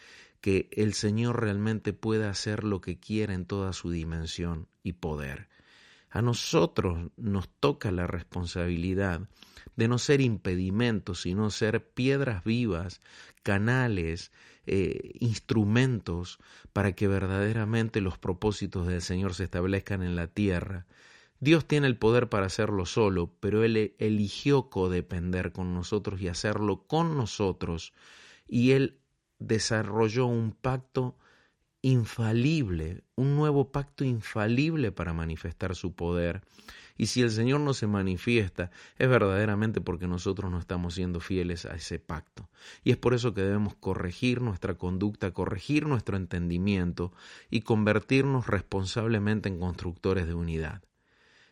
que 0.46 0.70
el 0.74 0.94
Señor 0.94 1.42
realmente 1.42 1.92
pueda 1.92 2.30
hacer 2.30 2.64
lo 2.64 2.80
que 2.80 3.00
quiera 3.00 3.34
en 3.34 3.48
toda 3.48 3.74
su 3.74 3.90
dimensión 3.90 4.68
y 4.84 4.92
poder. 4.94 5.50
A 6.12 6.22
nosotros 6.22 7.10
nos 7.18 7.50
toca 7.50 7.90
la 7.90 8.06
responsabilidad 8.06 9.28
de 9.76 9.88
no 9.88 9.98
ser 9.98 10.22
impedimentos, 10.22 11.22
sino 11.22 11.50
ser 11.50 11.90
piedras 11.90 12.44
vivas, 12.44 13.02
canales, 13.42 14.32
eh, 14.68 15.14
instrumentos 15.20 16.38
para 16.74 16.92
que 16.92 17.08
verdaderamente 17.08 18.00
los 18.00 18.20
propósitos 18.20 18.86
del 18.86 19.02
Señor 19.02 19.34
se 19.34 19.46
establezcan 19.46 20.04
en 20.04 20.16
la 20.16 20.28
tierra. 20.28 20.86
Dios 21.40 21.68
tiene 21.68 21.88
el 21.88 21.98
poder 21.98 22.30
para 22.30 22.46
hacerlo 22.46 22.86
solo, 22.86 23.34
pero 23.40 23.64
Él 23.64 23.96
eligió 23.98 24.70
codepender 24.70 25.52
con 25.52 25.74
nosotros 25.74 26.22
y 26.22 26.28
hacerlo 26.28 26.86
con 26.86 27.18
nosotros, 27.18 27.94
y 28.48 28.74
Él 28.74 29.00
desarrolló 29.40 30.26
un 30.26 30.52
pacto 30.52 31.16
infalible, 31.82 33.04
un 33.16 33.36
nuevo 33.36 33.72
pacto 33.72 34.04
infalible 34.04 34.92
para 34.92 35.14
manifestar 35.14 35.76
su 35.76 35.94
poder. 35.94 36.42
Y 36.98 37.08
si 37.08 37.22
el 37.22 37.30
Señor 37.30 37.60
no 37.60 37.74
se 37.74 37.88
manifiesta, 37.88 38.72
es 38.98 39.08
verdaderamente 39.08 39.82
porque 39.82 40.08
nosotros 40.08 40.50
no 40.50 40.58
estamos 40.58 40.96
siendo 40.96 41.20
fieles 41.20 41.66
a 41.66 41.76
ese 41.76 42.00
pacto. 42.00 42.50
Y 42.84 42.92
es 42.92 42.98
por 42.98 43.14
eso 43.14 43.34
que 43.34 43.42
debemos 43.42 43.76
corregir 43.76 44.42
nuestra 44.42 44.76
conducta, 44.76 45.32
corregir 45.32 45.86
nuestro 45.86 46.18
entendimiento 46.18 47.12
y 47.52 47.62
convertirnos 47.62 48.48
responsablemente 48.48 49.50
en 49.50 49.60
constructores 49.60 50.26
de 50.26 50.34
unidad. 50.34 50.82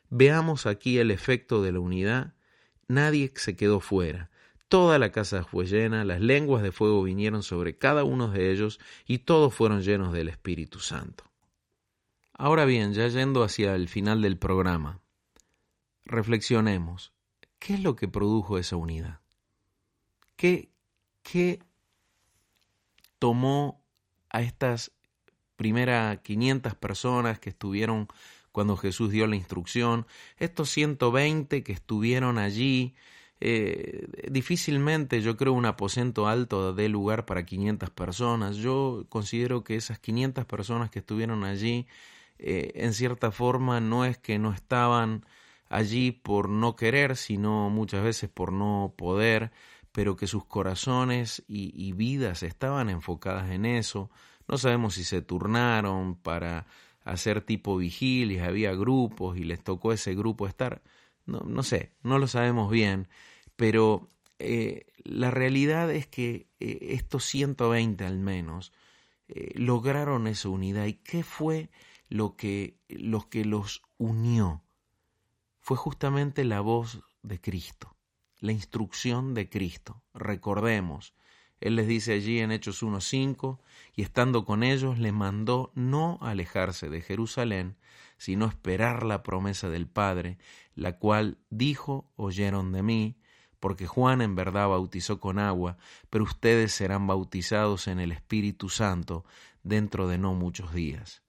Veamos 0.09 0.65
aquí 0.65 0.97
el 0.97 1.11
efecto 1.11 1.61
de 1.61 1.73
la 1.73 1.79
unidad. 1.79 2.33
Nadie 2.87 3.31
se 3.35 3.55
quedó 3.55 3.79
fuera. 3.79 4.31
Toda 4.73 4.97
la 4.97 5.11
casa 5.11 5.43
fue 5.43 5.67
llena, 5.67 6.03
las 6.03 6.19
lenguas 6.19 6.63
de 6.63 6.71
fuego 6.71 7.03
vinieron 7.03 7.43
sobre 7.43 7.77
cada 7.77 8.03
uno 8.03 8.29
de 8.29 8.49
ellos 8.51 8.79
y 9.05 9.19
todos 9.19 9.53
fueron 9.53 9.83
llenos 9.83 10.11
del 10.13 10.29
Espíritu 10.29 10.79
Santo. 10.79 11.25
Ahora 12.33 12.65
bien, 12.65 12.91
ya 12.95 13.07
yendo 13.07 13.43
hacia 13.43 13.75
el 13.75 13.87
final 13.87 14.23
del 14.23 14.39
programa, 14.39 14.99
reflexionemos, 16.05 17.13
¿qué 17.59 17.75
es 17.75 17.81
lo 17.81 17.95
que 17.95 18.07
produjo 18.07 18.57
esa 18.57 18.75
unidad? 18.75 19.19
¿Qué, 20.35 20.71
qué 21.21 21.59
tomó 23.19 23.85
a 24.31 24.41
estas 24.41 24.91
primeras 25.55 26.17
500 26.21 26.73
personas 26.73 27.37
que 27.37 27.51
estuvieron 27.51 28.07
cuando 28.51 28.75
Jesús 28.75 29.11
dio 29.11 29.27
la 29.27 29.35
instrucción, 29.35 30.07
estos 30.37 30.71
120 30.71 31.61
que 31.61 31.73
estuvieron 31.73 32.39
allí, 32.39 32.95
eh, 33.45 34.07
difícilmente 34.31 35.21
yo 35.21 35.35
creo 35.35 35.51
un 35.51 35.65
aposento 35.65 36.27
alto 36.29 36.73
dé 36.73 36.87
lugar 36.87 37.25
para 37.25 37.45
500 37.45 37.89
personas. 37.89 38.55
Yo 38.55 39.05
considero 39.09 39.65
que 39.65 39.75
esas 39.75 39.99
500 39.99 40.45
personas 40.45 40.89
que 40.89 40.99
estuvieron 40.99 41.43
allí, 41.43 41.85
eh, 42.39 42.71
en 42.75 42.93
cierta 42.93 43.31
forma, 43.31 43.81
no 43.81 44.05
es 44.05 44.17
que 44.17 44.39
no 44.39 44.53
estaban 44.53 45.25
allí 45.67 46.13
por 46.13 46.47
no 46.47 46.77
querer, 46.77 47.17
sino 47.17 47.69
muchas 47.69 48.01
veces 48.01 48.29
por 48.29 48.53
no 48.53 48.93
poder, 48.97 49.51
pero 49.91 50.15
que 50.15 50.25
sus 50.27 50.45
corazones 50.45 51.43
y, 51.45 51.91
vidas 51.91 52.43
estaban 52.43 52.89
enfocadas 52.89 53.51
en 53.51 53.65
eso. 53.65 54.09
No 54.47 54.57
sabemos 54.57 54.93
si 54.93 55.03
se 55.03 55.21
turnaron 55.21 56.15
para 56.15 56.65
hacer 57.03 57.41
tipo 57.41 57.75
vigilia, 57.75 58.45
había 58.45 58.73
grupos 58.73 59.37
y 59.37 59.43
les 59.43 59.61
tocó 59.61 59.91
ese 59.91 60.15
grupo 60.15 60.47
estar. 60.47 60.81
No, 61.25 61.41
no 61.41 61.61
sé, 61.63 61.91
no 62.03 62.19
lo 62.19 62.27
sabemos 62.27 62.71
bien, 62.71 63.07
pero 63.55 64.09
eh, 64.39 64.87
la 65.03 65.31
realidad 65.31 65.91
es 65.91 66.07
que 66.07 66.47
eh, 66.59 66.79
estos 66.91 67.25
120 67.25 68.05
al 68.05 68.19
menos 68.19 68.73
eh, 69.27 69.51
lograron 69.55 70.27
esa 70.27 70.49
unidad. 70.49 70.85
¿Y 70.85 70.93
qué 70.93 71.23
fue 71.23 71.69
lo 72.09 72.35
que, 72.35 72.77
lo 72.89 73.29
que 73.29 73.45
los 73.45 73.81
unió? 73.97 74.63
Fue 75.59 75.77
justamente 75.77 76.43
la 76.43 76.61
voz 76.61 77.01
de 77.21 77.39
Cristo, 77.39 77.95
la 78.39 78.51
instrucción 78.51 79.33
de 79.33 79.49
Cristo. 79.49 80.03
Recordemos, 80.13 81.13
Él 81.61 81.77
les 81.77 81.87
dice 81.87 82.13
allí 82.13 82.39
en 82.39 82.51
Hechos 82.51 82.83
1.5, 82.83 83.59
y 83.95 84.01
estando 84.01 84.43
con 84.43 84.63
ellos 84.63 84.99
les 84.99 85.13
mandó 85.13 85.71
no 85.73 86.19
alejarse 86.21 86.89
de 86.89 87.01
Jerusalén, 87.01 87.77
sino 88.17 88.45
esperar 88.45 89.03
la 89.03 89.23
promesa 89.23 89.69
del 89.69 89.87
Padre, 89.87 90.37
la 90.75 90.97
cual 90.97 91.37
dijo, 91.49 92.11
oyeron 92.15 92.71
de 92.73 92.83
mí, 92.83 93.17
porque 93.63 93.87
Juan 93.87 94.21
en 94.21 94.35
verdad 94.35 94.67
bautizó 94.67 95.21
con 95.21 95.39
agua, 95.39 95.77
pero 96.09 96.25
ustedes 96.25 96.73
serán 96.73 97.07
bautizados 97.07 97.87
en 97.87 98.01
el 98.01 98.11
Espíritu 98.11 98.67
Santo 98.67 99.23
dentro 99.63 100.09
de 100.09 100.17
no 100.17 100.33
muchos 100.33 100.73
días. 100.73 101.23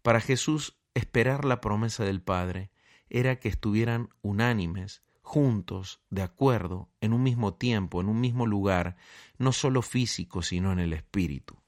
Para 0.00 0.22
Jesús, 0.22 0.78
esperar 0.94 1.44
la 1.44 1.60
promesa 1.60 2.06
del 2.06 2.22
Padre 2.22 2.70
era 3.10 3.38
que 3.38 3.50
estuvieran 3.50 4.08
unánimes, 4.22 5.02
juntos, 5.20 6.00
de 6.08 6.22
acuerdo, 6.22 6.88
en 7.02 7.12
un 7.12 7.22
mismo 7.22 7.52
tiempo, 7.52 8.00
en 8.00 8.08
un 8.08 8.18
mismo 8.18 8.46
lugar, 8.46 8.96
no 9.36 9.52
solo 9.52 9.82
físico, 9.82 10.40
sino 10.40 10.72
en 10.72 10.78
el 10.78 10.94
Espíritu. 10.94 11.58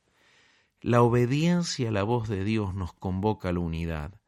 La 0.80 1.02
obediencia 1.02 1.90
a 1.90 1.92
la 1.92 2.02
voz 2.02 2.30
de 2.30 2.44
Dios 2.44 2.74
nos 2.74 2.94
convoca 2.94 3.50
a 3.50 3.52
la 3.52 3.60
unidad, 3.60 4.18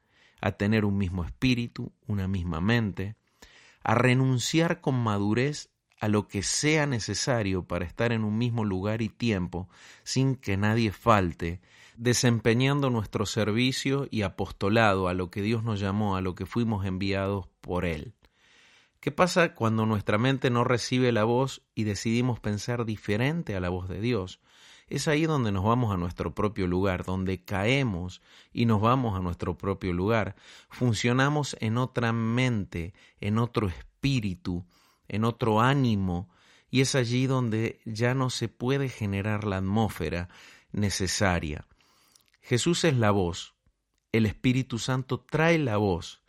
a 0.42 0.52
tener 0.52 0.84
un 0.84 0.98
mismo 0.98 1.24
espíritu, 1.24 1.94
una 2.06 2.28
misma 2.28 2.60
mente, 2.60 3.16
a 3.86 3.94
renunciar 3.94 4.80
con 4.80 4.96
madurez 5.00 5.70
a 6.00 6.08
lo 6.08 6.26
que 6.26 6.42
sea 6.42 6.86
necesario 6.86 7.68
para 7.68 7.84
estar 7.84 8.10
en 8.10 8.24
un 8.24 8.36
mismo 8.36 8.64
lugar 8.64 9.00
y 9.00 9.08
tiempo 9.08 9.68
sin 10.02 10.34
que 10.34 10.56
nadie 10.56 10.90
falte, 10.90 11.60
desempeñando 11.96 12.90
nuestro 12.90 13.26
servicio 13.26 14.08
y 14.10 14.22
apostolado 14.22 15.06
a 15.06 15.14
lo 15.14 15.30
que 15.30 15.40
Dios 15.40 15.62
nos 15.62 15.78
llamó, 15.78 16.16
a 16.16 16.20
lo 16.20 16.34
que 16.34 16.46
fuimos 16.46 16.84
enviados 16.84 17.46
por 17.60 17.84
Él. 17.84 18.14
¿Qué 18.98 19.12
pasa 19.12 19.54
cuando 19.54 19.86
nuestra 19.86 20.18
mente 20.18 20.50
no 20.50 20.64
recibe 20.64 21.12
la 21.12 21.22
voz 21.22 21.62
y 21.76 21.84
decidimos 21.84 22.40
pensar 22.40 22.86
diferente 22.86 23.54
a 23.54 23.60
la 23.60 23.68
voz 23.68 23.88
de 23.88 24.00
Dios? 24.00 24.40
Es 24.88 25.08
ahí 25.08 25.26
donde 25.26 25.50
nos 25.50 25.64
vamos 25.64 25.92
a 25.92 25.96
nuestro 25.96 26.34
propio 26.34 26.68
lugar, 26.68 27.04
donde 27.04 27.42
caemos 27.44 28.22
y 28.52 28.66
nos 28.66 28.80
vamos 28.80 29.18
a 29.18 29.20
nuestro 29.20 29.58
propio 29.58 29.92
lugar. 29.92 30.36
Funcionamos 30.68 31.56
en 31.60 31.76
otra 31.76 32.12
mente, 32.12 32.94
en 33.20 33.38
otro 33.38 33.66
espíritu, 33.68 34.64
en 35.08 35.24
otro 35.24 35.60
ánimo, 35.60 36.28
y 36.70 36.82
es 36.82 36.94
allí 36.94 37.26
donde 37.26 37.80
ya 37.84 38.14
no 38.14 38.30
se 38.30 38.48
puede 38.48 38.88
generar 38.88 39.44
la 39.44 39.56
atmósfera 39.56 40.28
necesaria. 40.70 41.66
Jesús 42.40 42.84
es 42.84 42.96
la 42.96 43.10
voz, 43.10 43.54
el 44.12 44.24
Espíritu 44.24 44.78
Santo 44.78 45.18
trae 45.18 45.58
la 45.58 45.78
voz. 45.78 46.22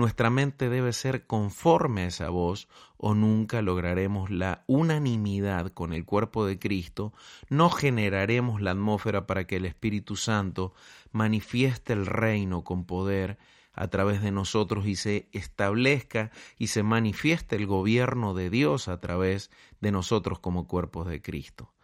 Nuestra 0.00 0.30
mente 0.30 0.70
debe 0.70 0.94
ser 0.94 1.26
conforme 1.26 2.04
a 2.04 2.06
esa 2.06 2.30
voz 2.30 2.68
o 2.96 3.12
nunca 3.12 3.60
lograremos 3.60 4.30
la 4.30 4.64
unanimidad 4.66 5.72
con 5.72 5.92
el 5.92 6.06
cuerpo 6.06 6.46
de 6.46 6.58
Cristo, 6.58 7.12
no 7.50 7.68
generaremos 7.68 8.62
la 8.62 8.70
atmósfera 8.70 9.26
para 9.26 9.46
que 9.46 9.56
el 9.56 9.66
Espíritu 9.66 10.16
Santo 10.16 10.72
manifieste 11.12 11.92
el 11.92 12.06
reino 12.06 12.64
con 12.64 12.86
poder 12.86 13.36
a 13.74 13.88
través 13.88 14.22
de 14.22 14.30
nosotros 14.30 14.86
y 14.86 14.96
se 14.96 15.28
establezca 15.32 16.30
y 16.56 16.68
se 16.68 16.82
manifieste 16.82 17.56
el 17.56 17.66
gobierno 17.66 18.32
de 18.32 18.48
Dios 18.48 18.88
a 18.88 19.00
través 19.00 19.50
de 19.82 19.92
nosotros 19.92 20.38
como 20.38 20.66
cuerpos 20.66 21.08
de 21.08 21.20
Cristo. 21.20 21.74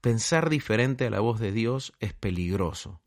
Pensar 0.00 0.50
diferente 0.50 1.06
a 1.06 1.10
la 1.10 1.20
voz 1.20 1.38
de 1.38 1.52
Dios 1.52 1.92
es 2.00 2.14
peligroso. 2.14 3.00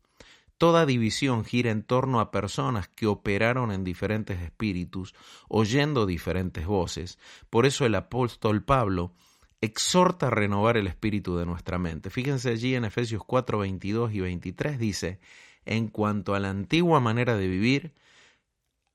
Toda 0.64 0.86
división 0.86 1.44
gira 1.44 1.70
en 1.70 1.82
torno 1.82 2.20
a 2.20 2.30
personas 2.30 2.88
que 2.88 3.06
operaron 3.06 3.70
en 3.70 3.84
diferentes 3.84 4.40
espíritus, 4.40 5.14
oyendo 5.46 6.06
diferentes 6.06 6.64
voces. 6.64 7.18
Por 7.50 7.66
eso 7.66 7.84
el 7.84 7.94
apóstol 7.94 8.64
Pablo 8.64 9.12
exhorta 9.60 10.28
a 10.28 10.30
renovar 10.30 10.78
el 10.78 10.86
espíritu 10.86 11.36
de 11.36 11.44
nuestra 11.44 11.78
mente. 11.78 12.08
Fíjense 12.08 12.48
allí 12.48 12.74
en 12.76 12.86
Efesios 12.86 13.22
4, 13.26 13.58
22 13.58 14.14
y 14.14 14.20
23 14.20 14.78
dice, 14.78 15.20
en 15.66 15.88
cuanto 15.88 16.34
a 16.34 16.40
la 16.40 16.48
antigua 16.48 16.98
manera 16.98 17.36
de 17.36 17.46
vivir, 17.46 17.92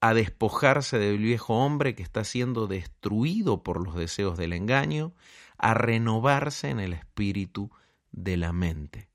a 0.02 0.16
despojarse 0.16 0.98
del 0.98 1.20
viejo 1.20 1.54
hombre 1.54 1.94
que 1.94 2.02
está 2.02 2.24
siendo 2.24 2.66
destruido 2.66 3.62
por 3.62 3.80
los 3.86 3.94
deseos 3.94 4.40
del 4.40 4.54
engaño, 4.54 5.14
a 5.60 5.76
renovarse 5.76 6.72
en 6.72 6.80
el 6.80 6.94
espíritu 6.94 7.70
de 8.12 8.38
la 8.38 8.54
mente. 8.54 9.09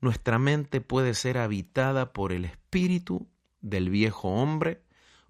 Nuestra 0.00 0.38
mente 0.38 0.80
puede 0.80 1.14
ser 1.14 1.38
habitada 1.38 2.12
por 2.12 2.32
el 2.32 2.44
espíritu 2.44 3.28
del 3.60 3.90
viejo 3.90 4.28
hombre 4.28 4.82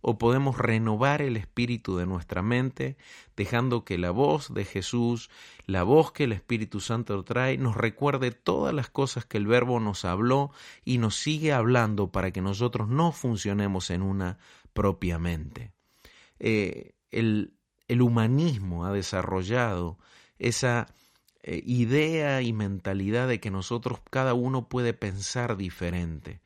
o 0.08 0.18
podemos 0.18 0.56
renovar 0.56 1.20
el 1.20 1.36
espíritu 1.36 1.96
de 1.96 2.06
nuestra 2.06 2.40
mente, 2.40 2.96
dejando 3.36 3.84
que 3.84 3.98
la 3.98 4.12
voz 4.12 4.54
de 4.54 4.64
Jesús, 4.64 5.30
la 5.66 5.82
voz 5.82 6.12
que 6.12 6.24
el 6.24 6.32
Espíritu 6.32 6.78
Santo 6.78 7.24
trae, 7.24 7.58
nos 7.58 7.76
recuerde 7.76 8.30
todas 8.30 8.72
las 8.72 8.88
cosas 8.88 9.24
que 9.24 9.36
el 9.36 9.48
Verbo 9.48 9.80
nos 9.80 10.04
habló 10.04 10.52
y 10.84 10.98
nos 10.98 11.16
sigue 11.16 11.52
hablando 11.52 12.12
para 12.12 12.30
que 12.30 12.40
nosotros 12.40 12.86
no 12.88 13.10
funcionemos 13.10 13.90
en 13.90 14.02
una 14.02 14.38
propia 14.72 15.18
mente. 15.18 15.72
Eh, 16.38 16.92
el, 17.10 17.54
el 17.88 18.00
humanismo 18.00 18.84
ha 18.84 18.92
desarrollado 18.92 19.98
esa 20.38 20.86
eh, 21.48 21.62
idea 21.64 22.42
y 22.42 22.52
mentalidad 22.52 23.28
de 23.28 23.38
que 23.38 23.52
nosotros 23.52 24.00
cada 24.10 24.34
uno 24.34 24.68
puede 24.68 24.94
pensar 24.94 25.56
diferente. 25.56 26.40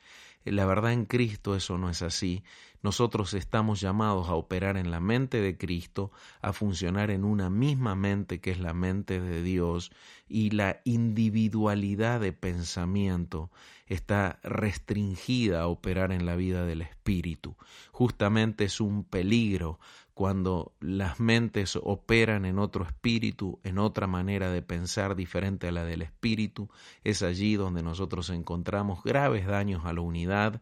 Eh, 0.44 0.52
la 0.52 0.66
verdad 0.66 0.92
en 0.92 1.06
Cristo 1.06 1.56
eso 1.56 1.78
no 1.78 1.88
es 1.88 2.02
así. 2.02 2.44
Nosotros 2.82 3.32
estamos 3.32 3.80
llamados 3.80 4.28
a 4.28 4.34
operar 4.34 4.76
en 4.76 4.90
la 4.90 5.00
mente 5.00 5.40
de 5.40 5.56
Cristo, 5.56 6.12
a 6.42 6.52
funcionar 6.52 7.10
en 7.10 7.24
una 7.24 7.48
misma 7.48 7.94
mente 7.94 8.40
que 8.40 8.50
es 8.50 8.60
la 8.60 8.74
mente 8.74 9.22
de 9.22 9.42
Dios 9.42 9.90
y 10.28 10.50
la 10.50 10.82
individualidad 10.84 12.20
de 12.20 12.34
pensamiento 12.34 13.50
está 13.86 14.38
restringida 14.42 15.62
a 15.62 15.66
operar 15.66 16.12
en 16.12 16.26
la 16.26 16.36
vida 16.36 16.66
del 16.66 16.82
espíritu. 16.82 17.56
Justamente 17.90 18.64
es 18.64 18.80
un 18.80 19.04
peligro 19.04 19.80
cuando 20.14 20.74
las 20.80 21.20
mentes 21.20 21.76
operan 21.76 22.44
en 22.44 22.58
otro 22.58 22.84
espíritu, 22.84 23.60
en 23.64 23.78
otra 23.78 24.06
manera 24.06 24.50
de 24.50 24.62
pensar 24.62 25.16
diferente 25.16 25.68
a 25.68 25.72
la 25.72 25.84
del 25.84 26.02
espíritu, 26.02 26.68
es 27.04 27.22
allí 27.22 27.56
donde 27.56 27.82
nosotros 27.82 28.30
encontramos 28.30 29.02
graves 29.02 29.46
daños 29.46 29.84
a 29.84 29.92
la 29.92 30.00
unidad 30.00 30.60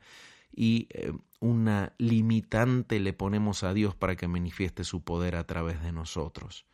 y 0.54 0.88
eh, 0.90 1.12
una 1.40 1.94
limitante 1.98 3.00
le 3.00 3.12
ponemos 3.12 3.62
a 3.62 3.72
Dios 3.72 3.94
para 3.94 4.16
que 4.16 4.28
manifieste 4.28 4.84
su 4.84 5.02
poder 5.02 5.36
a 5.36 5.44
través 5.44 5.82
de 5.82 5.92
nosotros. 5.92 6.66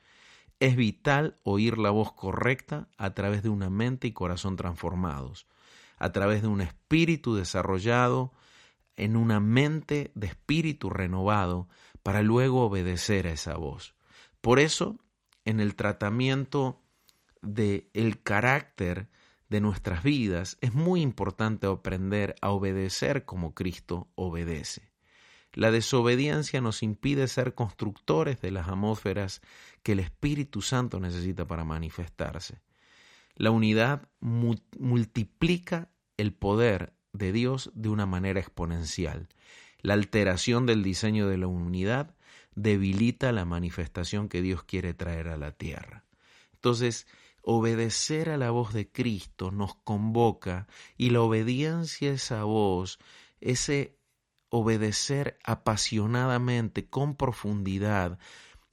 Es 0.60 0.76
vital 0.76 1.38
oír 1.42 1.78
la 1.78 1.90
voz 1.90 2.12
correcta 2.12 2.88
a 2.96 3.14
través 3.14 3.42
de 3.42 3.48
una 3.48 3.70
mente 3.70 4.06
y 4.06 4.12
corazón 4.12 4.56
transformados, 4.56 5.46
a 5.98 6.12
través 6.12 6.42
de 6.42 6.48
un 6.48 6.60
espíritu 6.60 7.34
desarrollado 7.34 8.32
en 8.96 9.16
una 9.16 9.40
mente 9.40 10.12
de 10.14 10.28
espíritu 10.28 10.90
renovado, 10.90 11.68
para 12.04 12.22
luego 12.22 12.66
obedecer 12.66 13.26
a 13.26 13.32
esa 13.32 13.56
voz. 13.56 13.94
Por 14.42 14.60
eso, 14.60 15.00
en 15.46 15.58
el 15.58 15.74
tratamiento 15.74 16.82
del 17.40 17.88
el 17.94 18.22
carácter 18.22 19.08
de 19.48 19.62
nuestras 19.62 20.02
vidas, 20.02 20.58
es 20.60 20.74
muy 20.74 21.00
importante 21.00 21.66
aprender 21.66 22.36
a 22.42 22.50
obedecer 22.50 23.24
como 23.24 23.54
Cristo 23.54 24.08
obedece. 24.16 24.92
La 25.54 25.70
desobediencia 25.70 26.60
nos 26.60 26.82
impide 26.82 27.26
ser 27.26 27.54
constructores 27.54 28.38
de 28.40 28.50
las 28.50 28.68
atmósferas 28.68 29.40
que 29.82 29.92
el 29.92 30.00
Espíritu 30.00 30.60
Santo 30.60 31.00
necesita 31.00 31.46
para 31.46 31.64
manifestarse. 31.64 32.60
La 33.34 33.50
unidad 33.50 34.08
multiplica 34.20 35.90
el 36.18 36.34
poder 36.34 36.92
de 37.14 37.32
Dios 37.32 37.70
de 37.74 37.88
una 37.88 38.04
manera 38.04 38.40
exponencial 38.40 39.28
la 39.84 39.92
alteración 39.92 40.64
del 40.64 40.82
diseño 40.82 41.28
de 41.28 41.36
la 41.36 41.46
unidad 41.46 42.14
debilita 42.54 43.32
la 43.32 43.44
manifestación 43.44 44.30
que 44.30 44.40
Dios 44.40 44.64
quiere 44.64 44.94
traer 44.94 45.28
a 45.28 45.36
la 45.36 45.52
tierra. 45.52 46.04
Entonces, 46.54 47.06
obedecer 47.42 48.30
a 48.30 48.38
la 48.38 48.50
voz 48.50 48.72
de 48.72 48.90
Cristo 48.90 49.50
nos 49.50 49.74
convoca 49.74 50.68
y 50.96 51.10
la 51.10 51.20
obediencia 51.20 52.10
a 52.10 52.14
esa 52.14 52.44
voz, 52.44 52.98
ese 53.42 53.98
obedecer 54.48 55.38
apasionadamente, 55.44 56.88
con 56.88 57.14
profundidad, 57.14 58.18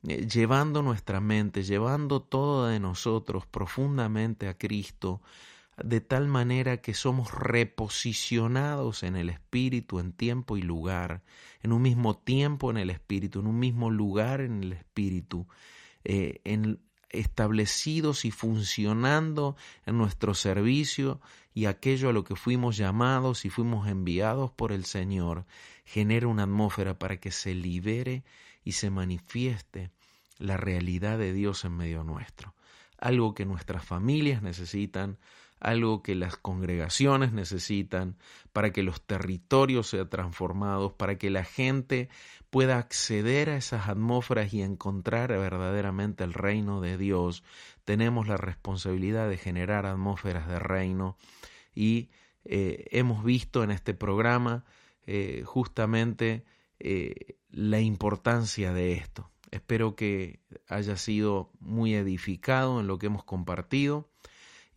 eh, 0.07 0.25
llevando 0.25 0.81
nuestra 0.81 1.19
mente, 1.19 1.63
llevando 1.63 2.21
todo 2.21 2.67
de 2.67 2.79
nosotros 2.79 3.45
profundamente 3.45 4.47
a 4.47 4.57
Cristo, 4.57 5.21
de 5.77 6.01
tal 6.01 6.27
manera 6.27 6.77
que 6.77 6.93
somos 6.93 7.33
reposicionados 7.33 9.03
en 9.03 9.15
el 9.15 9.29
Espíritu 9.29 9.99
en 9.99 10.11
tiempo 10.13 10.57
y 10.57 10.61
lugar, 10.61 11.23
en 11.61 11.71
un 11.71 11.81
mismo 11.81 12.17
tiempo 12.17 12.71
en 12.71 12.77
el 12.77 12.89
Espíritu, 12.89 13.39
en 13.39 13.47
un 13.47 13.59
mismo 13.59 13.89
lugar 13.89 14.41
en 14.41 14.63
el 14.63 14.73
Espíritu, 14.73 15.47
eh, 16.03 16.41
en, 16.43 16.79
establecidos 17.11 18.25
y 18.25 18.31
funcionando 18.31 19.55
en 19.85 19.97
nuestro 19.97 20.33
servicio 20.33 21.19
y 21.53 21.65
aquello 21.65 22.09
a 22.09 22.13
lo 22.13 22.23
que 22.23 22.35
fuimos 22.35 22.77
llamados 22.77 23.45
y 23.45 23.49
fuimos 23.49 23.87
enviados 23.87 24.51
por 24.51 24.71
el 24.71 24.85
Señor, 24.85 25.45
genera 25.85 26.27
una 26.27 26.43
atmósfera 26.43 26.97
para 26.97 27.17
que 27.17 27.31
se 27.31 27.53
libere 27.53 28.23
y 28.63 28.73
se 28.73 28.89
manifieste 28.89 29.91
la 30.37 30.57
realidad 30.57 31.17
de 31.17 31.33
Dios 31.33 31.65
en 31.65 31.75
medio 31.75 32.03
nuestro. 32.03 32.55
Algo 32.97 33.33
que 33.33 33.45
nuestras 33.45 33.83
familias 33.83 34.41
necesitan, 34.41 35.17
algo 35.61 36.01
que 36.01 36.15
las 36.15 36.35
congregaciones 36.35 37.31
necesitan 37.31 38.17
para 38.51 38.71
que 38.71 38.83
los 38.83 39.01
territorios 39.01 39.87
sean 39.87 40.09
transformados, 40.09 40.93
para 40.93 41.17
que 41.17 41.29
la 41.29 41.43
gente 41.43 42.09
pueda 42.49 42.77
acceder 42.77 43.49
a 43.49 43.57
esas 43.57 43.87
atmósferas 43.87 44.53
y 44.53 44.61
encontrar 44.61 45.29
verdaderamente 45.29 46.23
el 46.23 46.33
reino 46.33 46.81
de 46.81 46.97
Dios. 46.97 47.43
Tenemos 47.85 48.27
la 48.27 48.37
responsabilidad 48.37 49.29
de 49.29 49.37
generar 49.37 49.85
atmósferas 49.85 50.47
de 50.47 50.59
reino 50.59 51.15
y 51.73 52.09
eh, 52.43 52.87
hemos 52.91 53.23
visto 53.23 53.63
en 53.63 53.71
este 53.71 53.93
programa 53.93 54.65
eh, 55.05 55.43
justamente 55.45 56.43
eh, 56.79 57.37
la 57.51 57.79
importancia 57.79 58.73
de 58.73 58.93
esto. 58.93 59.29
Espero 59.51 59.95
que 59.95 60.39
haya 60.67 60.97
sido 60.97 61.51
muy 61.59 61.93
edificado 61.93 62.79
en 62.79 62.87
lo 62.87 62.97
que 62.97 63.07
hemos 63.07 63.23
compartido 63.23 64.09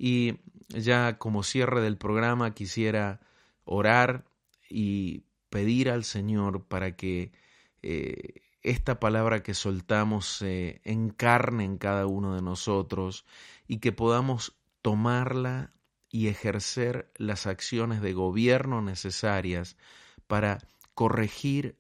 y 0.07 0.37
ya 0.69 1.17
como 1.17 1.43
cierre 1.43 1.81
del 1.81 1.97
programa 1.97 2.53
quisiera 2.53 3.21
orar 3.65 4.27
y 4.69 5.25
pedir 5.49 5.89
al 5.89 6.05
Señor 6.05 6.65
para 6.65 6.95
que 6.95 7.33
eh, 7.81 8.43
esta 8.61 9.01
palabra 9.01 9.43
que 9.43 9.55
soltamos 9.55 10.27
se 10.27 10.83
encarne 10.85 11.65
en 11.65 11.79
cada 11.79 12.07
uno 12.07 12.35
de 12.35 12.43
nosotros 12.43 13.25
y 13.67 13.79
que 13.79 13.93
podamos 13.93 14.59
tomarla 14.83 15.73
y 16.11 16.29
ejercer 16.29 17.11
las 17.17 17.47
acciones 17.47 18.03
de 18.03 18.13
gobierno 18.13 18.83
necesarias 18.83 19.79
para 20.27 20.59
corregir 20.93 21.79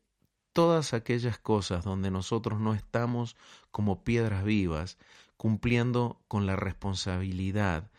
todas 0.55 0.95
aquellas 0.95 1.37
cosas 1.37 1.85
donde 1.85 2.11
nosotros 2.11 2.59
no 2.59 2.72
estamos 2.72 3.37
como 3.70 4.03
piedras 4.03 4.45
vivas, 4.45 4.97
cumpliendo 5.37 6.22
con 6.27 6.47
la 6.47 6.57
responsabilidad 6.57 7.91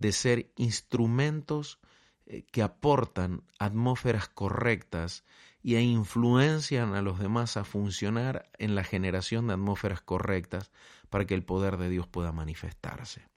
de 0.00 0.12
ser 0.12 0.50
instrumentos 0.56 1.78
eh, 2.26 2.42
que 2.50 2.62
aportan 2.62 3.44
atmósferas 3.58 4.28
correctas 4.28 5.24
y 5.62 5.76
e 5.76 5.82
influencian 5.82 6.94
a 6.94 7.02
los 7.02 7.18
demás 7.18 7.58
a 7.58 7.64
funcionar 7.64 8.50
en 8.58 8.74
la 8.74 8.82
generación 8.82 9.46
de 9.46 9.52
atmósferas 9.52 10.00
correctas 10.00 10.72
para 11.10 11.26
que 11.26 11.34
el 11.34 11.44
poder 11.44 11.76
de 11.76 11.90
Dios 11.90 12.06
pueda 12.08 12.32
manifestarse. 12.32 13.28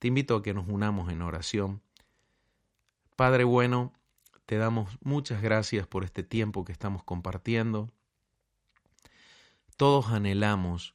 Te 0.00 0.08
invito 0.08 0.34
a 0.34 0.42
que 0.42 0.54
nos 0.54 0.66
unamos 0.68 1.10
en 1.12 1.22
oración. 1.22 1.80
Padre 3.14 3.44
bueno, 3.44 3.92
te 4.44 4.56
damos 4.56 4.98
muchas 5.02 5.40
gracias 5.40 5.86
por 5.86 6.02
este 6.02 6.24
tiempo 6.24 6.64
que 6.64 6.72
estamos 6.72 7.04
compartiendo. 7.04 7.90
todos 9.76 10.08
anhelamos 10.08 10.94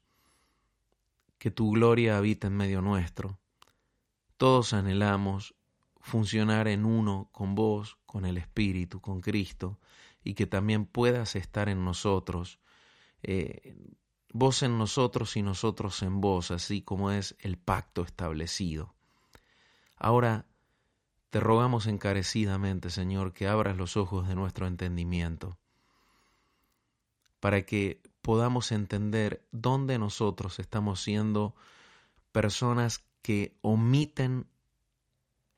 que 1.37 1.49
tu 1.49 1.71
gloria 1.71 2.17
habite 2.17 2.47
en 2.47 2.57
medio 2.57 2.81
nuestro. 2.81 3.40
Todos 4.41 4.73
anhelamos 4.73 5.53
funcionar 5.99 6.67
en 6.67 6.83
uno 6.83 7.29
con 7.31 7.53
vos, 7.53 7.99
con 8.07 8.25
el 8.25 8.39
Espíritu, 8.39 8.99
con 8.99 9.21
Cristo, 9.21 9.79
y 10.23 10.33
que 10.33 10.47
también 10.47 10.87
puedas 10.87 11.35
estar 11.35 11.69
en 11.69 11.85
nosotros, 11.85 12.59
eh, 13.21 13.75
vos 14.33 14.63
en 14.63 14.79
nosotros 14.79 15.37
y 15.37 15.43
nosotros 15.43 16.01
en 16.01 16.21
vos, 16.21 16.49
así 16.49 16.81
como 16.81 17.11
es 17.11 17.35
el 17.37 17.59
pacto 17.59 18.01
establecido. 18.01 18.95
Ahora 19.95 20.47
te 21.29 21.39
rogamos 21.39 21.85
encarecidamente, 21.85 22.89
Señor, 22.89 23.33
que 23.33 23.47
abras 23.47 23.77
los 23.77 23.95
ojos 23.95 24.27
de 24.27 24.33
nuestro 24.33 24.65
entendimiento, 24.65 25.59
para 27.39 27.61
que 27.61 28.01
podamos 28.23 28.71
entender 28.71 29.45
dónde 29.51 29.99
nosotros 29.99 30.57
estamos 30.57 30.99
siendo 30.99 31.53
personas 32.31 33.05
que 33.21 33.57
omiten 33.61 34.47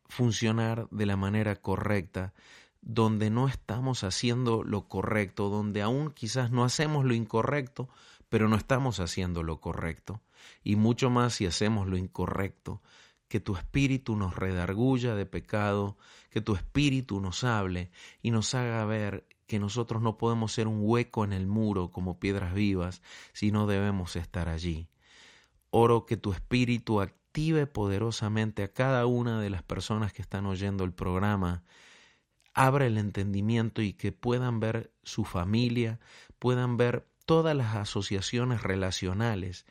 funcionar 0.08 0.88
de 0.92 1.06
la 1.06 1.18
manera 1.18 1.56
correcta, 1.56 2.34
donde 2.82 3.30
no 3.30 3.48
estamos 3.48 4.04
haciendo 4.04 4.64
lo 4.64 4.88
correcto, 4.88 5.50
donde 5.50 5.82
aún 5.82 6.12
quizás 6.12 6.52
no 6.52 6.64
hacemos 6.64 7.06
lo 7.06 7.14
incorrecto, 7.14 7.90
pero 8.30 8.50
no 8.50 8.56
estamos 8.56 9.00
haciendo 9.00 9.44
lo 9.44 9.62
correcto. 9.62 10.22
Y 10.64 10.76
mucho 10.76 11.10
más 11.10 11.36
si 11.36 11.46
hacemos 11.46 11.88
lo 11.88 11.98
incorrecto, 11.98 12.82
que 13.28 13.40
tu 13.40 13.56
espíritu 13.56 14.16
nos 14.16 14.36
redarguya 14.36 15.16
de 15.16 15.26
pecado, 15.26 15.98
que 16.30 16.42
tu 16.42 16.56
espíritu 16.56 17.20
nos 17.20 17.44
hable 17.44 17.90
y 18.22 18.32
nos 18.32 18.54
haga 18.54 18.86
ver 18.86 19.26
que 19.48 19.60
nosotros 19.60 20.02
no 20.02 20.18
podemos 20.18 20.52
ser 20.52 20.68
un 20.68 20.80
hueco 20.82 21.24
en 21.24 21.34
el 21.34 21.48
muro 21.48 21.92
como 21.92 22.20
piedras 22.20 22.54
vivas, 22.54 23.02
sino 23.34 23.66
debemos 23.66 24.16
estar 24.16 24.50
allí. 24.50 24.88
Oro 25.70 26.06
que 26.06 26.18
tu 26.18 26.32
espíritu 26.32 27.02
poderosamente 27.72 28.64
a 28.64 28.72
cada 28.72 29.06
una 29.06 29.42
de 29.42 29.50
las 29.50 29.64
personas 29.64 30.14
que 30.14 30.22
están 30.22 30.46
oyendo 30.46 30.84
el 30.84 30.94
programa, 30.94 31.64
abra 32.54 32.86
el 32.86 32.98
entendimiento 32.98 33.82
y 33.82 33.94
que 33.94 34.12
puedan 34.12 34.60
ver 34.60 34.92
su 35.04 35.26
familia, 35.26 36.00
puedan 36.38 36.78
ver 36.78 37.08
todas 37.26 37.56
las 37.56 37.76
asociaciones 37.76 38.62
relacionales 38.62 39.66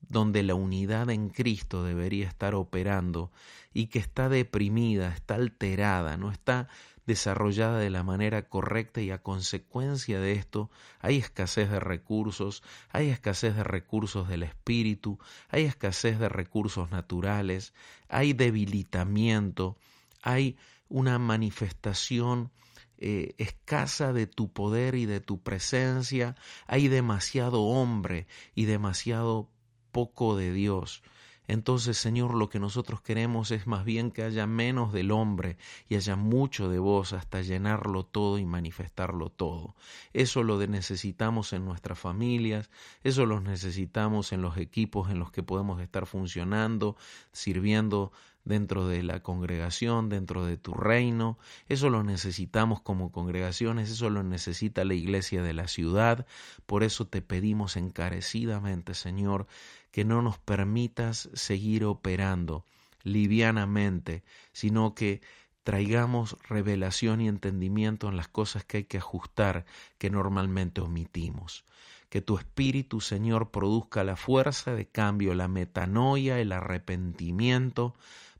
donde 0.00 0.44
la 0.44 0.54
unidad 0.54 1.10
en 1.10 1.28
Cristo 1.28 1.82
debería 1.82 2.28
estar 2.28 2.54
operando 2.54 3.32
y 3.74 3.88
que 3.88 3.98
está 3.98 4.28
deprimida, 4.28 5.12
está 5.12 5.34
alterada, 5.34 6.16
no 6.16 6.30
está 6.30 6.68
desarrollada 7.08 7.78
de 7.78 7.88
la 7.88 8.02
manera 8.02 8.50
correcta 8.50 9.00
y 9.00 9.10
a 9.10 9.22
consecuencia 9.22 10.20
de 10.20 10.32
esto 10.32 10.70
hay 11.00 11.16
escasez 11.16 11.70
de 11.70 11.80
recursos, 11.80 12.62
hay 12.90 13.08
escasez 13.08 13.56
de 13.56 13.64
recursos 13.64 14.28
del 14.28 14.42
espíritu, 14.42 15.18
hay 15.48 15.64
escasez 15.64 16.18
de 16.18 16.28
recursos 16.28 16.90
naturales, 16.90 17.72
hay 18.10 18.34
debilitamiento, 18.34 19.78
hay 20.22 20.58
una 20.90 21.18
manifestación 21.18 22.50
eh, 22.98 23.34
escasa 23.38 24.12
de 24.12 24.26
tu 24.26 24.52
poder 24.52 24.94
y 24.94 25.06
de 25.06 25.20
tu 25.20 25.42
presencia, 25.42 26.36
hay 26.66 26.88
demasiado 26.88 27.62
hombre 27.62 28.26
y 28.54 28.66
demasiado 28.66 29.48
poco 29.92 30.36
de 30.36 30.52
Dios. 30.52 31.02
Entonces, 31.48 31.96
Señor, 31.96 32.34
lo 32.34 32.50
que 32.50 32.60
nosotros 32.60 33.00
queremos 33.00 33.50
es 33.50 33.66
más 33.66 33.86
bien 33.86 34.10
que 34.10 34.22
haya 34.22 34.46
menos 34.46 34.92
del 34.92 35.10
hombre 35.10 35.56
y 35.88 35.96
haya 35.96 36.14
mucho 36.14 36.68
de 36.68 36.78
vos 36.78 37.14
hasta 37.14 37.40
llenarlo 37.40 38.04
todo 38.04 38.38
y 38.38 38.44
manifestarlo 38.44 39.30
todo. 39.30 39.74
Eso 40.12 40.42
lo 40.42 40.58
necesitamos 40.66 41.54
en 41.54 41.64
nuestras 41.64 41.98
familias, 41.98 42.68
eso 43.02 43.24
lo 43.24 43.40
necesitamos 43.40 44.32
en 44.32 44.42
los 44.42 44.58
equipos 44.58 45.10
en 45.10 45.18
los 45.18 45.32
que 45.32 45.42
podemos 45.42 45.80
estar 45.80 46.04
funcionando, 46.04 46.96
sirviendo 47.32 48.12
dentro 48.48 48.88
de 48.88 49.02
la 49.02 49.22
congregación, 49.22 50.08
dentro 50.08 50.44
de 50.44 50.56
tu 50.56 50.74
reino. 50.74 51.38
Eso 51.68 51.90
lo 51.90 52.02
necesitamos 52.02 52.80
como 52.80 53.12
congregaciones, 53.12 53.90
eso 53.90 54.10
lo 54.10 54.22
necesita 54.22 54.84
la 54.84 54.94
iglesia 54.94 55.42
de 55.42 55.52
la 55.52 55.68
ciudad. 55.68 56.26
Por 56.66 56.82
eso 56.82 57.06
te 57.06 57.22
pedimos 57.22 57.76
encarecidamente, 57.76 58.94
Señor, 58.94 59.46
que 59.92 60.04
no 60.04 60.22
nos 60.22 60.38
permitas 60.38 61.28
seguir 61.34 61.84
operando 61.84 62.64
livianamente, 63.04 64.24
sino 64.52 64.94
que 64.94 65.20
traigamos 65.62 66.36
revelación 66.48 67.20
y 67.20 67.28
entendimiento 67.28 68.08
en 68.08 68.16
las 68.16 68.28
cosas 68.28 68.64
que 68.64 68.78
hay 68.78 68.84
que 68.84 68.98
ajustar 68.98 69.66
que 69.98 70.08
normalmente 70.08 70.80
omitimos. 70.80 71.64
Que 72.08 72.22
tu 72.22 72.38
Espíritu, 72.38 73.02
Señor, 73.02 73.50
produzca 73.50 74.02
la 74.02 74.16
fuerza 74.16 74.74
de 74.74 74.86
cambio, 74.86 75.34
la 75.34 75.46
metanoia, 75.46 76.40
el 76.40 76.52
arrepentimiento, 76.52 77.94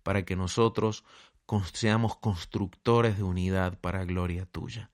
para 0.08 0.24
que 0.24 0.36
nosotros 0.36 1.04
seamos 1.74 2.16
constructores 2.16 3.18
de 3.18 3.24
unidad 3.24 3.78
para 3.78 4.06
gloria 4.06 4.46
tuya. 4.46 4.90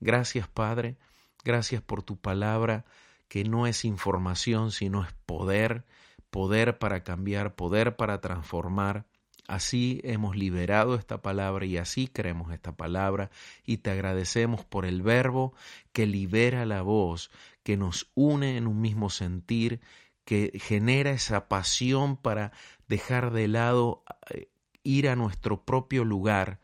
Gracias, 0.00 0.48
Padre, 0.48 0.96
gracias 1.44 1.82
por 1.82 2.02
tu 2.02 2.16
palabra 2.16 2.86
que 3.28 3.44
no 3.44 3.66
es 3.66 3.84
información, 3.84 4.72
sino 4.72 5.04
es 5.04 5.12
poder, 5.26 5.84
poder 6.30 6.78
para 6.78 7.04
cambiar, 7.04 7.54
poder 7.54 7.96
para 7.96 8.22
transformar. 8.22 9.04
Así 9.46 10.00
hemos 10.04 10.36
liberado 10.36 10.94
esta 10.94 11.20
palabra 11.20 11.66
y 11.66 11.76
así 11.76 12.08
creemos 12.08 12.50
esta 12.50 12.74
palabra 12.74 13.30
y 13.62 13.76
te 13.76 13.90
agradecemos 13.90 14.64
por 14.64 14.86
el 14.86 15.02
verbo 15.02 15.52
que 15.92 16.06
libera 16.06 16.64
la 16.64 16.80
voz, 16.80 17.30
que 17.62 17.76
nos 17.76 18.10
une 18.14 18.56
en 18.56 18.66
un 18.66 18.80
mismo 18.80 19.10
sentir, 19.10 19.82
que 20.26 20.58
genera 20.60 21.12
esa 21.12 21.48
pasión 21.48 22.16
para 22.16 22.52
dejar 22.88 23.32
de 23.32 23.48
lado, 23.48 24.04
eh, 24.28 24.50
ir 24.82 25.08
a 25.08 25.16
nuestro 25.16 25.64
propio 25.64 26.04
lugar 26.04 26.60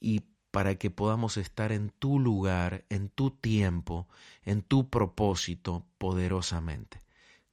y 0.00 0.22
para 0.50 0.76
que 0.76 0.90
podamos 0.90 1.36
estar 1.36 1.70
en 1.70 1.90
tu 1.90 2.18
lugar, 2.18 2.86
en 2.88 3.10
tu 3.10 3.30
tiempo, 3.30 4.08
en 4.42 4.62
tu 4.62 4.88
propósito 4.88 5.86
poderosamente. 5.98 7.00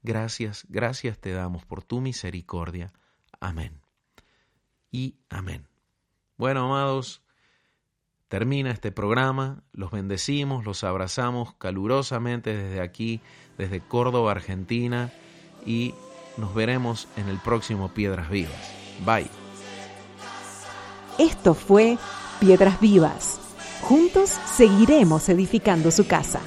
Gracias, 0.04 0.66
gracias 0.70 1.20
te 1.20 1.32
damos 1.32 1.66
por 1.66 1.84
tu 1.84 2.00
misericordia. 2.00 2.94
Amén. 3.40 3.82
Y 4.90 5.18
amén. 5.30 5.68
Bueno, 6.38 6.66
amados, 6.66 7.24
termina 8.30 8.72
este 8.72 8.94
programa, 8.94 9.64
los 9.74 9.92
bendecimos, 9.92 10.64
los 10.64 10.86
abrazamos 10.86 11.56
calurosamente 11.56 12.56
desde 12.56 12.82
aquí, 12.82 13.20
desde 13.58 13.82
Córdoba, 13.82 14.32
Argentina, 14.32 15.12
y 15.66 15.94
nos 16.38 16.54
veremos 16.54 17.08
en 17.18 17.28
el 17.30 17.38
próximo 17.40 17.90
Piedras 17.90 18.30
Vivas. 18.30 18.54
Bye. 19.06 19.30
Esto 21.18 21.54
fue 21.54 21.98
Piedras 22.40 22.80
Vivas. 22.80 23.40
Juntos 23.82 24.30
seguiremos 24.56 25.28
edificando 25.30 25.92
su 25.92 26.08
casa. 26.08 26.40